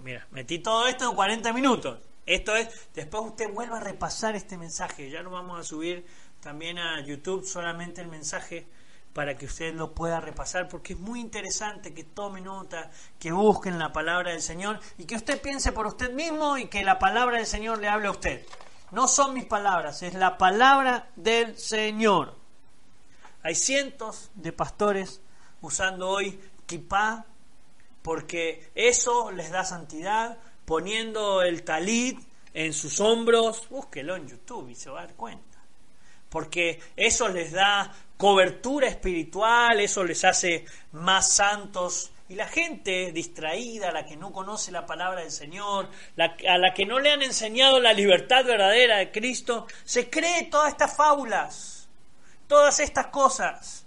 Mira, 0.00 0.26
metí 0.30 0.58
todo 0.58 0.86
esto 0.88 1.08
en 1.08 1.16
40 1.16 1.54
minutos. 1.54 2.00
Esto 2.26 2.54
es, 2.54 2.68
después 2.92 3.22
usted 3.28 3.50
vuelva 3.50 3.78
a 3.78 3.80
repasar 3.80 4.36
este 4.36 4.58
mensaje. 4.58 5.08
Ya 5.08 5.22
lo 5.22 5.30
vamos 5.30 5.58
a 5.58 5.62
subir 5.62 6.04
también 6.42 6.78
a 6.78 7.00
YouTube, 7.00 7.46
solamente 7.46 8.02
el 8.02 8.08
mensaje 8.08 8.66
para 9.12 9.36
que 9.36 9.46
usted 9.46 9.74
lo 9.74 9.94
pueda 9.94 10.20
repasar, 10.20 10.68
porque 10.68 10.94
es 10.94 10.98
muy 10.98 11.20
interesante 11.20 11.92
que 11.92 12.04
tome 12.04 12.40
nota, 12.40 12.90
que 13.18 13.32
busquen 13.32 13.78
la 13.78 13.92
palabra 13.92 14.32
del 14.32 14.42
Señor 14.42 14.80
y 14.96 15.04
que 15.04 15.16
usted 15.16 15.40
piense 15.40 15.72
por 15.72 15.86
usted 15.86 16.12
mismo 16.12 16.56
y 16.56 16.66
que 16.66 16.82
la 16.82 16.98
palabra 16.98 17.36
del 17.36 17.46
Señor 17.46 17.78
le 17.78 17.88
hable 17.88 18.08
a 18.08 18.12
usted. 18.12 18.46
No 18.90 19.08
son 19.08 19.34
mis 19.34 19.44
palabras, 19.44 20.02
es 20.02 20.14
la 20.14 20.38
palabra 20.38 21.08
del 21.16 21.58
Señor. 21.58 22.36
Hay 23.42 23.54
cientos 23.54 24.30
de 24.34 24.52
pastores 24.52 25.20
usando 25.60 26.08
hoy 26.08 26.40
kipá 26.66 27.26
porque 28.02 28.70
eso 28.74 29.30
les 29.30 29.50
da 29.50 29.64
santidad, 29.64 30.38
poniendo 30.64 31.42
el 31.42 31.64
talit 31.64 32.18
en 32.54 32.72
sus 32.72 33.00
hombros. 33.00 33.68
Búsquelo 33.68 34.16
en 34.16 34.28
YouTube 34.28 34.70
y 34.70 34.74
se 34.74 34.90
va 34.90 35.00
a 35.00 35.06
dar 35.06 35.14
cuenta 35.14 35.52
porque 36.32 36.80
eso 36.96 37.28
les 37.28 37.52
da 37.52 37.92
cobertura 38.22 38.86
espiritual, 38.86 39.80
eso 39.80 40.04
les 40.04 40.24
hace 40.24 40.64
más 40.92 41.32
santos. 41.32 42.12
Y 42.28 42.36
la 42.36 42.46
gente 42.46 43.10
distraída, 43.10 43.90
la 43.90 44.06
que 44.06 44.16
no 44.16 44.32
conoce 44.32 44.70
la 44.70 44.86
palabra 44.86 45.22
del 45.22 45.32
Señor, 45.32 45.90
a 46.16 46.58
la 46.58 46.72
que 46.72 46.86
no 46.86 47.00
le 47.00 47.10
han 47.10 47.22
enseñado 47.22 47.80
la 47.80 47.92
libertad 47.92 48.44
verdadera 48.44 48.98
de 48.98 49.10
Cristo, 49.10 49.66
se 49.82 50.08
cree 50.08 50.44
todas 50.44 50.68
estas 50.68 50.96
fábulas, 50.96 51.88
todas 52.46 52.78
estas 52.78 53.08
cosas. 53.08 53.86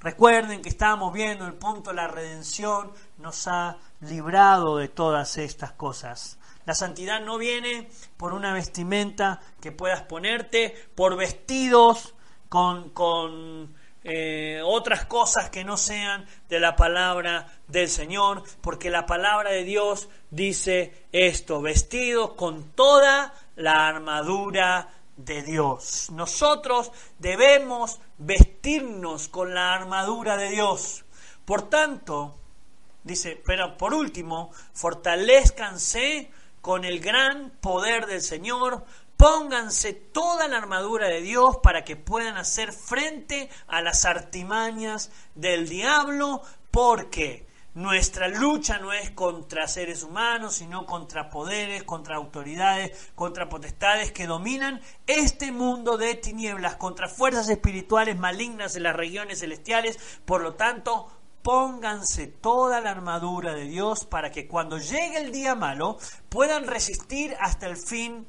Recuerden 0.00 0.60
que 0.60 0.68
estábamos 0.68 1.14
viendo 1.14 1.46
el 1.46 1.54
punto, 1.54 1.94
la 1.94 2.08
redención 2.08 2.92
nos 3.16 3.48
ha 3.48 3.78
librado 4.02 4.76
de 4.76 4.88
todas 4.88 5.38
estas 5.38 5.72
cosas. 5.72 6.38
La 6.66 6.74
santidad 6.74 7.22
no 7.22 7.38
viene 7.38 7.88
por 8.18 8.34
una 8.34 8.52
vestimenta 8.52 9.40
que 9.62 9.72
puedas 9.72 10.02
ponerte, 10.02 10.76
por 10.94 11.16
vestidos 11.16 12.14
con, 12.52 12.90
con 12.90 13.74
eh, 14.04 14.60
otras 14.62 15.06
cosas 15.06 15.48
que 15.48 15.64
no 15.64 15.78
sean 15.78 16.26
de 16.50 16.60
la 16.60 16.76
palabra 16.76 17.46
del 17.66 17.88
Señor, 17.88 18.42
porque 18.60 18.90
la 18.90 19.06
palabra 19.06 19.52
de 19.52 19.64
Dios 19.64 20.10
dice 20.30 21.06
esto, 21.12 21.62
vestidos 21.62 22.34
con 22.34 22.72
toda 22.72 23.32
la 23.56 23.88
armadura 23.88 24.90
de 25.16 25.42
Dios. 25.42 26.10
Nosotros 26.10 26.92
debemos 27.18 28.00
vestirnos 28.18 29.28
con 29.28 29.54
la 29.54 29.72
armadura 29.72 30.36
de 30.36 30.50
Dios. 30.50 31.06
Por 31.46 31.70
tanto, 31.70 32.36
dice, 33.02 33.42
pero 33.46 33.78
por 33.78 33.94
último, 33.94 34.50
fortalezcanse 34.74 36.30
con 36.60 36.84
el 36.84 37.00
gran 37.00 37.50
poder 37.62 38.04
del 38.04 38.20
Señor, 38.20 38.84
pónganse 39.22 39.92
toda 39.92 40.48
la 40.48 40.56
armadura 40.56 41.06
de 41.06 41.20
Dios 41.20 41.58
para 41.58 41.84
que 41.84 41.94
puedan 41.94 42.36
hacer 42.36 42.72
frente 42.72 43.48
a 43.68 43.80
las 43.80 44.04
artimañas 44.04 45.12
del 45.36 45.68
diablo, 45.68 46.42
porque 46.72 47.46
nuestra 47.74 48.26
lucha 48.26 48.78
no 48.78 48.92
es 48.92 49.12
contra 49.12 49.68
seres 49.68 50.02
humanos, 50.02 50.56
sino 50.56 50.86
contra 50.86 51.30
poderes, 51.30 51.84
contra 51.84 52.16
autoridades, 52.16 53.12
contra 53.14 53.48
potestades 53.48 54.10
que 54.10 54.26
dominan 54.26 54.80
este 55.06 55.52
mundo 55.52 55.98
de 55.98 56.16
tinieblas, 56.16 56.74
contra 56.74 57.08
fuerzas 57.08 57.48
espirituales 57.48 58.18
malignas 58.18 58.74
en 58.74 58.82
las 58.82 58.96
regiones 58.96 59.38
celestiales. 59.38 60.00
Por 60.24 60.42
lo 60.42 60.54
tanto, 60.54 61.06
pónganse 61.42 62.26
toda 62.26 62.80
la 62.80 62.90
armadura 62.90 63.54
de 63.54 63.66
Dios 63.66 64.04
para 64.04 64.32
que 64.32 64.48
cuando 64.48 64.78
llegue 64.78 65.18
el 65.18 65.30
día 65.30 65.54
malo 65.54 65.96
puedan 66.28 66.66
resistir 66.66 67.36
hasta 67.38 67.66
el 67.66 67.76
fin 67.76 68.26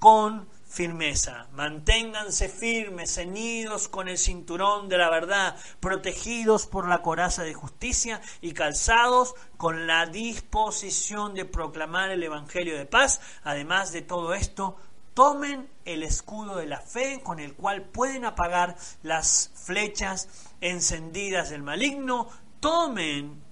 con 0.00 0.48
firmeza. 0.66 1.48
Manténganse 1.52 2.48
firmes, 2.48 3.14
ceñidos 3.14 3.88
con 3.88 4.08
el 4.08 4.18
cinturón 4.18 4.88
de 4.88 4.98
la 4.98 5.10
verdad, 5.10 5.56
protegidos 5.78 6.66
por 6.66 6.88
la 6.88 7.02
coraza 7.02 7.42
de 7.42 7.54
justicia 7.54 8.20
y 8.40 8.52
calzados 8.52 9.34
con 9.56 9.86
la 9.86 10.06
disposición 10.06 11.34
de 11.34 11.44
proclamar 11.44 12.10
el 12.10 12.22
Evangelio 12.22 12.78
de 12.78 12.86
paz. 12.86 13.20
Además 13.44 13.92
de 13.92 14.02
todo 14.02 14.32
esto, 14.32 14.76
tomen 15.12 15.68
el 15.84 16.02
escudo 16.02 16.56
de 16.56 16.66
la 16.66 16.80
fe 16.80 17.20
con 17.22 17.40
el 17.40 17.54
cual 17.54 17.82
pueden 17.82 18.24
apagar 18.24 18.76
las 19.02 19.50
flechas 19.54 20.28
encendidas 20.60 21.50
del 21.50 21.62
maligno. 21.62 22.28
Tomen 22.60 23.42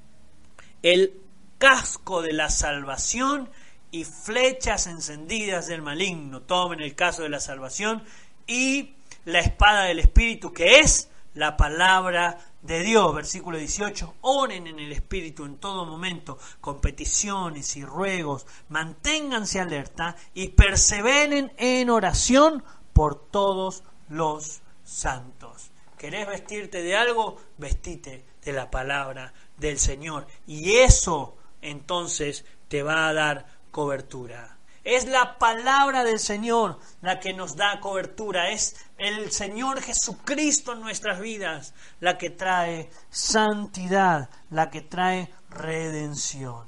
el 0.83 1.21
casco 1.59 2.23
de 2.23 2.33
la 2.33 2.49
salvación 2.49 3.51
y 3.91 4.05
flechas 4.05 4.87
encendidas 4.87 5.67
del 5.67 5.83
maligno. 5.83 6.43
Tomen 6.43 6.81
el 6.81 6.95
caso 6.95 7.23
de 7.23 7.29
la 7.29 7.41
salvación 7.41 8.03
y 8.47 8.95
la 9.25 9.41
espada 9.41 9.85
del 9.85 9.99
Espíritu, 9.99 10.53
que 10.53 10.81
es 10.81 11.11
la 11.35 11.57
palabra 11.57 12.39
de 12.63 12.81
Dios. 12.83 13.15
Versículo 13.15 13.59
18. 13.59 14.17
Oren 14.23 14.67
en 14.67 14.79
el 14.79 14.93
Espíritu 14.93 15.45
en 15.45 15.59
todo 15.59 15.85
momento, 15.85 16.39
con 16.61 16.81
peticiones 16.81 17.77
y 17.77 17.85
ruegos. 17.85 18.47
Manténganse 18.69 19.61
alerta 19.61 20.17
y 20.35 20.49
perseveren 20.49 21.53
en 21.57 21.91
oración 21.91 22.65
por 22.93 23.31
todos 23.31 23.85
los 24.09 24.61
santos. 24.85 25.71
¿Querés 25.97 26.27
vestirte 26.27 26.83
de 26.83 26.97
algo? 26.97 27.37
Vestite 27.59 28.25
de 28.45 28.53
la 28.53 28.71
palabra 28.71 29.33
del 29.57 29.79
Señor. 29.79 30.27
Y 30.47 30.77
eso 30.77 31.37
entonces 31.61 32.45
te 32.69 32.83
va 32.83 33.09
a 33.09 33.13
dar 33.13 33.58
cobertura. 33.71 34.59
Es 34.85 35.07
la 35.07 35.39
palabra 35.39 36.03
del 36.03 36.19
Señor 36.19 36.79
la 37.03 37.21
que 37.21 37.35
nos 37.35 37.57
da 37.57 37.79
cobertura. 37.81 38.51
Es 38.51 38.87
el 38.97 39.31
Señor 39.31 39.83
Jesucristo 39.83 40.73
en 40.73 40.81
nuestras 40.81 41.21
vidas 41.21 41.75
la 42.01 42.17
que 42.17 42.31
trae 42.31 42.89
santidad, 43.11 44.31
la 44.51 44.71
que 44.71 44.81
trae 44.81 45.31
redención. 45.51 46.67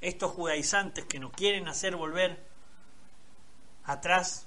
Estos 0.00 0.30
judaizantes 0.30 1.04
que 1.06 1.18
nos 1.18 1.32
quieren 1.32 1.66
hacer 1.66 1.96
volver 1.96 2.40
atrás, 3.84 4.46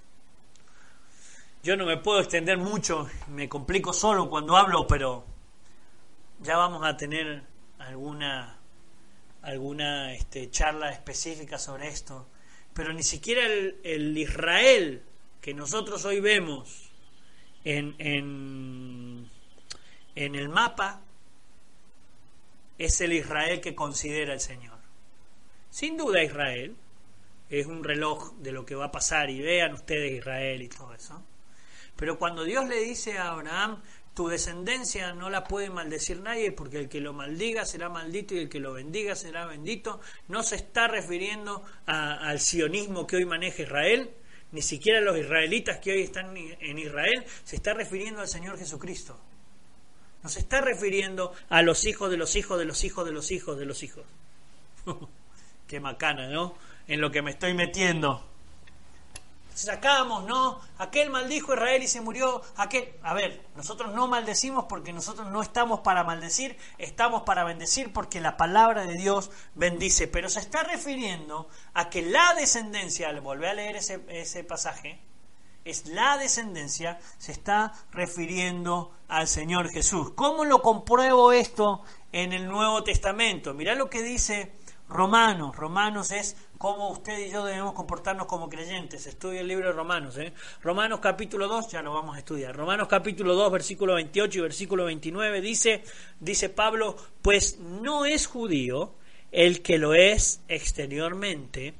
yo 1.61 1.75
no 1.75 1.85
me 1.85 1.97
puedo 1.97 2.21
extender 2.21 2.57
mucho, 2.57 3.07
me 3.27 3.49
complico 3.49 3.91
solo 3.91 4.29
cuando 4.29 4.55
hablo, 4.55 4.87
pero 4.87 5.25
ya 6.39 6.57
vamos 6.57 6.85
a 6.85 6.97
tener 6.97 7.52
alguna, 7.87 8.57
alguna 9.41 10.13
este, 10.13 10.49
charla 10.49 10.91
específica 10.91 11.57
sobre 11.57 11.87
esto, 11.87 12.27
pero 12.73 12.93
ni 12.93 13.03
siquiera 13.03 13.45
el, 13.45 14.17
Israel 14.17 15.03
que 15.41 15.53
nosotros 15.53 16.05
hoy 16.05 16.19
vemos 16.19 16.89
en, 17.63 17.95
en, 17.99 19.29
en 20.15 20.35
el 20.35 20.49
mapa 20.49 21.01
es 22.77 22.99
el 23.01 23.13
Israel 23.13 23.61
que 23.61 23.75
considera 23.75 24.33
el 24.33 24.39
Señor. 24.39 24.77
Sin 25.69 25.97
duda 25.97 26.23
Israel 26.23 26.75
es 27.49 27.65
un 27.67 27.83
reloj 27.83 28.33
de 28.37 28.51
lo 28.51 28.65
que 28.65 28.75
va 28.75 28.85
a 28.85 28.91
pasar 28.91 29.29
y 29.29 29.41
vean 29.41 29.73
ustedes 29.73 30.11
Israel 30.11 30.61
y 30.61 30.69
todo 30.69 30.93
eso. 30.93 31.23
Pero 31.95 32.17
cuando 32.17 32.43
Dios 32.43 32.67
le 32.67 32.79
dice 32.79 33.17
a 33.17 33.29
Abraham, 33.29 33.81
tu 34.13 34.27
descendencia 34.27 35.13
no 35.13 35.29
la 35.29 35.43
puede 35.43 35.69
maldecir 35.69 36.21
nadie 36.21 36.51
porque 36.51 36.77
el 36.77 36.89
que 36.89 37.01
lo 37.01 37.13
maldiga 37.13 37.65
será 37.65 37.89
maldito 37.89 38.35
y 38.35 38.39
el 38.39 38.49
que 38.49 38.59
lo 38.59 38.73
bendiga 38.73 39.15
será 39.15 39.45
bendito. 39.45 39.99
No 40.27 40.43
se 40.43 40.55
está 40.55 40.87
refiriendo 40.87 41.63
al 41.85 42.39
sionismo 42.39 43.07
que 43.07 43.15
hoy 43.17 43.25
maneja 43.25 43.63
Israel, 43.63 44.11
ni 44.51 44.61
siquiera 44.61 44.99
a 44.99 45.01
los 45.01 45.17
israelitas 45.17 45.79
que 45.79 45.91
hoy 45.93 46.01
están 46.03 46.35
en 46.37 46.77
Israel, 46.77 47.25
se 47.43 47.55
está 47.55 47.73
refiriendo 47.73 48.21
al 48.21 48.27
Señor 48.27 48.59
Jesucristo. 48.59 49.19
No 50.21 50.29
se 50.29 50.39
está 50.39 50.61
refiriendo 50.61 51.33
a 51.49 51.63
los 51.63 51.85
hijos 51.85 52.09
de 52.11 52.17
los 52.17 52.35
hijos 52.35 52.59
de 52.59 52.65
los 52.65 52.83
hijos 52.83 53.05
de 53.05 53.11
los 53.11 53.31
hijos 53.31 53.57
de 53.57 53.65
los 53.65 53.81
hijos. 53.81 54.05
Qué 55.67 55.79
macana, 55.79 56.29
¿no? 56.29 56.55
En 56.87 57.01
lo 57.01 57.11
que 57.11 57.23
me 57.23 57.31
estoy 57.31 57.55
metiendo 57.55 58.32
sacamos, 59.53 60.25
¿no? 60.25 60.59
Aquel 60.77 61.09
maldijo 61.09 61.53
Israel 61.53 61.83
y 61.83 61.87
se 61.87 62.01
murió, 62.01 62.41
aquel... 62.55 62.93
A 63.03 63.13
ver, 63.13 63.45
nosotros 63.55 63.93
no 63.93 64.07
maldecimos 64.07 64.65
porque 64.65 64.93
nosotros 64.93 65.27
no 65.31 65.41
estamos 65.41 65.81
para 65.81 66.03
maldecir, 66.03 66.57
estamos 66.77 67.23
para 67.23 67.43
bendecir 67.43 67.93
porque 67.93 68.21
la 68.21 68.37
palabra 68.37 68.85
de 68.85 68.95
Dios 68.95 69.31
bendice, 69.55 70.07
pero 70.07 70.29
se 70.29 70.39
está 70.39 70.63
refiriendo 70.63 71.47
a 71.73 71.89
que 71.89 72.01
la 72.01 72.33
descendencia, 72.35 73.09
al 73.09 73.21
volver 73.21 73.49
a 73.49 73.53
leer 73.53 73.75
ese, 73.75 74.03
ese 74.09 74.43
pasaje, 74.43 74.99
es 75.65 75.87
la 75.87 76.17
descendencia, 76.17 76.99
se 77.17 77.31
está 77.31 77.73
refiriendo 77.91 78.91
al 79.07 79.27
Señor 79.27 79.69
Jesús. 79.69 80.11
¿Cómo 80.15 80.45
lo 80.45 80.61
compruebo 80.61 81.31
esto 81.31 81.83
en 82.11 82.33
el 82.33 82.47
Nuevo 82.47 82.83
Testamento? 82.83 83.53
Mirá 83.53 83.75
lo 83.75 83.89
que 83.89 84.01
dice 84.01 84.51
Romanos. 84.89 85.55
Romanos 85.55 86.11
es 86.11 86.35
cómo 86.57 86.89
usted 86.89 87.17
y 87.19 87.31
yo 87.31 87.45
debemos 87.45 87.73
comportarnos 87.73 88.27
como 88.27 88.49
creyentes. 88.49 89.05
Estudia 89.07 89.41
el 89.41 89.47
libro 89.47 89.67
de 89.67 89.73
Romanos. 89.73 90.17
¿eh? 90.17 90.33
Romanos 90.61 90.99
capítulo 91.01 91.47
2, 91.47 91.69
ya 91.69 91.81
lo 91.81 91.93
vamos 91.93 92.15
a 92.15 92.19
estudiar. 92.19 92.55
Romanos 92.55 92.87
capítulo 92.87 93.35
2, 93.35 93.51
versículo 93.51 93.95
28 93.95 94.37
y 94.37 94.41
versículo 94.41 94.85
29 94.85 95.41
dice, 95.41 95.83
dice 96.19 96.49
Pablo, 96.49 96.95
pues 97.21 97.59
no 97.59 98.05
es 98.05 98.27
judío 98.27 98.93
el 99.31 99.61
que 99.61 99.77
lo 99.77 99.95
es 99.95 100.41
exteriormente, 100.47 101.73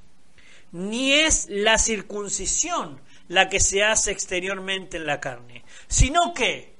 ni 0.71 1.13
es 1.13 1.47
la 1.49 1.77
circuncisión 1.77 2.99
la 3.27 3.47
que 3.47 3.59
se 3.59 3.83
hace 3.83 4.11
exteriormente 4.11 4.97
en 4.97 5.05
la 5.05 5.19
carne, 5.19 5.63
sino 5.87 6.33
que 6.33 6.72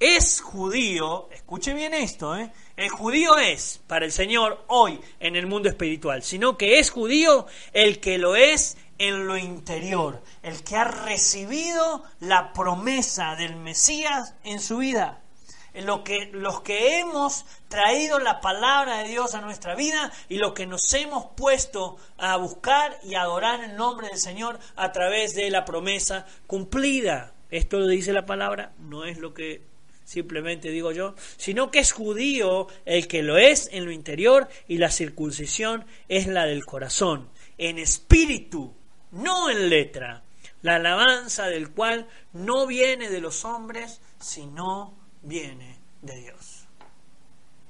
es 0.00 0.40
judío, 0.40 1.28
escuche 1.30 1.74
bien 1.74 1.92
esto, 1.92 2.34
¿eh? 2.34 2.50
el 2.76 2.88
judío 2.88 3.36
es 3.36 3.82
para 3.86 4.06
el 4.06 4.12
Señor 4.12 4.64
hoy 4.66 4.98
en 5.20 5.36
el 5.36 5.46
mundo 5.46 5.68
espiritual, 5.68 6.22
sino 6.22 6.56
que 6.56 6.78
es 6.78 6.90
judío 6.90 7.46
el 7.74 8.00
que 8.00 8.16
lo 8.16 8.34
es 8.34 8.78
en 8.96 9.26
lo 9.26 9.36
interior, 9.36 10.22
el 10.42 10.64
que 10.64 10.76
ha 10.76 10.84
recibido 10.84 12.02
la 12.18 12.54
promesa 12.54 13.36
del 13.36 13.56
Mesías 13.56 14.34
en 14.42 14.58
su 14.58 14.78
vida. 14.78 15.20
En 15.72 15.86
lo 15.86 16.02
que, 16.02 16.30
los 16.32 16.62
que 16.62 16.98
hemos 16.98 17.44
traído 17.68 18.18
la 18.18 18.40
palabra 18.40 18.98
de 18.98 19.08
Dios 19.08 19.34
a 19.34 19.40
nuestra 19.40 19.76
vida 19.76 20.10
y 20.28 20.38
los 20.38 20.52
que 20.52 20.66
nos 20.66 20.92
hemos 20.94 21.26
puesto 21.36 21.96
a 22.18 22.36
buscar 22.36 22.98
y 23.04 23.14
adorar 23.14 23.62
el 23.62 23.76
nombre 23.76 24.08
del 24.08 24.18
Señor 24.18 24.58
a 24.74 24.90
través 24.90 25.34
de 25.34 25.48
la 25.50 25.64
promesa 25.64 26.26
cumplida. 26.46 27.34
Esto 27.50 27.78
lo 27.78 27.86
dice 27.86 28.12
la 28.12 28.26
palabra, 28.26 28.72
no 28.78 29.04
es 29.04 29.18
lo 29.18 29.32
que 29.32 29.69
simplemente 30.10 30.70
digo 30.70 30.90
yo, 30.90 31.14
sino 31.36 31.70
que 31.70 31.78
es 31.78 31.92
judío 31.92 32.66
el 32.84 33.06
que 33.06 33.22
lo 33.22 33.38
es 33.38 33.68
en 33.70 33.84
lo 33.84 33.92
interior 33.92 34.48
y 34.66 34.78
la 34.78 34.90
circuncisión 34.90 35.84
es 36.08 36.26
la 36.26 36.46
del 36.46 36.64
corazón, 36.64 37.28
en 37.58 37.78
espíritu, 37.78 38.74
no 39.12 39.48
en 39.50 39.70
letra, 39.70 40.24
la 40.62 40.76
alabanza 40.76 41.46
del 41.46 41.70
cual 41.70 42.08
no 42.32 42.66
viene 42.66 43.08
de 43.08 43.20
los 43.20 43.44
hombres, 43.44 44.00
sino 44.18 44.98
viene 45.22 45.78
de 46.02 46.16
Dios. 46.16 46.66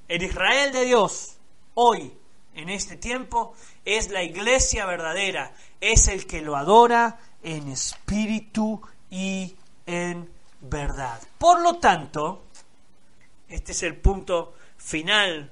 El 0.09 0.22
Israel 0.22 0.72
de 0.72 0.86
Dios, 0.86 1.36
hoy, 1.74 2.11
en 2.55 2.70
este 2.70 2.97
tiempo, 2.97 3.53
es 3.84 4.09
la 4.09 4.22
iglesia 4.22 4.86
verdadera, 4.86 5.53
es 5.82 6.09
el 6.09 6.26
que 6.26 6.41
lo 6.41 6.57
adora 6.57 7.18
en 7.43 7.68
espíritu 7.68 8.80
y 9.11 9.57
en 9.84 10.39
verdad. 10.61 11.21
Por 11.39 11.61
lo 11.63 11.79
tanto, 11.79 12.45
este 13.49 13.73
es 13.73 13.83
el 13.83 13.97
punto 13.97 14.55
final 14.77 15.51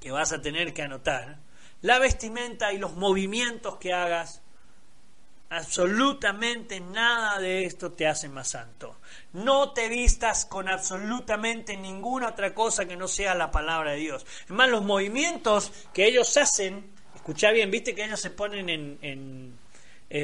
que 0.00 0.10
vas 0.10 0.32
a 0.32 0.42
tener 0.42 0.74
que 0.74 0.82
anotar. 0.82 1.38
la 1.80 1.98
vestimenta 1.98 2.72
y 2.72 2.78
los 2.78 2.94
movimientos 2.94 3.76
que 3.78 3.92
hagas, 3.92 4.40
absolutamente 5.52 6.80
nada 6.80 7.38
de 7.40 7.64
esto 7.66 7.92
te 7.92 8.06
hace 8.06 8.28
más 8.28 8.48
santo. 8.48 8.96
No 9.32 9.72
te 9.72 9.88
vistas 9.88 10.46
con 10.46 10.68
absolutamente 10.68 11.76
ninguna 11.76 12.28
otra 12.28 12.54
cosa 12.54 12.86
que 12.86 12.96
no 12.96 13.06
sea 13.06 13.34
la 13.34 13.50
palabra 13.50 13.92
de 13.92 13.98
Dios. 13.98 14.24
Además, 14.44 14.70
los 14.70 14.82
movimientos 14.82 15.72
que 15.92 16.06
ellos 16.06 16.36
hacen, 16.36 16.90
escucha 17.14 17.50
bien, 17.50 17.70
viste 17.70 17.94
que 17.94 18.04
ellos 18.04 18.20
se 18.20 18.30
ponen 18.30 18.70
en, 18.70 19.58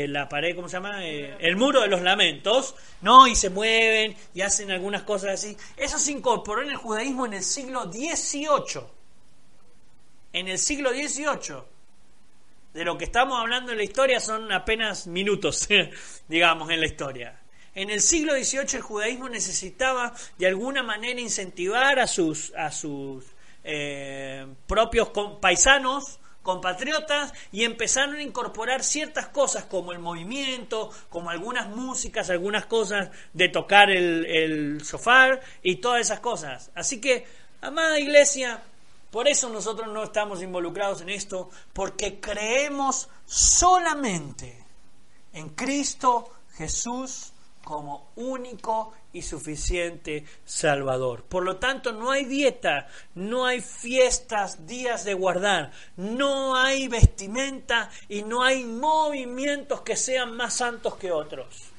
la 0.07 0.28
pared, 0.28 0.55
¿cómo 0.55 0.68
se 0.68 0.76
llama? 0.76 1.03
Eh, 1.03 1.36
el 1.41 1.57
muro 1.57 1.80
de 1.80 1.89
los 1.89 2.03
lamentos, 2.03 2.74
¿no? 3.01 3.26
Y 3.26 3.34
se 3.34 3.49
mueven 3.49 4.14
y 4.34 4.43
hacen 4.43 4.70
algunas 4.70 5.03
cosas 5.03 5.30
así. 5.30 5.57
Eso 5.76 5.99
se 5.99 6.12
incorporó 6.12 6.62
en 6.62 6.68
el 6.68 6.76
judaísmo 6.76 7.24
en 7.24 7.32
el 7.32 7.43
siglo 7.43 7.91
XVIII. 7.91 8.82
En 10.34 10.49
el 10.49 10.59
siglo 10.59 10.91
XVIII 10.91 11.62
de 12.74 12.84
lo 12.84 12.99
que 12.99 13.07
estamos 13.07 13.41
hablando 13.41 13.72
en 13.72 13.78
la 13.78 13.84
historia 13.84 14.20
son 14.20 14.53
apenas 14.53 15.07
minutos, 15.07 15.66
digamos, 16.28 16.70
en 16.70 16.80
la 16.80 16.86
historia. 16.86 17.41
En 17.74 17.91
el 17.91 18.01
siglo 18.01 18.34
XVIII 18.34 18.76
el 18.76 18.82
judaísmo 18.82 19.28
necesitaba 19.28 20.14
de 20.36 20.47
alguna 20.47 20.82
manera 20.82 21.20
incentivar 21.20 21.99
a 21.99 22.07
sus, 22.07 22.53
a 22.55 22.70
sus 22.70 23.24
eh, 23.64 24.47
propios 24.66 25.11
paisanos, 25.41 26.18
compatriotas, 26.43 27.32
y 27.53 27.64
empezaron 27.64 28.16
a 28.16 28.22
incorporar 28.22 28.82
ciertas 28.82 29.28
cosas 29.28 29.64
como 29.64 29.93
el 29.93 29.99
movimiento, 29.99 30.91
como 31.11 31.30
algunas 31.30 31.68
músicas, 31.68 32.30
algunas 32.30 32.66
cosas 32.66 33.11
de 33.32 33.49
tocar 33.49 33.91
el, 33.91 34.24
el 34.26 34.84
sofá 34.84 35.41
y 35.62 35.76
todas 35.76 36.01
esas 36.01 36.20
cosas. 36.20 36.70
Así 36.74 37.01
que, 37.01 37.26
amada 37.61 37.99
iglesia, 37.99 38.62
por 39.11 39.26
eso 39.26 39.49
nosotros 39.49 39.89
no 39.93 40.05
estamos 40.05 40.43
involucrados 40.43 41.01
en 41.01 41.11
esto, 41.11 41.51
porque 41.72 42.20
creemos 42.20 43.09
solamente 43.26 44.64
en 45.32 45.51
Cristo 45.51 46.30
Jesús 46.57 47.32
como 47.64 48.11
único 48.16 48.95
y 49.12 49.22
suficiente 49.22 50.24
Salvador. 50.44 51.24
Por 51.24 51.44
lo 51.44 51.56
tanto, 51.56 51.92
no 51.92 52.11
hay 52.11 52.24
dieta, 52.24 52.88
no 53.14 53.46
hay 53.46 53.61
fiestas, 53.61 54.66
días 54.66 55.04
de 55.04 55.14
guardar, 55.14 55.72
no 55.96 56.56
hay 56.56 56.88
vestimenta 56.88 57.90
y 58.09 58.22
no 58.22 58.42
hay 58.42 58.64
movimientos 58.64 59.80
que 59.80 59.96
sean 59.96 60.36
más 60.36 60.54
santos 60.54 60.96
que 60.96 61.11
otros. 61.11 61.70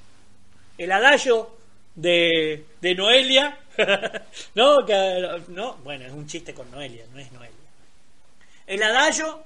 El 0.77 0.91
adagio 0.91 1.55
de, 1.95 2.65
de 2.81 2.95
Noelia 2.95 3.59
no, 4.55 4.77
no, 5.47 5.73
bueno, 5.77 6.05
es 6.05 6.11
un 6.11 6.27
chiste 6.27 6.53
con 6.53 6.69
Noelia, 6.71 7.05
no 7.13 7.19
es 7.19 7.31
Noelia. 7.31 7.55
El 8.67 8.83
adagio, 8.83 9.43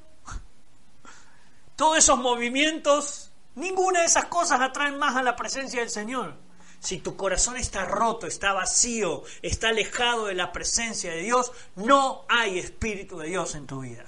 todos 1.76 1.98
esos 1.98 2.18
movimientos, 2.18 3.32
ninguna 3.56 4.02
de 4.02 4.06
esas 4.06 4.26
cosas 4.26 4.60
atraen 4.62 4.98
más 4.98 5.16
a 5.16 5.24
la 5.24 5.36
presencia 5.36 5.80
del 5.80 5.90
Señor. 5.90 6.36
Si 6.84 6.98
tu 6.98 7.16
corazón 7.16 7.56
está 7.56 7.86
roto, 7.86 8.28
está 8.28 8.52
vacío, 8.52 9.24
está 9.42 9.70
alejado 9.70 10.26
de 10.26 10.34
la 10.34 10.52
presencia 10.52 11.12
de 11.12 11.22
Dios, 11.22 11.54
no 11.78 12.26
hay 12.28 12.60
Espíritu 12.60 13.18
de 13.20 13.30
Dios 13.30 13.56
en 13.56 13.66
tu 13.66 13.80
vida. 13.80 14.06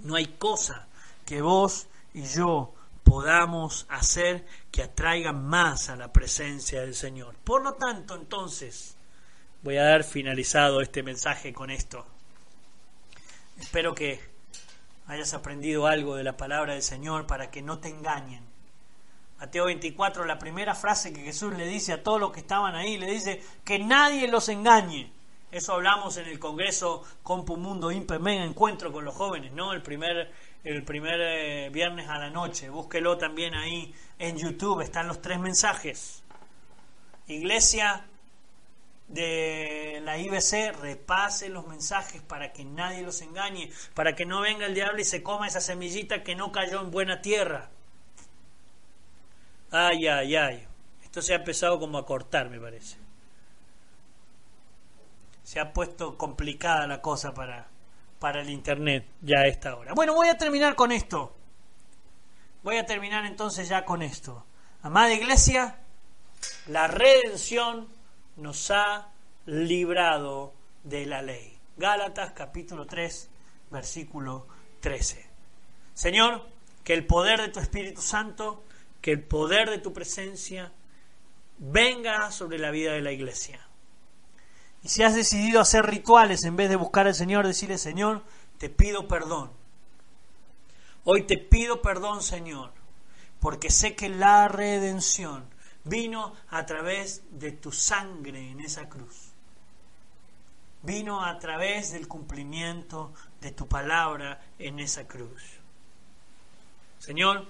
No 0.00 0.14
hay 0.14 0.26
cosa 0.26 0.88
que 1.24 1.40
vos 1.40 1.86
y 2.12 2.22
yo 2.24 2.74
podamos 3.02 3.86
hacer 3.88 4.44
que 4.70 4.82
atraigan 4.82 5.42
más 5.42 5.88
a 5.88 5.96
la 5.96 6.12
presencia 6.12 6.82
del 6.82 6.94
Señor. 6.94 7.34
Por 7.36 7.62
lo 7.62 7.72
tanto, 7.76 8.14
entonces, 8.14 8.94
voy 9.62 9.78
a 9.78 9.84
dar 9.84 10.04
finalizado 10.04 10.82
este 10.82 11.02
mensaje 11.02 11.54
con 11.54 11.70
esto. 11.70 12.04
Espero 13.58 13.94
que 13.94 14.35
hayas 15.06 15.34
aprendido 15.34 15.86
algo 15.86 16.16
de 16.16 16.24
la 16.24 16.36
palabra 16.36 16.74
del 16.74 16.82
Señor 16.82 17.26
para 17.26 17.50
que 17.50 17.62
no 17.62 17.78
te 17.78 17.88
engañen. 17.88 18.44
Mateo 19.38 19.66
24, 19.66 20.24
la 20.24 20.38
primera 20.38 20.74
frase 20.74 21.12
que 21.12 21.22
Jesús 21.22 21.54
le 21.54 21.66
dice 21.66 21.92
a 21.92 22.02
todos 22.02 22.20
los 22.20 22.32
que 22.32 22.40
estaban 22.40 22.74
ahí, 22.74 22.96
le 22.96 23.10
dice 23.10 23.42
que 23.64 23.78
nadie 23.78 24.28
los 24.28 24.48
engañe. 24.48 25.12
Eso 25.52 25.74
hablamos 25.74 26.16
en 26.16 26.26
el 26.26 26.38
Congreso 26.38 27.04
Compu 27.22 27.56
Mundo 27.56 27.92
Impermen, 27.92 28.42
encuentro 28.42 28.92
con 28.92 29.04
los 29.04 29.14
jóvenes, 29.14 29.52
¿no? 29.52 29.72
El 29.72 29.82
primer 29.82 30.32
el 30.64 30.82
primer 30.82 31.20
eh, 31.20 31.70
viernes 31.70 32.08
a 32.08 32.18
la 32.18 32.28
noche. 32.28 32.68
Búsquelo 32.70 33.18
también 33.18 33.54
ahí 33.54 33.94
en 34.18 34.36
YouTube, 34.36 34.80
están 34.80 35.06
los 35.06 35.22
tres 35.22 35.38
mensajes. 35.38 36.24
Iglesia 37.28 38.04
de 39.08 40.00
la 40.02 40.18
IBC, 40.18 40.72
repase 40.80 41.48
los 41.48 41.66
mensajes 41.66 42.22
para 42.22 42.52
que 42.52 42.64
nadie 42.64 43.02
los 43.02 43.20
engañe, 43.22 43.70
para 43.94 44.14
que 44.14 44.26
no 44.26 44.40
venga 44.40 44.66
el 44.66 44.74
diablo 44.74 45.00
y 45.00 45.04
se 45.04 45.22
coma 45.22 45.46
esa 45.46 45.60
semillita 45.60 46.22
que 46.22 46.34
no 46.34 46.52
cayó 46.52 46.80
en 46.80 46.90
buena 46.90 47.22
tierra. 47.22 47.70
Ay, 49.70 50.06
ay, 50.08 50.36
ay. 50.36 50.66
Esto 51.02 51.22
se 51.22 51.32
ha 51.32 51.36
empezado 51.36 51.78
como 51.78 51.98
a 51.98 52.06
cortar, 52.06 52.50
me 52.50 52.60
parece. 52.60 52.96
Se 55.42 55.60
ha 55.60 55.72
puesto 55.72 56.18
complicada 56.18 56.86
la 56.86 57.00
cosa 57.00 57.32
para, 57.32 57.68
para 58.18 58.40
el 58.40 58.50
Internet 58.50 59.06
ya 59.22 59.40
a 59.40 59.46
esta 59.46 59.76
hora. 59.76 59.94
Bueno, 59.94 60.14
voy 60.14 60.28
a 60.28 60.36
terminar 60.36 60.74
con 60.74 60.90
esto. 60.90 61.36
Voy 62.62 62.76
a 62.76 62.86
terminar 62.86 63.24
entonces 63.24 63.68
ya 63.68 63.84
con 63.84 64.02
esto. 64.02 64.44
Amada 64.82 65.12
iglesia, 65.12 65.78
la 66.66 66.88
redención 66.88 67.95
nos 68.36 68.70
ha 68.70 69.08
librado 69.46 70.52
de 70.84 71.06
la 71.06 71.22
ley. 71.22 71.58
Gálatas 71.76 72.32
capítulo 72.32 72.86
3, 72.86 73.28
versículo 73.70 74.46
13. 74.80 75.26
Señor, 75.94 76.46
que 76.84 76.94
el 76.94 77.06
poder 77.06 77.40
de 77.40 77.48
tu 77.48 77.60
Espíritu 77.60 78.00
Santo, 78.00 78.62
que 79.00 79.12
el 79.12 79.22
poder 79.22 79.70
de 79.70 79.78
tu 79.78 79.92
presencia 79.92 80.72
venga 81.58 82.30
sobre 82.30 82.58
la 82.58 82.70
vida 82.70 82.92
de 82.92 83.02
la 83.02 83.12
iglesia. 83.12 83.60
Y 84.82 84.88
si 84.88 85.02
has 85.02 85.14
decidido 85.14 85.60
hacer 85.60 85.86
rituales 85.86 86.44
en 86.44 86.56
vez 86.56 86.68
de 86.68 86.76
buscar 86.76 87.06
al 87.06 87.14
Señor, 87.14 87.46
decirle, 87.46 87.78
Señor, 87.78 88.22
te 88.58 88.68
pido 88.68 89.08
perdón. 89.08 89.50
Hoy 91.04 91.22
te 91.22 91.38
pido 91.38 91.82
perdón, 91.82 92.22
Señor, 92.22 92.72
porque 93.40 93.70
sé 93.70 93.94
que 93.94 94.08
la 94.08 94.48
redención 94.48 95.48
vino 95.86 96.34
a 96.50 96.66
través 96.66 97.22
de 97.30 97.52
tu 97.52 97.72
sangre 97.72 98.50
en 98.50 98.60
esa 98.60 98.88
cruz. 98.88 99.30
Vino 100.82 101.24
a 101.24 101.38
través 101.38 101.92
del 101.92 102.06
cumplimiento 102.06 103.12
de 103.40 103.52
tu 103.52 103.66
palabra 103.66 104.40
en 104.58 104.78
esa 104.78 105.06
cruz. 105.06 105.42
Señor, 106.98 107.46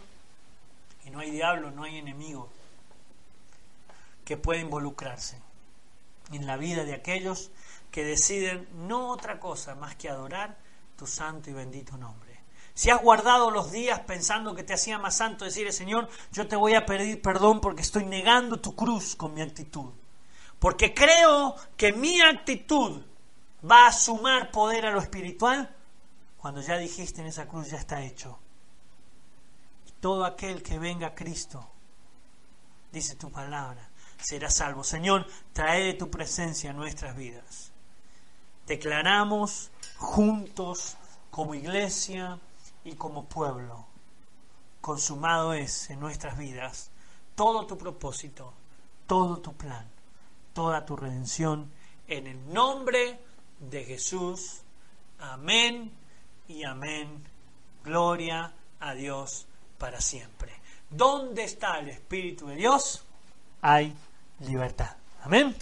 y 1.05 1.11
no 1.11 1.21
hay 1.21 1.31
diablo, 1.31 1.71
no 1.71 1.85
hay 1.85 1.97
enemigo 1.97 2.49
que 4.25 4.37
pueda 4.37 4.61
involucrarse 4.61 5.41
en 6.33 6.47
la 6.47 6.57
vida 6.57 6.85
de 6.85 6.95
aquellos 6.95 7.51
que 7.91 8.05
deciden 8.05 8.69
no 8.87 9.09
otra 9.09 9.39
cosa 9.39 9.75
más 9.77 9.97
que 9.97 10.09
adorar 10.09 10.59
tu 10.97 11.07
santo 11.07 11.49
y 11.49 11.53
bendito 11.53 11.97
nombre. 11.97 12.26
Si 12.77 12.91
has 12.91 13.01
guardado 13.01 13.51
los 13.51 13.73
días 13.73 14.01
pensando 14.01 14.55
que 14.55 14.63
te 14.63 14.75
hacía 14.75 14.99
más 14.99 15.17
santo 15.17 15.47
decir, 15.47 15.73
Señor, 15.73 16.11
yo 16.31 16.47
te 16.47 16.57
voy 16.57 16.75
a 16.75 16.85
pedir 16.85 17.23
perdón 17.23 17.63
porque 17.63 17.81
estoy 17.81 18.05
negando 18.05 18.61
tu 18.61 18.77
cruz 18.77 19.17
con 19.17 19.33
mi 19.33 19.41
actitud. 19.41 19.95
Porque 20.59 20.93
creo 20.93 21.57
que 21.79 21.95
mi 21.95 22.21
actitud 22.21 23.01
va 23.69 23.87
a 23.87 23.93
sumar 23.93 24.51
poder 24.51 24.85
a 24.85 24.91
lo 24.91 25.01
espiritual, 25.01 25.75
cuando 26.37 26.61
ya 26.61 26.77
dijiste 26.77 27.23
en 27.23 27.29
esa 27.29 27.49
cruz 27.49 27.71
ya 27.71 27.79
está 27.79 28.03
hecho. 28.03 28.39
todo 30.01 30.27
aquel 30.27 30.63
que 30.63 30.79
venga 30.79 31.07
a 31.07 31.15
Cristo, 31.15 31.67
dice 32.93 33.17
tu 33.17 33.33
palabra, 33.33 33.89
será 34.21 34.51
salvo. 34.51 34.85
Señor, 34.85 35.27
trae 35.55 35.83
de 35.83 35.95
tu 35.95 36.11
presencia 36.11 36.75
nuestras 36.75 37.17
vidas. 37.17 37.73
Declaramos 38.67 39.71
juntos 39.97 40.99
como 41.31 41.55
iglesia 41.55 42.39
y 42.87 42.95
como 42.95 43.29
pueblo, 43.29 43.85
consumado 44.81 45.53
es 45.53 45.91
en 45.91 45.99
nuestras 45.99 46.39
vidas 46.39 46.91
todo 47.35 47.67
tu 47.67 47.77
propósito, 47.77 48.55
todo 49.07 49.39
tu 49.39 49.55
plan, 49.55 49.87
toda 50.55 50.87
tu 50.87 50.97
redención, 50.97 51.71
en 52.07 52.29
el 52.29 52.53
nombre 52.53 53.19
de 53.59 53.85
Jesús. 53.85 54.63
Amén 55.19 55.91
y 56.47 56.63
amén. 56.63 57.25
Gloria 57.83 58.53
a 58.79 58.95
Dios 58.95 59.47
para 59.79 60.01
siempre. 60.01 60.53
¿Dónde 60.89 61.43
está 61.43 61.81
el 61.81 61.89
Espíritu 61.89 62.47
de 62.47 62.55
Dios? 62.55 63.05
Hay 63.63 63.93
libertad. 64.41 64.97
Amén. 65.23 65.57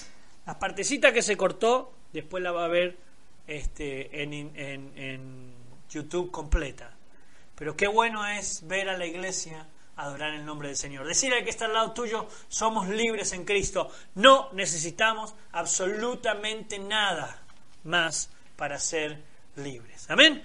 La 0.45 0.59
partecita 0.59 1.13
que 1.13 1.23
se 1.23 1.39
cortó, 1.39 1.95
después 2.13 2.43
la 2.43 2.53
va 2.53 2.67
a 2.67 2.69
ver 2.69 2.99
este, 3.47 4.23
en, 4.23 4.35
en, 4.35 4.93
en 4.99 5.55
YouTube 5.89 6.31
completa. 6.31 6.95
Pero 7.57 7.77
qué 7.77 7.87
bueno 7.87 8.27
es 8.27 8.67
ver 8.67 8.89
a 8.89 8.97
la 8.97 9.07
iglesia 9.07 9.67
adorar 9.97 10.35
el 10.35 10.45
nombre 10.45 10.69
del 10.69 10.77
Señor. 10.77 11.07
Decir 11.07 11.33
al 11.33 11.45
que 11.45 11.51
está 11.51 11.67
al 11.67 11.75
lado 11.75 11.93
tuyo, 11.93 12.27
somos 12.49 12.89
libres 12.89 13.33
en 13.33 13.45
Cristo. 13.45 13.91
No 14.15 14.51
necesitamos 14.53 15.35
absolutamente 15.53 16.79
nada 16.79 17.43
más 17.85 18.31
para 18.57 18.79
ser 18.79 19.23
libres. 19.57 20.11
Amén. 20.11 20.43